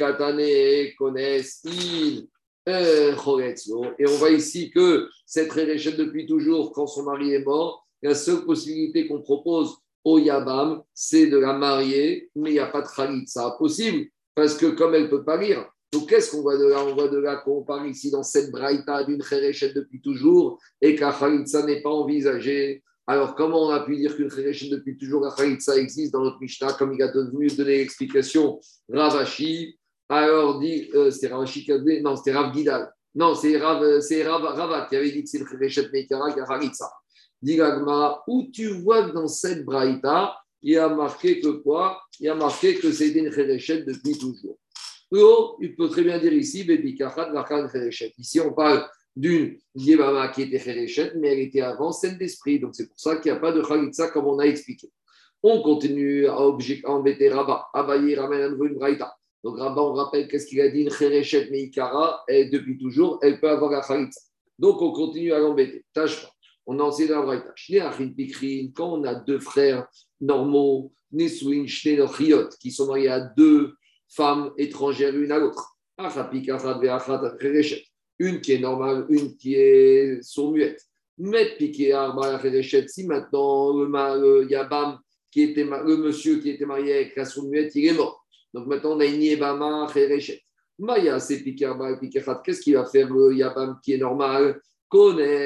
euh, 2.69 3.17
on 3.27 4.17
voit 4.19 4.31
ici 4.31 4.71
que 4.71 5.09
cette 5.27 5.53
Cherechet 5.53 5.93
depuis 5.93 6.27
toujours, 6.27 6.73
quand 6.73 6.87
son 6.87 7.03
mari 7.03 7.33
est 7.33 7.45
mort, 7.45 7.87
la 8.03 8.15
seule 8.15 8.45
possibilité 8.45 9.07
qu'on 9.07 9.21
propose 9.21 9.77
au 10.05 10.19
Yabam, 10.19 10.83
c'est 10.95 11.27
de 11.27 11.39
la 11.39 11.53
marier, 11.53 12.31
mais 12.35 12.51
il 12.51 12.55
n'y 12.55 12.59
a 12.59 12.67
pas 12.67 12.83
de 12.83 12.89
Khalitsa 12.89 13.57
possible, 13.59 14.07
parce 14.35 14.57
que 14.57 14.67
comme 14.67 14.95
elle 14.95 15.05
ne 15.05 15.09
peut 15.09 15.25
pas 15.25 15.37
lire. 15.37 15.69
Donc, 15.93 16.09
qu'est-ce 16.09 16.31
qu'on 16.31 16.41
voit 16.41 16.57
de 16.57 16.65
là? 16.65 16.85
On 16.85 16.95
voit 16.95 17.09
de 17.09 17.19
là 17.19 17.37
qu'on 17.37 17.63
parle 17.63 17.91
ici 17.91 18.11
dans 18.11 18.23
cette 18.23 18.51
braïta 18.51 19.05
d'une 19.05 19.23
Kherechet 19.23 19.75
depuis 19.75 20.01
toujours 20.01 20.59
et 20.81 20.95
Khalitsa 20.95 21.67
n'est 21.67 21.83
pas 21.83 21.91
envisagée. 21.91 22.83
Alors, 23.07 23.35
comment 23.35 23.67
on 23.67 23.71
a 23.71 23.81
pu 23.81 23.97
dire 23.97 24.15
qu'une 24.15 24.31
Khereshet 24.31 24.69
depuis 24.69 24.97
toujours, 24.97 25.25
la 25.25 25.33
Khalitsa 25.33 25.77
existe 25.77 26.13
dans 26.13 26.23
notre 26.23 26.41
Mishnah, 26.41 26.75
comme 26.75 26.93
il 26.95 27.03
a 27.03 27.09
devenu 27.09 27.49
donner 27.49 27.79
l'explication 27.79 28.61
Ravashi 28.89 29.79
Alors, 30.09 30.61
dit, 30.61 30.89
euh, 30.95 31.11
c'était 31.11 31.29
Ravashi 31.29 31.65
qui 31.65 31.73
avait, 31.73 32.01
non, 32.01 32.17
c'était 32.17 32.33
Rav 32.33 32.55
Gidal. 32.55 32.93
Non, 33.15 33.35
c'est 33.35 33.59
Rav, 33.59 33.83
Rav, 33.83 34.43
Rava 34.43 34.87
qui 34.89 34.97
avait 34.97 35.11
dit 35.11 35.25
que 35.25 35.29
c'est 35.29 35.39
le 35.39 35.45
Khereshet 35.45 35.91
Meikara 35.93 36.33
qui 36.33 36.41
a 36.41 36.45
Khalitsa. 36.45 36.91
Dit 37.41 37.59
où 38.29 38.51
tu 38.53 38.69
vois 38.69 39.11
dans 39.11 39.27
cette 39.27 39.65
Braïta, 39.65 40.37
il 40.63 40.79
a 40.79 40.89
marqué 40.89 41.41
que 41.41 41.49
quoi? 41.49 42.01
Il 42.21 42.27
y 42.27 42.29
a 42.29 42.37
marqué 42.37 42.77
que 42.77 42.93
c'était 42.93 43.19
une 43.19 43.31
Khereshet 43.31 43.83
depuis 43.83 44.17
toujours. 44.17 44.59
Ou, 45.11 45.57
il 45.61 45.75
peut 45.75 45.89
très 45.89 46.05
bien 46.05 46.19
dire 46.19 46.33
ici, 46.33 46.65
Ici, 48.19 48.41
on 48.41 48.53
parle 48.53 48.89
d'une 49.15 49.59
Yébama 49.75 50.29
qui 50.29 50.43
était 50.43 50.59
Khereshet, 50.59 51.13
mais 51.17 51.33
elle 51.33 51.41
était 51.41 51.61
avant 51.61 51.93
scène 51.93 52.19
d'esprit. 52.19 52.61
Donc, 52.61 52.75
c'est 52.75 52.89
pour 52.89 52.99
ça 52.99 53.17
qu'il 53.17 53.31
n'y 53.31 53.39
a 53.39 53.41
pas 53.41 53.53
de 53.53 53.63
Khalitsa 53.63 54.09
comme 54.09 54.27
on 54.27 54.39
a 54.39 54.45
expliqué. 54.45 54.91
On 55.43 55.63
continue 55.63 56.27
à, 56.27 56.39
embêter 56.85 57.29
Rabat. 57.29 57.67
Abaye 57.75 58.15
ramène 58.15 58.43
à 58.43 58.49
nouveau 58.49 58.67
une 58.67 58.75
Braïta. 58.75 59.15
Donc, 59.45 59.59
Rabat, 59.59 59.83
on 59.83 59.93
rappelle 59.93 60.29
qu'est-ce 60.29 60.47
qu'il 60.47 60.61
a 60.61 60.69
dit? 60.69 60.83
Une 60.83 60.91
Khereshet 60.91 61.51
Meikara, 61.51 62.23
et 62.29 62.47
depuis 62.47 62.79
toujours, 62.79 63.19
elle 63.23 63.41
peut 63.41 63.51
avoir 63.51 63.71
la 63.71 63.81
Khalitsa. 63.81 64.21
Donc, 64.59 64.81
on 64.81 64.93
continue 64.93 65.33
à 65.33 65.39
l'embêter. 65.39 65.85
Tâche 65.93 66.23
pas. 66.23 66.31
On 66.65 66.79
a 66.79 66.83
enseigné 66.85 67.11
la 67.11 67.23
Braïta. 67.23 67.53
Quand 68.75 68.93
on 68.93 69.05
a 69.05 69.15
deux 69.17 69.41
frères 69.41 69.89
normaux, 70.21 70.93
Nesouin, 71.11 71.67
Shnei, 71.67 71.99
qui 72.61 72.71
sont 72.71 72.87
mariés 72.87 73.09
à 73.09 73.21
deux 73.21 73.75
femmes 74.09 74.53
étrangères 74.57 75.13
l'une 75.13 75.33
à 75.33 75.39
l'autre. 75.39 75.77
Une 78.23 78.41
qui 78.41 78.53
est 78.53 78.61
normale, 78.61 79.05
une 79.09 79.37
qui 79.37 79.57
est 79.57 80.23
sourd-muette. 80.23 80.81
Si 82.89 83.07
maintenant 83.07 83.73
le, 83.77 84.47
Yabam, 84.49 84.99
qui 85.29 85.43
était, 85.43 85.65
le 85.65 85.97
monsieur 85.97 86.39
qui 86.39 86.51
était 86.51 86.65
marié 86.65 86.95
avec 86.95 87.17
la 87.17 87.25
sourd-muette, 87.25 87.75
il 87.75 87.89
est 87.89 87.95
mort. 87.95 88.25
Donc 88.55 88.69
maintenant 88.69 88.93
on 88.93 89.01
a 89.01 89.07
une 89.07 89.23
Yebama 89.23 89.89
Chereshet. 89.93 90.41
Maya, 90.79 91.19
c'est 91.19 91.43
Qu'est-ce 91.43 92.61
qu'il 92.61 92.75
va 92.75 92.85
faire 92.87 93.13
le 93.13 93.35
Yabam 93.35 93.79
qui 93.83 93.95
est 93.95 93.99
normal? 93.99 94.61
Il 94.95 95.01
ne 95.01 95.41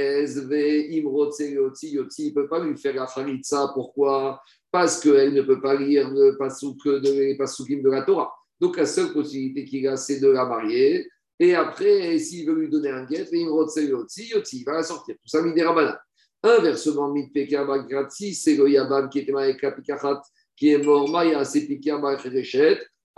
peut 2.35 2.49
pas 2.49 2.59
lui 2.63 2.77
faire 2.77 2.95
la 2.95 3.07
Khalitsa. 3.07 3.71
Pourquoi? 3.73 4.43
Parce 4.71 5.01
qu'elle 5.01 5.33
ne 5.33 5.43
peut 5.43 5.61
pas 5.63 5.75
lire 5.77 6.11
le 6.11 6.37
pasouk 6.37 6.85
de, 6.87 7.13
les 7.13 7.37
pasukim 7.37 7.81
de 7.81 7.89
la 7.91 8.03
Torah. 8.03 8.31
Donc 8.61 8.77
la 8.77 8.85
seule 8.87 9.13
possibilité 9.13 9.65
qu'il 9.65 9.87
a, 9.87 9.97
c'est 9.97 10.21
de 10.21 10.29
la 10.29 10.45
marier. 10.45 11.09
Et 11.39 11.55
après, 11.55 12.19
s'il 12.19 12.47
veut 12.47 12.55
lui 12.55 12.69
donner 12.69 12.91
un 12.91 13.05
guet, 13.05 13.29
il 13.33 14.65
va 14.65 14.73
la 14.73 14.83
sortir. 14.83 15.15
Tout 15.17 15.29
ça, 15.29 15.43
Midera 15.43 15.99
Inversement, 16.43 17.15
si 18.11 18.35
c'est 18.35 18.55
le 18.57 18.71
Yabam 18.71 19.09
qui 19.09 19.21
était 19.21 19.35
avec 19.35 19.61
la 19.63 19.73
Pikachat, 19.73 20.23
qui 20.57 20.71
est 20.71 20.79
mort, 20.79 21.09
Maya, 21.11 21.45
c'est 21.45 21.67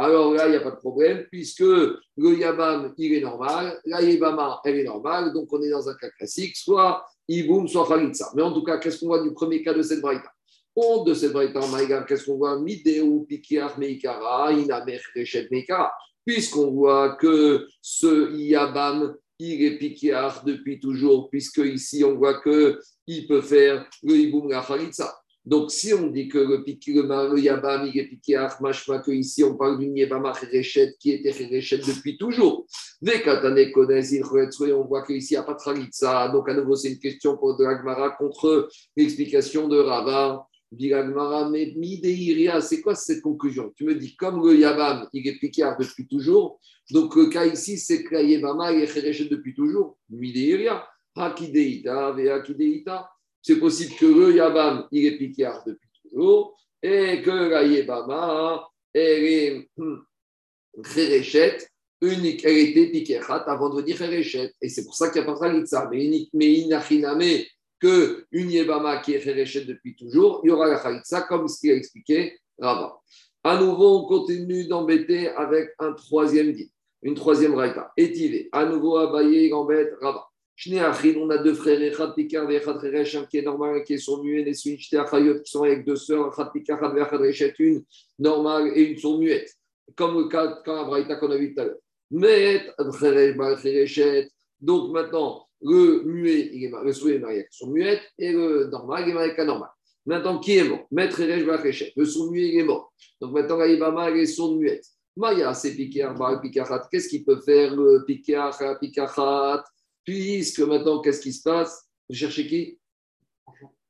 alors 0.00 0.32
là, 0.32 0.46
il 0.46 0.50
n'y 0.50 0.56
a 0.56 0.60
pas 0.60 0.70
de 0.70 0.76
problème, 0.76 1.26
puisque 1.28 1.58
le 1.58 1.98
Yabam, 2.16 2.94
il 2.96 3.14
est 3.14 3.20
normal, 3.20 3.80
la 3.84 4.00
Yebama, 4.00 4.60
elle 4.64 4.78
est 4.78 4.84
normale, 4.84 5.32
donc 5.32 5.52
on 5.52 5.60
est 5.60 5.70
dans 5.70 5.88
un 5.88 5.94
cas 5.94 6.08
classique, 6.10 6.56
soit 6.56 7.04
Iboum, 7.26 7.66
soit 7.66 7.88
Khalitsa. 7.88 8.30
Mais 8.36 8.42
en 8.42 8.52
tout 8.52 8.62
cas, 8.62 8.78
qu'est-ce 8.78 9.00
qu'on 9.00 9.08
voit 9.08 9.24
du 9.24 9.32
premier 9.32 9.60
cas 9.60 9.74
de 9.74 9.82
cette 9.82 10.00
braïta? 10.00 10.32
On 10.76 11.02
de 11.02 11.14
cette 11.14 11.32
braïta, 11.32 11.60
qu'est-ce 12.06 12.26
qu'on 12.26 12.36
voit? 12.36 12.60
Mideu, 12.60 13.24
Pikiar, 13.28 13.76
Meikara, 13.76 14.52
Inamer, 14.52 15.00
Rechet, 15.16 15.48
Meikara. 15.50 15.90
Puisqu'on 16.28 16.72
voit 16.72 17.16
que 17.16 17.66
ce 17.80 18.36
Yabam, 18.36 19.16
il 19.38 19.64
est 19.64 19.78
Pikiar 19.78 20.44
depuis 20.44 20.78
toujours, 20.78 21.30
puisque 21.30 21.56
ici, 21.64 22.04
on 22.04 22.16
voit 22.16 22.42
qu'il 22.42 23.26
peut 23.26 23.40
faire 23.40 23.88
le 24.02 24.14
Iboum, 24.14 24.50
la. 24.50 24.62
Donc, 25.46 25.70
si 25.70 25.94
on 25.94 26.08
dit 26.08 26.28
que 26.28 26.36
le, 26.36 26.62
le, 26.66 27.34
le 27.34 27.40
Yabam, 27.40 27.86
il 27.86 27.98
est 27.98 28.08
piqué 28.08 28.36
à 28.36 28.46
que 28.46 29.10
ici 29.10 29.42
on 29.42 29.56
parle 29.56 29.78
d'une 29.78 29.96
Yabama 29.96 30.34
Cherechet 30.34 30.96
qui 31.00 31.12
était 31.12 31.32
Cherechet 31.32 31.78
depuis 31.78 32.18
toujours. 32.18 32.66
Vekatane 33.00 33.72
Konez, 33.72 34.20
on 34.74 34.84
voit 34.84 35.06
qu'ici 35.06 35.32
il 35.32 35.36
n'y 35.38 35.40
a 35.40 35.44
pas 35.44 35.54
de 35.54 35.62
Khalitsa. 35.64 36.28
Donc, 36.28 36.46
à 36.50 36.52
nouveau, 36.52 36.76
c'est 36.76 36.90
une 36.90 36.98
question 36.98 37.38
pour 37.38 37.56
de 37.56 37.64
l'Agmara 37.64 38.10
contre 38.10 38.68
l'explication 38.98 39.66
de 39.66 39.78
Rava. 39.78 40.46
C'est 42.60 42.80
quoi 42.82 42.94
cette 42.94 43.22
conclusion? 43.22 43.72
Tu 43.74 43.84
me 43.84 43.94
dis, 43.94 44.14
comme 44.16 44.46
le 44.46 44.54
Yabam, 44.54 45.08
il 45.14 45.26
est 45.26 45.38
piqué 45.38 45.62
depuis 45.78 46.06
toujours, 46.06 46.60
donc 46.90 47.16
le 47.16 47.26
cas 47.30 47.46
ici, 47.46 47.78
c'est 47.78 48.04
que 48.04 48.14
la 48.14 48.22
Yabama, 48.22 48.72
il 48.72 48.82
est 48.82 49.30
depuis 49.30 49.54
toujours. 49.54 49.96
Mideiria, 50.10 50.86
Hakideita, 51.16 52.14
c'est 53.40 53.58
possible 53.58 53.94
que 53.94 54.06
le 54.06 54.34
Yabam, 54.36 54.86
il 54.92 55.06
est 55.06 55.16
piquard 55.16 55.64
depuis 55.66 55.88
toujours, 56.02 56.56
et 56.82 57.22
que 57.22 57.30
la 57.30 57.64
Yebama, 57.64 58.68
elle 58.92 59.24
est 59.24 59.70
Kherechet, 60.82 61.66
unique, 62.00 62.44
elle 62.44 62.58
était 62.58 62.90
piquerat 62.90 63.50
avant 63.50 63.70
de 63.74 63.80
dire 63.82 63.98
Kherechet. 63.98 64.52
Et 64.60 64.68
c'est 64.68 64.84
pour 64.84 64.94
ça 64.94 65.08
qu'il 65.10 65.22
n'y 65.22 65.28
a 65.28 65.32
pas 65.32 65.48
de. 65.48 65.64
Mais, 65.90 66.28
mais 66.32 67.48
que 67.80 68.26
une 68.32 68.50
Yebama 68.50 68.98
qui 68.98 69.14
est 69.14 69.20
Kherechet 69.20 69.64
depuis 69.64 69.94
toujours, 69.96 70.40
il 70.44 70.48
y 70.48 70.50
aura 70.50 70.68
la 70.68 70.78
Khalitsa, 70.78 71.22
comme 71.22 71.48
ce 71.48 71.60
qu'il 71.60 71.70
a 71.70 71.74
expliqué. 71.74 72.38
À 72.60 73.56
nouveau, 73.60 74.00
on 74.00 74.04
continue 74.06 74.66
d'embêter 74.66 75.28
avec 75.28 75.70
un 75.78 75.92
troisième 75.92 76.52
dit, 76.52 76.72
une 77.02 77.14
troisième 77.14 77.54
raïta. 77.54 77.92
Étivé. 77.96 78.48
À 78.52 78.64
nouveau, 78.64 78.96
Abaye, 78.96 79.52
embête 79.52 79.94
Rava? 80.00 80.24
On 80.66 81.30
a 81.30 81.38
deux 81.38 81.54
frères, 81.54 81.78
un 82.00 83.26
qui 83.26 83.38
est 83.38 83.42
normal, 83.42 83.84
qui 83.84 83.94
est 83.94 83.98
son 83.98 84.24
muet, 84.24 84.42
et 84.42 84.54
Swin 84.54 84.76
Achayot, 84.92 85.38
qui 85.40 85.50
sont 85.52 85.62
avec 85.62 85.84
deux 85.84 85.94
sœurs, 85.94 86.36
une 87.60 87.84
normale 88.18 88.72
et 88.74 88.82
une 88.82 88.98
sont 88.98 89.18
muettes. 89.18 89.54
Comme 89.94 90.18
le 90.18 90.26
cas 90.28 90.60
Abraïta 90.66 91.14
qu'on 91.14 91.30
a 91.30 91.36
vu 91.36 91.54
tout 91.54 91.60
à 91.60 91.64
l'heure. 91.66 91.78
Donc 94.60 94.90
maintenant, 94.90 95.47
le 95.62 96.02
muet, 96.04 96.50
il 96.52 96.64
est, 96.64 96.70
le 96.84 96.92
souhait 96.92 97.16
est 97.16 97.18
marié 97.18 97.38
avec 97.40 97.48
son 97.50 97.68
muette, 97.70 98.02
et 98.18 98.32
le 98.32 98.66
normal, 98.68 99.04
il 99.04 99.10
est 99.10 99.14
marié 99.14 99.28
avec 99.30 99.38
un 99.40 99.44
normal. 99.44 99.70
Maintenant, 100.06 100.38
qui 100.38 100.56
est 100.56 100.64
mort? 100.64 100.86
Maître 100.90 101.22
Reresh, 101.22 101.92
le 101.94 102.04
son 102.06 102.30
muet, 102.30 102.48
il 102.48 102.60
est 102.60 102.64
mort. 102.64 102.92
Donc 103.20 103.32
maintenant, 103.32 103.56
la 103.56 103.66
Ibama, 103.66 104.08
elle 104.08 104.18
est 104.18 104.26
son 104.26 104.56
muette. 104.56 104.86
Maya, 105.16 105.52
c'est 105.52 105.74
Pikar, 105.74 106.40
Pikarat. 106.40 106.88
Qu'est-ce 106.90 107.08
qu'il 107.08 107.24
peut 107.24 107.40
faire, 107.40 107.74
le 107.74 108.04
Pikar, 108.06 108.56
Pikarat 108.80 109.64
Puisque 110.04 110.60
maintenant, 110.60 111.02
qu'est-ce 111.02 111.20
qui 111.20 111.32
se 111.32 111.42
passe? 111.42 111.86
Vous 112.08 112.14
cherchez 112.14 112.46
qui? 112.46 112.78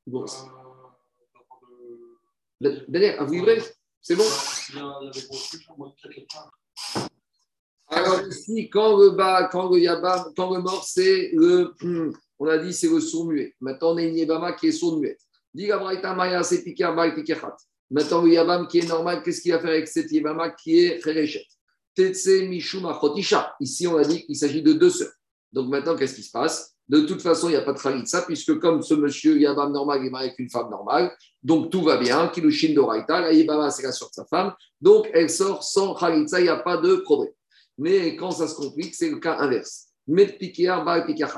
Bon. 0.05 0.25
Derrière, 2.59 3.21
à 3.21 3.23
vous 3.23 3.33
livrer 3.35 3.61
C'est 4.01 4.15
bon? 4.15 4.25
Alors 7.89 8.21
ici, 8.27 8.69
quand 8.69 8.97
le 8.97 9.11
bas, 9.11 9.49
quand 9.51 9.69
le 9.69 9.79
yabam, 9.79 10.31
quand 10.35 10.53
le 10.55 10.61
mort, 10.61 10.83
c'est 10.85 11.31
le, 11.33 11.73
on 12.37 12.47
a 12.47 12.57
dit 12.57 12.73
c'est 12.73 12.87
le 12.87 12.99
sourd 12.99 13.25
muet. 13.25 13.55
Maintenant, 13.59 13.93
on 13.93 13.97
a 13.97 14.03
une 14.03 14.15
yabama 14.15 14.53
qui 14.53 14.67
est 14.67 14.71
sourd 14.71 14.99
muet. 14.99 15.17
Maya, 15.55 16.43
c'est 16.43 16.63
Maintenant, 17.91 18.21
le 18.21 18.29
yabam 18.29 18.67
qui 18.67 18.79
est 18.79 18.87
normal, 18.87 19.23
qu'est-ce 19.23 19.41
qu'il 19.41 19.51
va 19.51 19.59
faire 19.59 19.71
avec 19.71 19.87
cette 19.87 20.11
yabama 20.11 20.51
qui 20.51 20.85
est 20.85 21.01
cherechet 21.01 21.45
Tetse 21.95 22.27
mishuma 22.47 22.97
chotisha. 23.01 23.55
Ici, 23.59 23.87
on 23.87 23.97
a 23.97 24.03
dit 24.03 24.23
qu'il 24.23 24.35
s'agit 24.35 24.61
de 24.61 24.73
deux 24.73 24.91
sœurs. 24.91 25.11
Donc 25.51 25.69
maintenant, 25.69 25.95
qu'est-ce 25.95 26.13
qui 26.13 26.23
se 26.23 26.31
passe? 26.31 26.75
De 26.87 27.01
toute 27.01 27.21
façon, 27.21 27.49
il 27.49 27.51
n'y 27.51 27.57
a 27.57 27.61
pas 27.61 27.73
de 27.73 27.79
khalitsa, 27.79 28.23
puisque 28.23 28.57
comme 28.59 28.81
ce 28.81 28.95
monsieur 28.95 29.37
Yabam 29.37 29.71
normal 29.71 30.05
est 30.05 30.09
marié 30.09 30.29
avec 30.29 30.39
une 30.39 30.49
femme 30.49 30.71
normale, 30.71 31.11
donc 31.43 31.69
tout 31.71 31.83
va 31.83 31.97
bien. 31.97 32.27
Kilushin 32.29 32.73
Doraita, 32.73 33.21
la 33.21 33.31
Yabama, 33.31 33.69
c'est 33.69 33.83
la 33.83 33.91
soeur 33.91 34.09
de 34.09 34.15
sa 34.15 34.25
femme, 34.25 34.53
donc 34.81 35.07
elle 35.13 35.29
sort 35.29 35.63
sans 35.63 35.93
khalitsa, 35.93 36.39
il 36.39 36.43
n'y 36.43 36.49
a 36.49 36.57
pas 36.57 36.77
de 36.77 36.95
problème. 36.95 37.33
Mais 37.79 38.15
quand 38.15 38.31
ça 38.31 38.47
se 38.47 38.55
complique, 38.55 38.93
c'est 38.93 39.09
le 39.09 39.17
cas 39.17 39.37
inverse. 39.39 39.87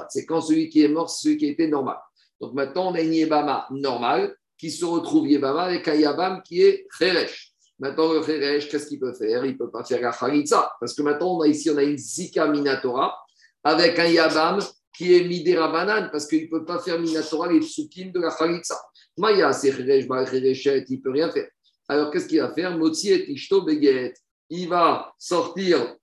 C'est 0.09 0.25
quand 0.25 0.41
celui 0.41 0.69
qui 0.69 0.81
est 0.81 0.87
mort, 0.87 1.09
celui 1.09 1.37
qui 1.37 1.45
était 1.45 1.67
normal. 1.67 1.97
Donc 2.39 2.53
maintenant, 2.53 2.91
on 2.91 2.95
a 2.95 3.01
une 3.01 3.13
Yabama 3.13 3.67
normale 3.69 4.35
qui 4.57 4.71
se 4.71 4.83
retrouve 4.83 5.27
Yabama 5.27 5.63
avec 5.63 5.87
un 5.87 5.93
Yabam 5.93 6.41
qui 6.41 6.61
est 6.61 6.87
Kheresh. 6.97 7.53
Maintenant, 7.77 8.13
le 8.13 8.21
Kheresh, 8.21 8.69
qu'est-ce 8.69 8.87
qu'il 8.87 8.99
peut 8.99 9.13
faire? 9.13 9.45
Il 9.45 9.53
ne 9.53 9.57
peut 9.57 9.69
pas 9.69 9.83
faire 9.83 10.01
la 10.01 10.11
Khalitsa. 10.11 10.71
Parce 10.79 10.93
que 10.93 11.01
maintenant, 11.01 11.37
on 11.37 11.41
a 11.41 11.47
ici, 11.47 11.69
on 11.69 11.77
a 11.77 11.83
une 11.83 11.97
Zika 11.97 12.47
Minatora 12.47 13.15
avec 13.63 13.99
un 13.99 14.07
Yabam 14.07 14.59
qui 14.97 15.15
est 15.15 15.23
Midera 15.23 15.71
Banane, 15.71 16.09
parce 16.11 16.25
qu'il 16.27 16.43
ne 16.43 16.49
peut 16.49 16.65
pas 16.65 16.79
faire 16.79 16.99
Minatora 16.99 17.51
les 17.51 17.59
psukim 17.59 18.11
de 18.11 18.19
la 18.19 18.31
Khalitsa. 18.31 18.79
Maya, 19.17 19.51
c'est 19.53 19.69
il 19.69 19.75
ne 19.77 21.01
peut 21.01 21.11
rien 21.11 21.29
faire. 21.29 21.49
Alors 21.87 22.09
qu'est-ce 22.09 22.27
qu'il 22.27 22.39
va 22.39 22.53
faire? 22.53 22.77
Motsi 22.77 23.11
et 23.11 23.29
Ishto 23.31 23.63
Beget. 23.63 24.13
Il 24.49 24.69
va 24.69 25.13
sortir 25.19 25.97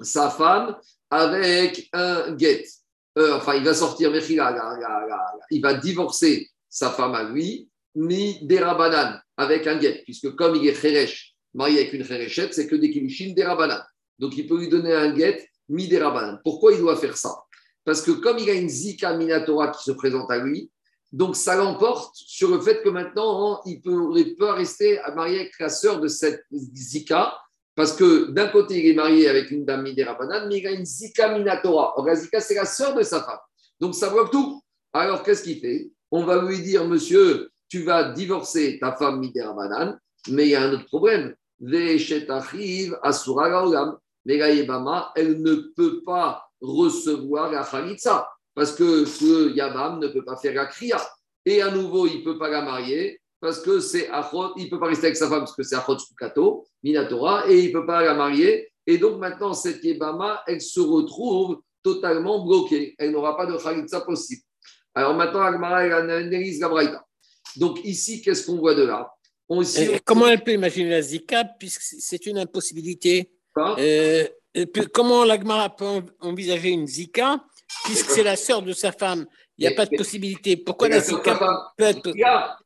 sa 0.00 0.30
femme 0.30 0.76
avec 1.10 1.88
un 1.92 2.36
get. 2.36 2.64
Euh, 3.18 3.36
enfin, 3.36 3.54
il 3.54 3.64
va 3.64 3.74
sortir, 3.74 4.10
il 5.50 5.60
va 5.60 5.74
divorcer 5.74 6.50
sa 6.68 6.90
femme 6.90 7.14
à 7.14 7.24
lui, 7.24 7.68
Midera 7.94 8.74
Banane, 8.74 9.20
avec 9.36 9.66
un 9.66 9.78
get, 9.78 10.02
puisque 10.04 10.34
comme 10.34 10.56
il 10.56 10.66
est 10.66 10.80
Kheresh, 10.80 11.34
marié 11.52 11.80
avec 11.80 11.92
une 11.92 12.06
Khereshet, 12.06 12.52
c'est 12.52 12.66
que 12.66 12.76
des 12.76 12.90
Kilushin 12.90 13.34
Dera 13.36 13.86
Donc 14.18 14.36
il 14.36 14.46
peut 14.46 14.58
lui 14.58 14.68
donner 14.68 14.94
un 14.94 15.14
get 15.14 15.46
Midera 15.68 16.38
Pourquoi 16.42 16.72
il 16.72 16.78
doit 16.78 16.96
faire 16.96 17.16
ça? 17.16 17.34
Parce 17.84 18.00
que 18.00 18.12
comme 18.12 18.38
il 18.38 18.48
a 18.48 18.54
une 18.54 18.68
Zika 18.68 19.14
Minatora 19.16 19.68
qui 19.68 19.82
se 19.82 19.92
présente 19.92 20.30
à 20.30 20.38
lui, 20.38 20.70
Donc, 21.12 21.36
ça 21.36 21.56
l'emporte 21.56 22.16
sur 22.16 22.48
le 22.48 22.58
fait 22.58 22.82
que 22.82 22.88
maintenant, 22.88 23.60
il 23.66 23.82
peut, 23.82 24.12
il 24.16 24.34
peut 24.34 24.50
rester 24.50 24.98
marié 25.14 25.40
avec 25.40 25.58
la 25.58 25.68
sœur 25.68 26.00
de 26.00 26.08
cette 26.08 26.42
Zika, 26.50 27.36
parce 27.74 27.94
que 27.94 28.30
d'un 28.30 28.48
côté, 28.48 28.80
il 28.80 28.90
est 28.90 28.94
marié 28.94 29.28
avec 29.28 29.50
une 29.50 29.64
dame 29.64 29.82
Midera 29.82 30.18
mais 30.46 30.58
il 30.58 30.66
a 30.66 30.72
une 30.72 30.84
Zika 30.84 31.36
Minatora. 31.36 31.94
Or, 31.96 32.06
la 32.06 32.14
Zika, 32.14 32.40
c'est 32.40 32.54
la 32.54 32.66
sœur 32.66 32.94
de 32.94 33.02
sa 33.02 33.22
femme. 33.22 33.38
Donc, 33.80 33.94
ça 33.94 34.10
bloque 34.10 34.30
tout. 34.30 34.62
Alors, 34.92 35.22
qu'est-ce 35.22 35.42
qu'il 35.42 35.58
fait? 35.58 35.90
On 36.10 36.24
va 36.24 36.42
lui 36.42 36.60
dire, 36.60 36.86
monsieur, 36.86 37.50
tu 37.68 37.82
vas 37.82 38.12
divorcer 38.12 38.78
ta 38.78 38.92
femme 38.92 39.20
Midera 39.20 39.54
mais 40.28 40.46
il 40.46 40.50
y 40.50 40.54
a 40.54 40.62
un 40.62 40.74
autre 40.74 40.84
problème. 40.86 41.34
Mais 41.58 41.96
elle 45.14 45.42
ne 45.42 45.54
peut 45.74 46.02
pas 46.04 46.46
recevoir 46.60 47.50
la 47.50 47.64
Khalitsa 47.64 48.28
parce 48.54 48.72
que 48.72 49.04
ce 49.06 49.54
Yabam 49.54 49.98
ne 49.98 50.08
peut 50.08 50.24
pas 50.24 50.36
faire 50.36 50.54
la 50.54 50.66
Kriya. 50.66 51.00
Et 51.46 51.62
à 51.62 51.70
nouveau, 51.70 52.06
il 52.06 52.18
ne 52.18 52.24
peut 52.24 52.38
pas 52.38 52.50
la 52.50 52.62
marier 52.62 53.21
parce 53.42 53.60
que 53.60 53.80
c'est 53.80 54.08
Achot, 54.08 54.52
il 54.56 54.66
ne 54.66 54.70
peut 54.70 54.78
pas 54.78 54.86
rester 54.86 55.06
avec 55.06 55.16
sa 55.16 55.28
femme 55.28 55.40
parce 55.40 55.56
que 55.56 55.64
c'est 55.64 55.74
Achot 55.74 55.98
Sukato, 55.98 56.64
Minatora, 56.84 57.50
et 57.50 57.58
il 57.58 57.66
ne 57.66 57.72
peut 57.72 57.84
pas 57.84 58.00
la 58.04 58.14
marier. 58.14 58.70
Et 58.86 58.98
donc 58.98 59.18
maintenant, 59.18 59.52
cette 59.52 59.82
Yabama, 59.82 60.44
elle 60.46 60.60
se 60.60 60.78
retrouve 60.78 61.60
totalement 61.82 62.46
bloquée. 62.46 62.94
Elle 62.98 63.10
n'aura 63.10 63.36
pas 63.36 63.46
de 63.46 63.56
Khalitsa 63.56 64.02
possible. 64.02 64.42
Alors 64.94 65.14
maintenant, 65.14 65.40
Agmara, 65.40 65.84
elle 65.84 65.92
analyse 65.92 66.60
la 66.60 66.68
Braïta. 66.68 67.04
Donc 67.56 67.84
ici, 67.84 68.22
qu'est-ce 68.22 68.46
qu'on 68.46 68.58
voit 68.58 68.76
de 68.76 68.84
là? 68.84 69.12
Comment 70.04 70.28
elle 70.28 70.44
peut 70.44 70.52
imaginer 70.52 70.90
la 70.90 71.02
Zika 71.02 71.44
puisque 71.44 71.82
c'est 71.82 72.24
une 72.26 72.38
impossibilité 72.38 73.32
euh, 73.58 74.24
Comment 74.94 75.24
l'Agmara 75.24 75.68
peut 75.74 76.02
envisager 76.20 76.68
une 76.68 76.86
Zika 76.86 77.44
puisque 77.84 78.10
c'est 78.10 78.22
la 78.22 78.36
sœur 78.36 78.62
de 78.62 78.72
sa 78.72 78.92
femme, 78.92 79.26
n'y 79.62 79.68
a 79.68 79.76
pas 79.76 79.86
de 79.86 79.96
possibilité. 79.96 80.56
Pourquoi 80.56 80.88
la 80.88 81.00
peut 81.00 81.84
être... 81.84 82.12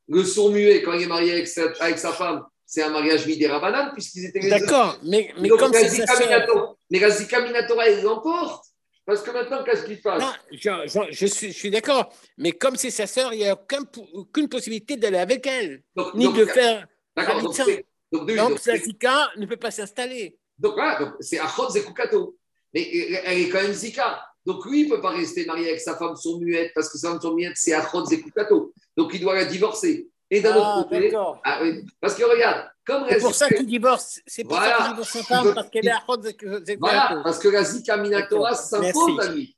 Le 0.08 0.24
sourd 0.24 0.50
muet, 0.50 0.82
quand 0.82 0.92
il 0.92 1.02
est 1.02 1.06
marié 1.06 1.32
avec 1.32 1.48
sa, 1.48 1.64
avec 1.80 1.98
sa 1.98 2.12
femme, 2.12 2.44
c'est 2.64 2.82
un 2.82 2.90
mariage 2.90 3.26
midérabanan, 3.26 3.92
puisqu'ils 3.92 4.26
étaient 4.26 4.48
D'accord, 4.48 4.98
mais, 5.04 5.32
mais 5.40 5.48
comme 5.48 5.72
c'est 5.72 5.88
sa 5.88 6.06
sœur... 6.06 6.76
Mais 6.90 6.98
la 6.98 7.10
Zika 7.10 7.40
Minatora, 7.40 7.88
il 7.88 8.02
l'emporte. 8.02 8.64
Parce 9.04 9.22
que 9.22 9.30
maintenant, 9.30 9.62
qu'est-ce 9.62 9.84
qui 9.84 9.96
se 9.96 10.02
passe? 10.02 10.20
Non, 10.20 10.32
je, 10.50 11.26
suis, 11.26 11.52
je 11.52 11.56
suis 11.56 11.70
d'accord. 11.70 12.12
Mais 12.38 12.50
comme 12.50 12.74
c'est 12.74 12.90
sa 12.90 13.06
sœur, 13.06 13.32
il 13.32 13.38
n'y 13.38 13.46
a 13.46 13.56
aucune 14.14 14.48
possibilité 14.48 14.96
d'aller 14.96 15.18
avec 15.18 15.46
elle, 15.46 15.84
ni 16.14 16.32
de 16.32 16.44
faire. 16.44 16.86
D'accord. 17.16 17.40
Donc, 17.40 17.56
donc, 18.12 18.34
donc, 18.34 18.66
la 18.66 18.76
Zika 18.76 19.30
ne 19.36 19.46
peut 19.46 19.56
pas 19.56 19.70
s'installer. 19.70 20.36
Donc 20.58 20.74
voilà, 20.74 21.14
c'est 21.20 21.38
Achot 21.38 21.70
Zekukato. 21.70 22.36
Mais 22.74 22.82
elle 23.24 23.38
est 23.42 23.48
quand 23.48 23.62
même 23.62 23.72
Zika. 23.72 24.26
Donc 24.46 24.64
lui, 24.64 24.82
il 24.82 24.88
ne 24.88 24.94
peut 24.94 25.00
pas 25.00 25.10
rester 25.10 25.44
marié 25.44 25.68
avec 25.68 25.80
sa 25.80 25.96
femme 25.96 26.16
son 26.16 26.38
muette 26.38 26.72
parce 26.74 26.88
que 26.88 26.98
sa 26.98 27.10
femme 27.10 27.20
son 27.20 27.34
muette, 27.34 27.54
c'est 27.56 27.72
Achot 27.72 28.04
Zekukato. 28.04 28.72
Donc 28.96 29.12
il 29.12 29.20
doit 29.20 29.34
la 29.34 29.44
divorcer. 29.44 30.08
Et 30.30 30.40
d'un 30.40 30.54
ah, 30.54 30.80
autre 30.80 30.88
côté, 30.88 31.14
ah, 31.14 31.60
parce 32.00 32.14
que 32.14 32.24
regarde, 32.24 32.68
comme 32.84 33.04
C'est 33.08 33.20
pour 33.20 33.34
ça 33.34 33.48
qu'il 33.48 33.66
divorce. 33.66 34.20
C'est 34.26 34.44
pour 34.44 34.56
ça 34.56 34.76
qu'il 34.76 34.88
divorce 34.90 35.10
sa 35.10 35.22
femme, 35.22 35.54
parce 35.54 35.70
qu'elle 35.70 35.86
est 35.86 35.90
Achot 35.90 36.22
Zekukato. 36.22 36.78
Voilà, 36.78 37.20
parce 37.22 37.38
que 37.38 37.48
la 37.48 37.64
Zika 37.64 37.96
Minatora 37.96 38.54
s'impose 38.54 39.20
à 39.20 39.32
lui. 39.32 39.56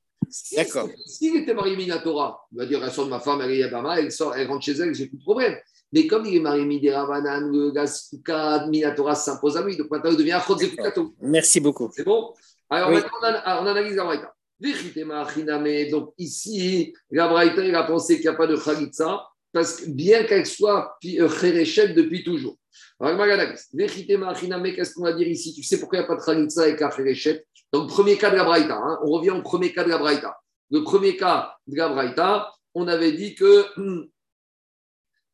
D'accord. 0.57 0.89
S'il 1.07 1.36
était 1.36 1.55
marié 1.55 1.76
Minatora, 1.76 2.47
il 2.53 2.59
va 2.59 2.66
dire 2.66 2.80
la 2.80 2.91
soeur 2.91 3.07
de 3.07 3.11
ma 3.11 3.20
femme, 3.20 3.41
elle 3.41 3.53
est 3.53 3.59
Yabama, 3.59 3.99
elle 3.99 4.12
sort, 4.12 4.36
elle 4.36 4.47
rentre 4.47 4.64
chez 4.64 4.72
elle, 4.72 4.95
j'ai 4.95 5.07
plus 5.07 5.16
de 5.16 5.22
problème. 5.22 5.57
Mais 5.93 6.07
comme 6.07 6.26
il 6.26 6.36
est 6.36 6.41
marié 6.41 6.64
Midéravanan, 6.64 7.51
le 7.51 7.70
Gasuka, 7.70 8.66
Minatora 8.66 9.14
s'impose 9.14 9.57
à 9.57 9.62
lui. 9.62 9.76
Donc 9.76 9.91
maintenant, 9.91 10.11
il 10.11 10.18
devient 10.18 10.32
Achodzekukato. 10.32 11.14
Merci 11.20 11.61
beaucoup. 11.61 11.91
C'est 11.95 12.05
bon? 12.05 12.34
Alors 12.68 12.91
maintenant, 12.91 13.18
on, 13.22 13.66
analyse 13.66 13.97
la 13.97 14.05
Braïta. 14.05 14.34
Donc 14.61 16.15
ici, 16.19 16.95
la 17.11 17.29
Braïta, 17.29 17.65
il 17.65 17.75
a 17.75 17.85
pensé 17.85 18.17
qu'il 18.17 18.25
n'y 18.25 18.35
a 18.35 18.35
pas 18.35 18.47
de 18.47 18.57
Khalitsa, 18.57 19.27
parce 19.53 19.77
que 19.77 19.91
bien 19.91 20.25
qu'elle 20.25 20.47
soit 20.47 20.99
euh, 21.05 21.29
Kherechet 21.29 21.95
depuis 21.95 22.25
toujours. 22.25 22.57
Qu'est-ce 23.01 24.95
qu'on 24.95 25.05
va 25.05 25.13
dire 25.13 25.29
ici? 25.29 25.55
Tu 25.55 25.63
sais 25.63 25.79
pourquoi 25.79 25.99
il 25.99 26.03
n'y 26.03 26.07
a 26.07 26.09
pas 26.09 26.17
de 26.17 26.25
Khalitsa 26.25 26.63
avec 26.63 26.81
la 26.81 26.89
Kherechet 26.89 27.47
Donc, 27.73 27.89
premier 27.89 28.19
cas 28.19 28.31
de 28.31 28.37
la 28.37 28.45
Braïta. 28.45 28.77
Hein. 28.77 28.99
on 29.05 29.11
revient 29.11 29.31
au 29.31 29.43
premier 29.43 29.73
cas 29.73 29.85
de 29.85 29.91
la 29.91 29.99
Braïta. 29.99 30.37
Le 30.71 30.83
premier 30.83 31.17
cas 31.17 31.55
de 31.67 31.77
la 31.77 31.89
Braïta, 31.89 32.53
on 32.75 32.89
avait 32.89 33.13
dit 33.13 33.35
que 33.35 33.65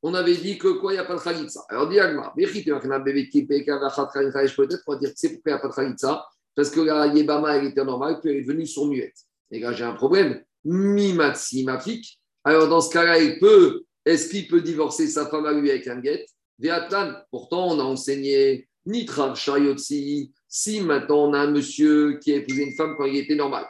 on 0.02 0.12
avait 0.12 0.36
dit 0.36 0.58
que 0.58 0.68
quoi, 0.68 0.92
il 0.92 0.96
n'y 0.96 1.00
a 1.00 1.04
pas 1.04 1.16
de 1.16 1.20
khalitsa. 1.20 1.64
Alors, 1.70 1.88
dit 1.88 1.98
Agmar, 1.98 2.34
peut-être 2.34 2.52
on 4.86 4.92
va 4.92 4.98
dire, 4.98 5.12
c'est 5.16 5.32
pourquoi 5.32 5.52
il 5.52 5.54
n'y 5.54 5.58
a 5.58 5.58
pas 5.58 5.68
de 5.68 5.74
khalitsa 5.74 6.26
Parce 6.54 6.70
que 6.70 6.80
la 6.80 7.06
Yébama, 7.08 7.56
elle 7.56 7.66
était 7.66 7.84
normale, 7.84 8.20
puis 8.20 8.30
elle 8.30 8.36
est 8.38 8.42
devenue 8.42 8.66
sur 8.66 8.86
muette. 8.86 9.16
Et 9.50 9.60
là, 9.60 9.72
j'ai 9.72 9.84
un 9.84 9.94
problème. 9.94 10.42
Mimatsi, 10.64 11.64
mafik. 11.64 12.20
Alors, 12.44 12.68
dans 12.68 12.80
ce 12.80 12.92
cas-là, 12.92 13.18
il 13.18 13.38
peut, 13.38 13.84
est-ce 14.04 14.28
qu'il 14.28 14.46
peut 14.48 14.60
divorcer 14.60 15.08
sa 15.08 15.26
femme 15.26 15.46
à 15.46 15.52
lui 15.52 15.70
avec 15.70 15.86
un 15.88 16.00
guet? 16.00 16.26
Véatlan, 16.58 17.14
pourtant, 17.30 17.68
on 17.72 17.80
a 17.80 17.82
enseigné 17.82 18.68
Nitra 18.86 19.34
Shayotsi. 19.34 20.32
Si 20.48 20.80
maintenant 20.80 21.30
on 21.30 21.32
a 21.32 21.40
un 21.40 21.50
monsieur 21.50 22.18
qui 22.18 22.32
a 22.32 22.36
épousé 22.36 22.62
une 22.62 22.74
femme 22.74 22.94
quand 22.96 23.06
il 23.06 23.16
était 23.16 23.34
normal, 23.34 23.66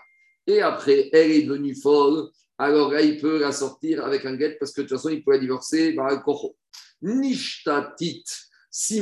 et 0.46 0.60
après 0.60 1.08
elle 1.12 1.30
est 1.30 1.42
devenue 1.42 1.74
folle, 1.74 2.28
alors 2.58 2.92
là, 2.92 3.00
il 3.00 3.18
peut 3.18 3.40
la 3.40 3.52
sortir 3.52 4.04
avec 4.04 4.24
un 4.26 4.36
guet 4.36 4.56
parce 4.60 4.72
que 4.72 4.82
de 4.82 4.86
toute 4.86 4.96
façon, 4.96 5.08
il 5.08 5.22
la 5.26 5.38
divorcer 5.38 5.94
par 5.94 6.06
un. 6.06 6.22
Nishtatit, 7.02 8.24
si 8.76 9.00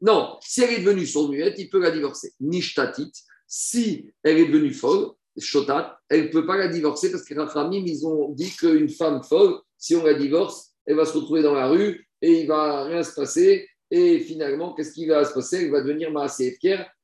non, 0.00 0.38
si 0.40 0.62
elle 0.62 0.80
est 0.80 0.82
devenue 0.82 1.06
sourde 1.06 1.32
muette, 1.32 1.58
il 1.58 1.68
peut 1.68 1.78
la 1.78 1.90
divorcer. 1.90 2.32
Nishtatit, 2.40 3.12
si 3.46 4.10
elle 4.22 4.38
est 4.38 4.46
devenue 4.46 4.72
folle, 4.72 5.10
shotat, 5.36 6.00
elle 6.08 6.24
ne 6.24 6.28
peut 6.28 6.46
pas 6.46 6.56
la 6.56 6.68
divorcer 6.68 7.12
parce 7.12 7.24
que 7.24 7.34
Rachamim, 7.34 7.84
ils 7.84 8.06
ont 8.06 8.30
dit 8.30 8.50
qu'une 8.50 8.88
femme 8.88 9.22
folle, 9.22 9.60
si 9.76 9.94
on 9.94 10.06
la 10.06 10.14
divorce, 10.14 10.70
elle 10.86 10.96
va 10.96 11.04
se 11.04 11.12
retrouver 11.12 11.42
dans 11.42 11.52
la 11.52 11.68
rue 11.68 12.08
et 12.22 12.40
il 12.40 12.46
va 12.46 12.84
rien 12.84 13.02
se 13.02 13.14
passer. 13.14 13.68
Et 13.90 14.20
finalement, 14.20 14.72
qu'est-ce 14.72 14.94
qui 14.94 15.04
va 15.04 15.22
se 15.26 15.34
passer? 15.34 15.64
Elle 15.64 15.70
va 15.70 15.82
devenir 15.82 16.10
Maasé 16.10 16.58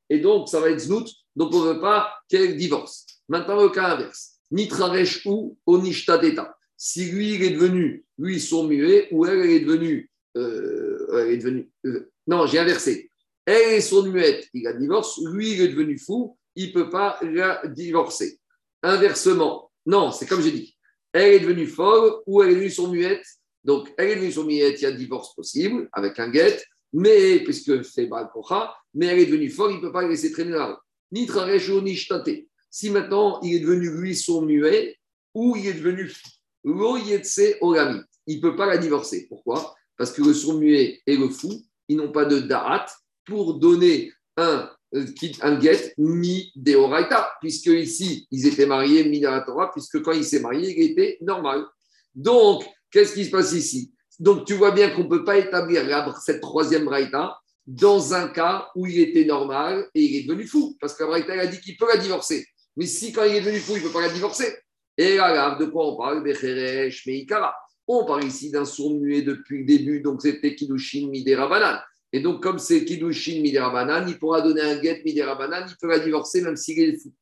et 0.08 0.18
donc 0.18 0.48
ça 0.48 0.58
va 0.58 0.70
être 0.70 0.80
znout, 0.80 1.06
donc 1.34 1.52
on 1.52 1.66
ne 1.66 1.74
veut 1.74 1.80
pas 1.80 2.14
qu'elle 2.30 2.56
divorce. 2.56 3.04
Maintenant, 3.28 3.62
le 3.62 3.68
cas 3.68 3.94
inverse. 3.94 4.36
Nitraresh 4.50 5.26
ou 5.26 5.58
Onishtadeta. 5.66 6.56
Si 6.78 7.10
lui, 7.10 7.34
il 7.34 7.42
est 7.42 7.50
devenu, 7.50 8.06
lui, 8.16 8.40
son 8.40 8.64
muet, 8.64 9.08
ou 9.10 9.26
elle, 9.26 9.40
elle 9.40 9.50
est 9.50 9.60
devenue, 9.60 10.10
euh, 10.36 11.64
euh, 11.86 12.10
non, 12.26 12.46
j'ai 12.46 12.58
inversé. 12.58 13.10
Elle 13.44 13.74
est 13.74 13.80
son 13.80 14.04
muette, 14.04 14.48
il 14.52 14.64
la 14.64 14.72
divorce, 14.72 15.20
lui, 15.24 15.52
il 15.52 15.60
est 15.60 15.68
devenu 15.68 15.98
fou, 15.98 16.36
il 16.54 16.68
ne 16.68 16.72
peut 16.72 16.90
pas 16.90 17.18
la 17.22 17.62
divorcer. 17.66 18.38
Inversement, 18.82 19.70
non, 19.86 20.10
c'est 20.10 20.26
comme 20.26 20.42
j'ai 20.42 20.52
dit. 20.52 20.76
Elle 21.12 21.34
est 21.34 21.40
devenue 21.40 21.66
folle 21.66 22.22
ou 22.26 22.42
elle 22.42 22.50
est 22.50 22.54
devenue 22.54 22.70
son 22.70 22.88
muette. 22.88 23.24
Donc, 23.64 23.92
elle 23.96 24.10
est 24.10 24.16
devenue 24.16 24.32
son 24.32 24.44
muette, 24.44 24.80
il 24.80 24.84
y 24.84 24.86
a 24.86 24.92
divorce 24.92 25.34
possible 25.34 25.88
avec 25.92 26.18
un 26.18 26.28
guet, 26.28 26.62
mais 26.92 27.40
puisque 27.40 27.84
c'est 27.84 28.06
Balkocha, 28.06 28.74
mais 28.94 29.06
elle 29.06 29.20
est 29.20 29.26
devenue 29.26 29.50
folle, 29.50 29.72
il 29.72 29.76
ne 29.76 29.80
peut 29.80 29.92
pas 29.92 30.02
la 30.02 30.08
laisser 30.08 30.32
traîner 30.32 30.52
là. 30.52 30.78
Nitraresh 31.12 31.68
ou 31.70 31.80
Nishtate 31.80 32.46
si 32.76 32.90
maintenant 32.90 33.40
il 33.40 33.54
est 33.54 33.60
devenu 33.60 33.88
lui 33.88 34.14
son 34.14 34.42
muet 34.42 34.98
ou 35.32 35.56
il 35.56 35.66
est 35.66 35.72
devenu 35.72 36.12
l'oyetse 36.62 37.56
orami. 37.62 38.00
Il 38.26 38.36
ne 38.36 38.42
peut 38.42 38.54
pas 38.54 38.66
la 38.66 38.76
divorcer. 38.76 39.26
Pourquoi? 39.30 39.74
Parce 39.96 40.12
que 40.12 40.22
le 40.22 40.34
sourd 40.34 40.54
muet 40.54 41.00
et 41.06 41.16
le 41.16 41.28
fou, 41.28 41.52
ils 41.88 41.96
n'ont 41.96 42.12
pas 42.12 42.24
de 42.24 42.40
da'at 42.40 42.86
pour 43.24 43.54
donner 43.54 44.12
un, 44.36 44.70
euh, 44.94 45.06
un 45.42 45.60
get 45.60 45.94
mi 45.98 46.52
deoraita, 46.54 47.32
puisque 47.40 47.66
ici, 47.66 48.26
ils 48.30 48.46
étaient 48.46 48.66
mariés 48.66 49.04
mi 49.04 49.20
Torah, 49.20 49.70
puisque 49.72 50.02
quand 50.02 50.12
il 50.12 50.24
s'est 50.24 50.40
marié, 50.40 50.74
il 50.76 50.92
était 50.92 51.18
normal. 51.20 51.64
Donc, 52.14 52.64
qu'est-ce 52.90 53.14
qui 53.14 53.24
se 53.24 53.30
passe 53.30 53.52
ici? 53.52 53.92
Donc, 54.18 54.46
tu 54.46 54.54
vois 54.54 54.70
bien 54.70 54.90
qu'on 54.90 55.04
ne 55.04 55.08
peut 55.08 55.24
pas 55.24 55.36
établir 55.36 55.84
cette 56.22 56.40
troisième 56.40 56.88
raïta 56.88 57.36
dans 57.66 58.14
un 58.14 58.28
cas 58.28 58.68
où 58.76 58.86
il 58.86 59.00
était 59.00 59.24
normal 59.24 59.88
et 59.94 60.02
il 60.02 60.16
est 60.16 60.26
devenu 60.26 60.46
fou, 60.46 60.76
parce 60.80 60.94
que 60.94 61.02
la 61.04 61.10
raïta 61.10 61.32
a 61.32 61.46
dit 61.46 61.60
qu'il 61.60 61.76
peut 61.76 61.88
la 61.92 61.98
divorcer. 61.98 62.46
Mais 62.76 62.86
si 62.86 63.12
quand 63.12 63.24
il 63.24 63.36
est 63.36 63.40
devenu 63.40 63.58
fou, 63.58 63.72
il 63.76 63.82
ne 63.82 63.88
peut 63.88 63.92
pas 63.92 64.02
la 64.02 64.12
divorcer. 64.12 64.56
Et 64.96 65.16
là, 65.16 65.56
de 65.58 65.66
quoi 65.66 65.92
on 65.92 65.96
parle? 65.96 66.22
Meikara. 66.22 67.54
On 67.88 68.04
parle 68.04 68.24
ici 68.24 68.50
d'un 68.50 68.64
sourd 68.64 68.98
muet 68.98 69.22
depuis 69.22 69.60
le 69.60 69.64
début, 69.64 70.00
donc 70.00 70.22
c'était 70.22 70.54
Kidushin 70.54 71.08
Midera. 71.08 71.84
Et 72.12 72.20
donc, 72.20 72.42
comme 72.42 72.58
c'est 72.58 72.84
Kidushin 72.84 73.40
Midera 73.40 74.04
il 74.06 74.18
pourra 74.18 74.40
donner 74.40 74.62
un 74.62 74.80
get 74.82 75.02
Midera 75.04 75.38
il 75.68 75.76
peut 75.80 75.88
la 75.88 75.98
divorcer 75.98 76.42
même 76.42 76.56
s'il 76.56 76.78
est 76.80 76.98
fou. 76.98 77.12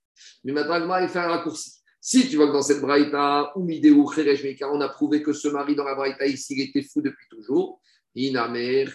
Mais 0.44 0.52
maintenant, 0.52 0.98
il 0.98 1.08
faire 1.08 1.24
un 1.24 1.36
raccourci. 1.36 1.72
Si 2.06 2.28
tu 2.28 2.36
vois 2.36 2.48
que 2.48 2.52
dans 2.52 2.60
cette 2.60 2.82
braïta, 2.82 3.50
ou 3.56 3.64
Mideu 3.64 3.94
Cheresh 4.14 4.44
Meikara, 4.44 4.70
on 4.70 4.80
a 4.82 4.90
prouvé 4.90 5.22
que 5.22 5.32
ce 5.32 5.48
mari 5.48 5.74
dans 5.74 5.84
la 5.84 5.94
braïta 5.94 6.26
ici, 6.26 6.54
il 6.54 6.68
était 6.68 6.82
fou 6.82 7.00
depuis 7.00 7.26
toujours. 7.30 7.80
Iname. 8.14 8.86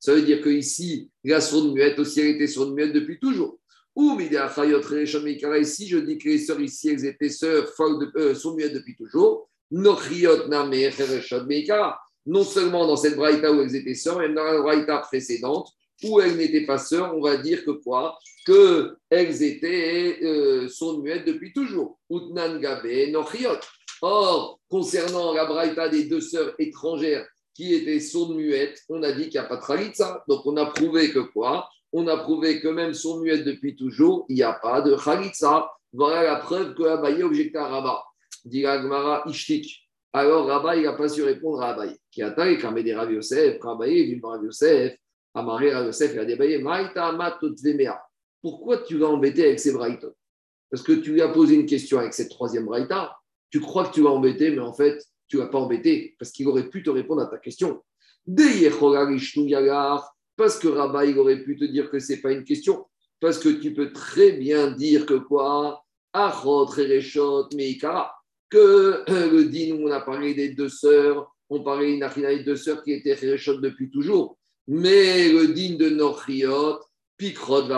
Ça 0.00 0.14
veut 0.14 0.22
dire 0.22 0.42
qu'ici, 0.42 1.10
la 1.22 1.42
sourde 1.42 1.74
muette 1.74 1.98
aussi, 1.98 2.20
elle 2.20 2.36
était 2.36 2.46
sourde 2.46 2.72
muette 2.74 2.94
depuis 2.94 3.18
toujours. 3.18 3.58
Ou 3.94 4.18
ici, 4.18 5.86
je 5.86 5.98
dis 5.98 6.16
que 6.16 6.28
les 6.28 6.38
sœurs 6.38 6.60
ici, 6.62 6.88
elles 6.88 7.04
étaient 7.04 7.28
sœurs 7.28 7.68
folles 7.76 7.98
de, 8.00 8.18
euh, 8.18 8.34
sont 8.34 8.56
muettes 8.56 8.72
depuis 8.72 8.96
toujours. 8.96 9.50
Non 12.26 12.44
seulement 12.44 12.86
dans 12.86 12.96
cette 12.96 13.16
braïta 13.16 13.52
où 13.52 13.60
elles 13.60 13.74
étaient 13.74 13.94
sœurs, 13.94 14.18
mais 14.18 14.28
dans 14.32 14.44
la 14.44 14.60
braïta 14.60 14.98
précédente 14.98 15.68
où 16.02 16.20
elles 16.20 16.36
n'étaient 16.36 16.66
pas 16.66 16.78
sœurs, 16.78 17.16
on 17.16 17.20
va 17.20 17.36
dire 17.36 17.64
que 17.64 17.70
quoi? 17.70 18.18
Que 18.46 18.96
elles 19.10 19.42
étaient 19.42 20.18
euh, 20.22 20.68
sont 20.68 20.98
muettes 20.98 21.26
depuis 21.26 21.52
toujours. 21.52 21.98
Utnan 22.10 22.58
gabe 22.58 22.86
Or, 24.02 24.60
concernant 24.68 25.32
la 25.32 25.46
braïta 25.46 25.88
des 25.88 26.04
deux 26.04 26.20
sœurs 26.20 26.54
étrangères 26.58 27.26
qui 27.54 27.74
étaient 27.74 28.00
sourdes 28.00 28.36
muettes, 28.36 28.82
on 28.88 29.02
a 29.02 29.12
dit 29.12 29.28
qu'il 29.28 29.40
n'y 29.40 29.46
a 29.46 29.48
pas 29.48 29.56
de 29.56 29.64
khalitsa. 29.64 30.24
Donc, 30.28 30.44
on 30.44 30.56
a 30.56 30.66
prouvé 30.66 31.10
que 31.10 31.20
quoi? 31.20 31.68
On 31.92 32.06
a 32.08 32.16
prouvé 32.18 32.60
que 32.60 32.68
même 32.68 32.92
sourdes 32.92 33.22
muettes 33.22 33.44
depuis 33.44 33.76
toujours, 33.76 34.26
il 34.28 34.36
n'y 34.36 34.42
a 34.42 34.52
pas 34.52 34.82
de 34.82 34.94
khalitsa. 34.96 35.70
Voilà 35.92 36.22
la 36.24 36.36
preuve 36.36 36.74
que 36.74 36.82
Abaye 36.82 37.22
objecte 37.22 37.56
à 37.56 37.66
Rabat. 37.66 38.04
Dit 38.44 38.64
Ishtik. 39.26 39.88
Alors, 40.12 40.46
Rabat, 40.46 40.76
il 40.76 40.84
n'a 40.84 40.92
pas 40.92 41.08
su 41.08 41.22
répondre 41.22 41.62
à 41.62 41.70
Abaye. 41.70 41.96
Qui 42.10 42.22
attend, 42.22 42.44
il 42.44 42.64
a 42.64 42.82
des 42.82 42.94
Rav 42.94 43.12
Yosef. 43.12 43.58
Abaye, 43.64 44.06
dit 44.06 44.20
Rav 44.22 44.44
Yosef. 44.44 44.96
Amaré 45.34 45.70
Yosef, 45.70 46.12
il 46.14 46.20
a 46.20 46.24
dit 46.24 46.34
Abaye, 46.34 46.62
Maïta 46.62 47.06
Amatot 47.06 47.54
Pourquoi 48.40 48.78
tu 48.78 48.96
vas 48.98 49.08
embêter 49.08 49.44
avec 49.46 49.58
ces 49.58 49.72
braïtos 49.72 50.14
Parce 50.70 50.82
que 50.82 50.92
tu 50.92 51.12
lui 51.12 51.22
as 51.22 51.28
posé 51.28 51.56
une 51.56 51.66
question 51.66 51.98
avec 51.98 52.14
cette 52.14 52.30
troisième 52.30 52.66
braïta 52.66 53.16
tu 53.54 53.60
crois 53.60 53.86
que 53.86 53.94
tu 53.94 54.02
vas 54.02 54.10
embêter, 54.10 54.50
mais 54.50 54.58
en 54.58 54.72
fait, 54.72 55.00
tu 55.28 55.36
ne 55.36 55.42
vas 55.42 55.46
pas 55.46 55.60
embêter 55.60 56.16
parce 56.18 56.32
qu'il 56.32 56.48
aurait 56.48 56.68
pu 56.68 56.82
te 56.82 56.90
répondre 56.90 57.22
à 57.22 57.26
ta 57.26 57.38
question. 57.38 57.84
Parce 60.36 60.58
que 60.58 60.66
Rabat, 60.66 61.04
il 61.04 61.16
aurait 61.20 61.40
pu 61.44 61.56
te 61.56 61.64
dire 61.64 61.88
que 61.88 62.00
ce 62.00 62.14
n'est 62.14 62.20
pas 62.20 62.32
une 62.32 62.42
question. 62.42 62.84
Parce 63.20 63.38
que 63.38 63.50
tu 63.50 63.72
peux 63.72 63.92
très 63.92 64.32
bien 64.32 64.72
dire 64.72 65.06
que 65.06 65.14
quoi? 65.14 65.84
Que 68.50 69.04
euh, 69.08 69.30
le 69.30 69.44
din 69.44 69.74
où 69.74 69.88
on 69.88 69.90
a 69.90 70.00
parlé 70.00 70.34
des 70.34 70.50
deux 70.50 70.68
sœurs, 70.68 71.30
on 71.50 71.62
parlait 71.62 71.98
des 71.98 72.44
deux 72.44 72.56
sœurs 72.56 72.82
qui 72.82 72.92
étaient 72.92 73.14
Rechot 73.14 73.60
depuis 73.60 73.90
toujours. 73.90 74.38
Mais 74.66 75.28
le 75.30 75.48
din 75.48 75.76
de 75.76 75.90
Nochiot, 75.90 76.80
Pikrot, 77.16 77.68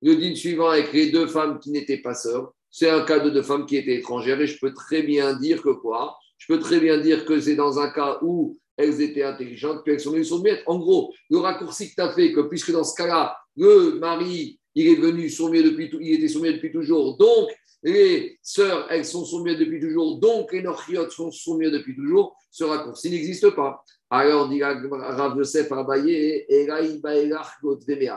le 0.00 0.14
din 0.16 0.34
suivant 0.34 0.70
avec 0.70 0.92
les 0.92 1.10
deux 1.10 1.26
femmes 1.26 1.58
qui 1.60 1.70
n'étaient 1.70 1.98
pas 1.98 2.14
sœurs, 2.14 2.52
c'est 2.70 2.90
un 2.90 3.02
cas 3.02 3.18
de 3.18 3.30
deux 3.30 3.42
femmes 3.42 3.66
qui 3.66 3.76
étaient 3.76 3.96
étrangères 3.96 4.40
et 4.40 4.46
je 4.46 4.58
peux 4.58 4.72
très 4.72 5.02
bien 5.02 5.34
dire 5.34 5.62
que 5.62 5.70
quoi? 5.70 6.16
Je 6.38 6.46
peux 6.52 6.60
très 6.60 6.80
bien 6.80 6.98
dire 6.98 7.24
que 7.24 7.40
c'est 7.40 7.56
dans 7.56 7.78
un 7.78 7.90
cas 7.90 8.18
où 8.22 8.58
elles 8.76 9.00
étaient 9.02 9.24
intelligentes, 9.24 9.82
puis 9.82 9.94
elles 9.94 10.00
sont 10.00 10.12
venues 10.12 10.24
sourd-muettes. 10.24 10.62
En 10.66 10.78
gros, 10.78 11.12
le 11.30 11.38
raccourci 11.38 11.90
que 11.90 11.94
tu 11.96 12.00
as 12.00 12.12
fait, 12.12 12.32
que 12.32 12.40
puisque 12.40 12.70
dans 12.70 12.84
ce 12.84 12.94
cas-là, 12.94 13.36
le 13.56 13.98
mari, 13.98 14.60
il 14.74 14.86
est 14.86 14.94
venu 14.94 15.28
sourd 15.28 15.50
depuis 15.50 15.90
il 16.00 16.24
était 16.24 16.52
depuis 16.52 16.70
toujours, 16.70 17.16
donc 17.16 17.48
les 17.82 18.38
sœurs, 18.42 18.86
elles 18.90 19.04
sont 19.04 19.24
sourd 19.24 19.44
depuis 19.44 19.80
toujours, 19.80 20.18
donc 20.18 20.52
les 20.52 20.62
norchiotes 20.62 21.12
sont 21.12 21.30
sourds 21.30 21.58
depuis 21.58 21.94
toujours, 21.94 22.36
ce 22.50 22.64
raccourci 22.64 23.10
n'existe 23.10 23.50
pas. 23.50 23.82
Alors, 24.10 24.48
dit 24.48 24.62
Rav 24.62 25.36
Yosef 25.36 25.70
Abaye, 25.70 26.46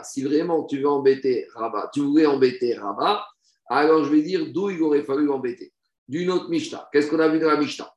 si 0.04 0.24
vraiment 0.24 0.64
tu 0.66 0.80
veux 0.80 0.88
embêter 0.88 1.48
Rabat, 1.54 1.92
tu 1.94 2.00
voulais 2.02 2.26
embêter 2.26 2.74
Rabat, 2.76 3.24
alors 3.70 4.04
je 4.04 4.10
vais 4.10 4.22
dire 4.22 4.52
d'où 4.52 4.70
il 4.70 4.82
aurait 4.82 5.04
fallu 5.04 5.26
l'embêter. 5.26 5.72
D'une 6.08 6.30
autre 6.30 6.50
Mishnah. 6.50 6.90
Qu'est-ce 6.92 7.10
qu'on 7.10 7.20
a 7.20 7.30
vu 7.30 7.40
dans 7.40 7.48
la 7.48 7.56
Mishnah? 7.56 7.90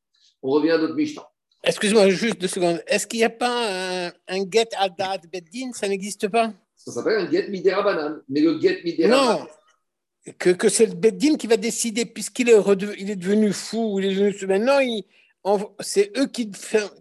On 0.43 0.51
revient 0.51 0.71
à 0.73 0.79
notre 0.79 0.95
Mishnah. 0.95 1.27
Excuse-moi 1.65 2.11
juste 2.11 2.41
deux 2.41 2.47
secondes. 2.47 2.81
Est-ce 2.87 3.07
qu'il 3.07 3.19
n'y 3.19 3.25
a 3.25 3.31
pas 3.31 4.13
un, 4.29 4.51
get 4.51 4.69
adat 4.79 5.19
beddin? 5.33 5.73
Ça 5.73 5.89
n'existe 5.89 6.29
pas? 6.29 6.53
Ça 6.77 6.93
s'appelle 6.93 7.27
un 7.27 7.31
get 7.31 7.49
midera 7.49 7.83
banane. 7.83 8.23
Mais 8.29 8.41
le 8.41 8.61
get 8.61 8.83
midera 8.85 9.09
Non 9.09 9.47
que, 10.39 10.51
que 10.51 10.69
c'est 10.69 10.87
le 10.87 10.95
beddin 10.95 11.37
qui 11.37 11.47
va 11.47 11.57
décider, 11.57 12.07
puisqu'il 12.07 12.49
est, 12.49 12.59
il 12.99 13.11
est 13.11 13.17
devenu 13.17 13.53
fou, 13.53 13.99
il 13.99 14.07
est 14.07 14.15
devenu... 14.15 14.47
maintenant, 14.47 14.79
c'est 15.81 16.11
eux 16.19 16.27
qui, 16.27 16.51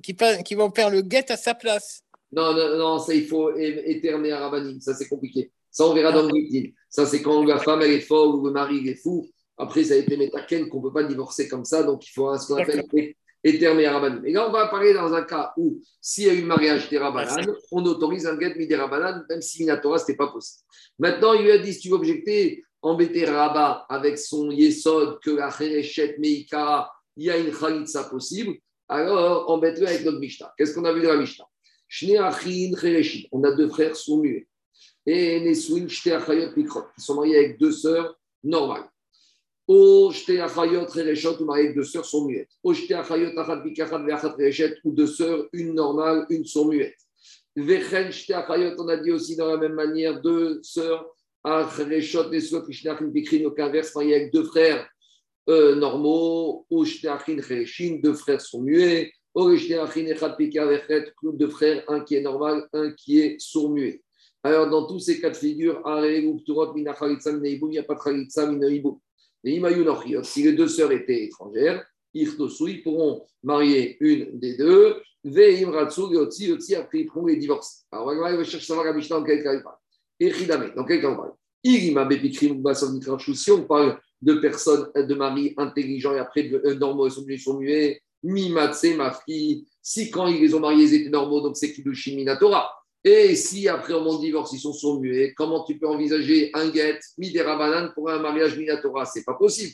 qui, 0.01 0.15
qui, 0.45 0.55
vont 0.55 0.71
faire 0.71 0.89
le 0.89 1.03
get 1.07 1.31
à 1.31 1.37
sa 1.37 1.53
place. 1.53 2.03
Non, 2.31 2.53
non, 2.53 2.77
non, 2.77 2.99
ça, 2.99 3.13
il 3.13 3.27
faut 3.27 3.55
éterner 3.55 4.31
à 4.31 4.39
Rabbanim. 4.39 4.79
Ça, 4.81 4.93
c'est 4.93 5.07
compliqué. 5.07 5.51
Ça, 5.71 5.85
on 5.85 5.93
verra 5.93 6.11
dans 6.11 6.23
le 6.23 6.31
guillotine. 6.31 6.73
Ça, 6.89 7.05
c'est 7.05 7.21
quand 7.21 7.43
la 7.45 7.59
femme, 7.59 7.81
elle 7.81 7.91
est 7.91 8.01
folle 8.01 8.35
ou 8.35 8.45
le 8.45 8.51
mari, 8.51 8.87
est 8.89 8.95
fou. 8.95 9.29
Après, 9.57 9.83
ça 9.83 9.93
a 9.93 9.97
été 9.97 10.17
métaken 10.17 10.67
qu'on 10.67 10.79
ne 10.79 10.83
peut 10.83 10.93
pas 10.93 11.03
divorcer 11.03 11.47
comme 11.47 11.63
ça. 11.63 11.83
Donc, 11.83 12.05
il 12.07 12.11
faut 12.11 12.35
ce 12.37 12.47
qu'on 12.47 12.57
appelle 12.57 12.83
éterné 13.43 13.87
rabanan. 13.87 14.23
Et 14.25 14.31
là, 14.31 14.47
on 14.47 14.51
va 14.51 14.67
parler 14.67 14.93
dans 14.93 15.13
un 15.13 15.23
cas 15.23 15.53
où, 15.57 15.79
s'il 16.01 16.25
y 16.25 16.29
a 16.29 16.33
eu 16.33 16.43
mariage 16.43 16.89
rabanan, 16.91 17.45
on 17.71 17.85
autorise 17.85 18.25
un 18.25 18.39
get 18.39 18.55
rabanan, 18.75 19.23
même 19.29 19.41
si 19.41 19.59
Minatora, 19.59 19.99
ce 19.99 20.03
n'était 20.03 20.15
pas 20.15 20.27
possible. 20.27 20.63
Maintenant, 20.97 21.33
il 21.33 21.43
lui 21.43 21.51
a 21.51 21.57
dit 21.57 21.73
si 21.73 21.81
tu 21.81 21.89
veux 21.89 21.95
objecter, 21.95 22.63
embêter 22.83 23.25
Rabat 23.25 23.85
avec 23.89 24.17
son 24.17 24.51
yesod, 24.51 25.19
que 25.21 25.31
la 25.31 25.49
Cherechet 25.49 26.17
Meika, 26.19 26.91
il 27.15 27.25
y 27.25 27.31
a 27.31 27.37
une 27.37 27.51
khalitsa 27.51 28.03
possible, 28.03 28.57
alors 28.87 29.49
embête-le 29.49 29.87
avec 29.87 30.03
notre 30.03 30.19
Mishnah. 30.19 30.53
Qu'est-ce 30.57 30.75
qu'on 30.75 30.85
a 30.85 30.93
vu 30.93 31.01
dans 31.01 31.13
la 31.13 31.17
Mishnah? 31.17 31.45
On 33.31 33.43
a 33.43 33.51
deux 33.51 33.69
frères 33.69 33.95
sont 33.95 34.17
muets 34.17 34.47
et 35.05 35.39
Neswin. 35.41 35.87
Ils 35.87 36.81
sont 36.97 37.15
mariés 37.15 37.37
avec 37.37 37.59
deux 37.59 37.71
sœurs 37.71 38.17
normales. 38.43 38.89
O 39.67 40.11
Shte 40.11 40.31
Achayot 40.31 40.85
Rereshot, 40.85 41.41
ou 41.41 41.45
mariés 41.45 41.65
avec 41.65 41.75
deux 41.75 41.83
sœurs 41.83 42.05
sont 42.05 42.25
muettes. 42.25 42.49
O 42.63 42.73
Shte 42.73 42.91
Achayot 42.91 43.37
Achat 43.39 43.57
Bikachat 43.57 43.99
Veachat 43.99 44.35
Rereshet, 44.37 44.75
ou 44.83 44.91
deux 44.91 45.07
sœurs, 45.07 45.47
une 45.53 45.73
normale, 45.73 46.25
une 46.29 46.45
sont 46.45 46.65
muettes. 46.65 46.99
Vechen 47.55 48.11
Shte 48.11 48.31
Achayot, 48.31 48.75
on 48.77 48.87
a 48.89 48.97
dit 48.97 49.11
aussi 49.11 49.35
dans 49.37 49.47
la 49.47 49.57
même 49.57 49.73
manière, 49.73 50.21
deux 50.21 50.61
sœurs, 50.63 51.05
Au 51.45 51.65
inverse, 53.59 53.95
mariés 53.95 54.15
avec 54.15 54.31
deux 54.31 54.43
frères 54.43 54.87
euh, 55.49 55.75
normaux. 55.75 56.65
O 56.69 56.85
Shte 56.85 57.05
Achin 57.05 57.37
Rereshin, 57.37 57.99
deux 58.01 58.13
frères 58.13 58.41
muets. 58.61 59.11
Deux 59.35 59.57
frères, 61.47 61.83
un 61.87 62.01
qui 62.01 62.15
est 62.15 62.21
normal, 62.21 62.67
un 62.71 62.91
qui 62.91 63.19
est 63.19 63.39
sourd-muet. 63.39 64.03
Alors, 64.43 64.69
dans 64.69 64.85
tous 64.85 64.99
ces 64.99 65.19
cas 65.19 65.31
de 65.31 65.35
figure, 65.35 65.81
a 67.79 67.83
pas 67.83 67.95
de 67.95 67.99
Si 70.25 70.43
les 70.43 70.53
deux 70.53 70.67
sœurs 70.67 70.91
étaient 70.91 71.23
étrangères, 71.23 71.83
ils 72.13 72.27
pourront 72.83 73.25
marier 73.41 73.97
une 74.01 74.37
des 74.37 74.55
deux. 74.55 75.01
Après, 75.25 76.99
ils 76.99 77.07
pourront 77.07 77.25
les 77.25 77.37
cas. 77.37 77.87
Dans 80.75 80.85
quel 80.85 81.01
cas 81.01 81.09
on 81.09 81.15
parle? 81.15 81.33
Si 81.65 83.51
on 83.51 83.63
parle 83.63 83.99
de 84.21 84.33
personnes, 84.35 84.87
de 84.95 85.15
maris 85.15 85.53
intelligents 85.57 86.13
et 86.13 86.19
après 86.19 86.43
de 86.43 86.73
normaux, 86.73 87.07
ils 87.07 87.11
sont 87.11 87.23
venus, 87.23 87.43
sont 87.43 87.57
muets. 87.57 88.01
Mimatse, 88.23 88.85
ma 88.95 89.11
fille. 89.11 89.65
Si 89.81 90.09
quand 90.09 90.27
ils 90.27 90.41
les 90.41 90.53
ont 90.53 90.59
mariés, 90.59 90.85
ils 90.85 90.93
étaient 90.93 91.09
normaux, 91.09 91.41
donc 91.41 91.57
c'est 91.57 91.73
Kidushin 91.73 92.15
Minatora. 92.15 92.69
Et 93.05 93.35
si 93.35 93.67
après 93.67 93.93
un 93.93 94.19
divorce, 94.19 94.53
ils 94.53 94.59
sont 94.59 94.99
muets, 94.99 95.33
comment 95.35 95.65
tu 95.65 95.77
peux 95.77 95.87
envisager 95.87 96.51
un 96.53 96.71
get, 96.71 96.99
midera 97.17 97.91
pour 97.93 98.09
un 98.09 98.19
mariage 98.19 98.57
minatora 98.57 99.05
C'est 99.05 99.25
pas 99.25 99.33
possible. 99.33 99.73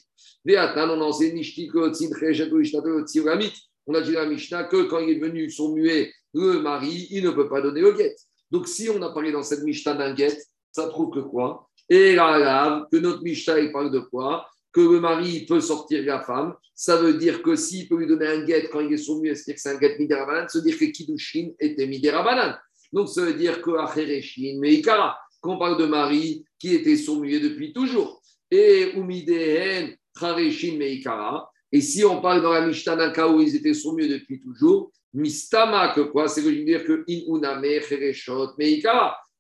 On 3.88 3.94
a 3.94 4.02
dit 4.02 4.16
à 4.18 4.24
la 4.24 4.30
Mishnah 4.30 4.64
que 4.64 4.84
quand 4.84 5.00
il 5.00 5.10
est 5.12 5.20
venu 5.20 5.50
son 5.52 5.74
muet, 5.76 6.12
le 6.34 6.60
mari, 6.60 7.08
il 7.12 7.24
ne 7.24 7.30
peut 7.30 7.48
pas 7.48 7.62
donner 7.62 7.82
le 7.82 7.96
get. 7.96 8.16
Donc 8.52 8.68
si 8.68 8.90
on 8.90 9.02
a 9.02 9.10
parlé 9.12 9.32
dans 9.32 9.44
cette 9.44 9.64
Mishnah 9.64 9.94
d'un 9.94 10.16
get, 10.16 10.38
ça 10.72 10.88
prouve 10.88 11.12
que 11.12 11.20
quoi? 11.20 11.70
Et 11.90 12.16
là, 12.16 12.88
que 12.92 12.98
notre 12.98 13.24
Mishnah, 13.24 13.60
il 13.60 13.72
parle 13.72 13.92
de 13.92 14.00
quoi? 14.00 14.48
Que 14.72 14.82
le 14.82 15.00
mari 15.00 15.46
peut 15.46 15.62
sortir 15.62 16.04
la 16.06 16.22
femme, 16.22 16.54
ça 16.76 16.98
veut 16.98 17.16
dire 17.16 17.42
que 17.42 17.56
s'il 17.56 17.88
peut 17.88 17.98
lui 17.98 18.08
donner 18.08 18.28
un 18.28 18.46
get 18.46 18.70
quand 18.72 18.80
il 18.80 18.94
est 18.94 18.98
sourd 18.98 19.22
muet, 19.22 19.34
c'est-à-dire 19.36 19.56
que 19.56 19.62
c'est 19.62 19.76
un 19.76 19.80
get 19.80 19.98
midera 19.98 20.26
banane, 20.26 20.48
ça 20.48 20.60
veut 20.60 20.66
dire 20.66 20.78
que 20.78 20.86
Kidushin 20.86 21.50
était 21.60 21.88
midera 21.88 22.24
banane. 22.24 22.58
Donc, 22.94 23.10
ça 23.10 23.22
veut 23.22 23.34
dire 23.34 23.62
que 23.62 23.72
Achereshin 23.72 24.60
Meikara, 24.60 25.18
qu'on 25.42 25.58
parle 25.58 25.78
de 25.78 25.86
Marie 25.86 26.46
qui 26.58 26.76
était 26.76 26.98
sourd-muet 26.98 27.40
depuis 27.40 27.74
toujours. 27.74 28.22
Et 28.52 28.92
Umidehen 28.96 29.96
Chareshin 30.18 30.78
Meikara. 30.78 31.50
Et 31.72 31.82
si 31.82 32.04
on 32.04 32.22
parle 32.22 32.42
dans 32.42 32.54
la 32.54 32.66
Mishnah 32.66 32.96
d'un 32.96 33.12
cas 33.12 33.28
où 33.28 33.42
ils 33.42 33.56
étaient 33.56 33.74
sourds-muets 33.74 34.08
depuis 34.08 34.42
toujours, 34.42 34.92
Mistama, 35.14 35.94
que 35.94 36.02
quoi 36.02 36.28
C'est 36.28 36.42
que 36.44 36.52
je 36.52 36.60
veux 36.60 36.66
dire 36.66 36.84
que. 36.84 37.04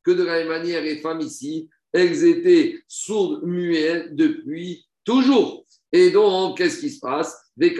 Que 0.03 0.11
de 0.11 0.23
la 0.23 0.39
même 0.39 0.47
manière, 0.47 0.81
les 0.81 0.97
femmes 0.97 1.21
ici, 1.21 1.69
elles 1.91 2.23
étaient 2.23 2.79
sourdes, 2.87 3.43
muettes 3.43 4.15
depuis 4.15 4.85
toujours. 5.03 5.65
Et 5.91 6.11
donc, 6.11 6.57
qu'est-ce 6.57 6.79
qui 6.79 6.91
se 6.91 6.99
passe 6.99 7.35
Et 7.59 7.75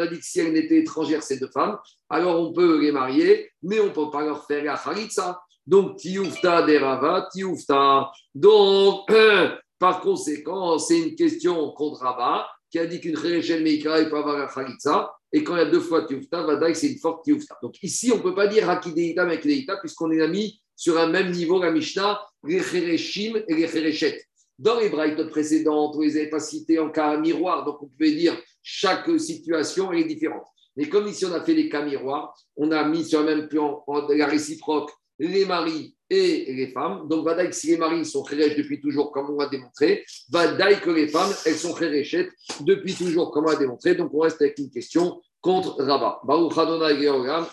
a 0.00 0.06
dit 0.06 0.18
que 0.18 0.24
si 0.24 0.40
elles 0.40 0.52
n'étaient 0.52 0.78
étrangères, 0.78 1.22
ces 1.22 1.38
deux 1.38 1.50
femmes, 1.50 1.78
alors 2.10 2.40
on 2.40 2.52
peut 2.52 2.80
les 2.80 2.92
marier, 2.92 3.50
mais 3.62 3.78
on 3.80 3.86
ne 3.86 3.90
peut 3.90 4.10
pas 4.10 4.24
leur 4.24 4.44
faire 4.46 4.64
la 4.64 4.76
khalitsa. 4.76 5.40
Donc, 5.66 5.96
tiufta 5.96 6.62
derava, 6.62 7.28
tiufta. 7.32 8.10
Donc, 8.34 9.12
par 9.78 10.00
conséquent, 10.00 10.78
c'est 10.78 10.98
une 10.98 11.14
question 11.14 11.70
contre 11.72 12.00
Rabat 12.00 12.48
qui 12.70 12.78
a 12.78 12.86
dit 12.86 13.00
qu'une 13.00 13.16
khérechel 13.16 13.62
meikra, 13.62 14.00
il 14.00 14.10
peut 14.10 14.18
avoir 14.18 14.38
la 14.38 14.46
khalitsa. 14.46 15.12
Et 15.32 15.44
quand 15.44 15.56
il 15.56 15.58
y 15.58 15.62
a 15.62 15.70
deux 15.70 15.80
fois 15.80 16.06
tiufta, 16.06 16.42
vadaï, 16.42 16.74
c'est 16.74 16.88
une 16.88 16.98
forte 16.98 17.24
tiufta. 17.24 17.56
Donc, 17.62 17.82
ici, 17.82 18.10
on 18.12 18.16
ne 18.16 18.22
peut 18.22 18.34
pas 18.34 18.46
dire 18.46 18.68
hakideita, 18.68 19.24
mekideita, 19.24 19.76
puisqu'on 19.78 20.10
est 20.10 20.28
mis 20.28 20.60
sur 20.76 20.98
un 20.98 21.08
même 21.08 21.30
niveau, 21.30 21.62
la 21.62 21.70
Mishnah, 21.70 22.20
les 22.44 22.60
khereshim 22.60 23.42
et 23.48 23.54
les 23.54 23.66
khereshet. 23.66 24.22
Dans 24.58 24.78
les 24.80 24.88
braïtotes 24.88 25.30
précédentes, 25.30 25.94
vous 25.94 26.02
les 26.02 26.16
avez 26.16 26.30
pas 26.30 26.40
cités 26.40 26.78
en 26.78 26.90
cas 26.90 27.16
miroir, 27.16 27.64
donc 27.64 27.82
on 27.82 27.86
pouvait 27.86 28.12
dire 28.12 28.36
chaque 28.62 29.08
situation 29.20 29.92
est 29.92 30.04
différente. 30.04 30.46
Mais 30.76 30.88
comme 30.88 31.06
ici 31.06 31.24
on 31.26 31.32
a 31.32 31.44
fait 31.44 31.54
les 31.54 31.68
cas 31.68 31.84
miroirs, 31.84 32.36
on 32.56 32.70
a 32.72 32.84
mis 32.84 33.04
sur 33.04 33.20
le 33.20 33.26
même 33.26 33.48
plan 33.48 33.84
la 34.08 34.26
réciproque 34.26 34.90
les 35.18 35.44
maris 35.44 35.96
et 36.10 36.52
les 36.52 36.68
femmes. 36.68 37.06
Donc, 37.08 37.24
Vadaï, 37.24 37.52
si 37.52 37.68
les 37.68 37.76
maris 37.76 38.04
sont 38.04 38.22
khérech 38.22 38.56
depuis 38.56 38.80
toujours, 38.80 39.12
comme 39.12 39.30
on 39.30 39.38
l'a 39.38 39.48
démontré, 39.48 40.04
Vadaï 40.30 40.80
que 40.80 40.90
les 40.90 41.08
femmes, 41.08 41.32
elles 41.44 41.56
sont 41.56 41.74
khérechettes 41.74 42.30
depuis 42.60 42.94
toujours, 42.94 43.30
comme 43.30 43.44
on 43.46 43.50
l'a 43.50 43.56
démontré. 43.56 43.94
Donc, 43.94 44.10
on 44.14 44.20
reste 44.20 44.40
avec 44.40 44.58
une 44.58 44.70
question 44.70 45.20
contre 45.40 45.82
Rabat. 45.82 46.20
Baruch 46.24 46.56
Adonai 46.56 47.06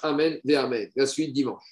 Amen, 0.03 0.39
Amen. 0.55 0.89
La 0.95 1.05
suite 1.05 1.33
dimanche. 1.33 1.63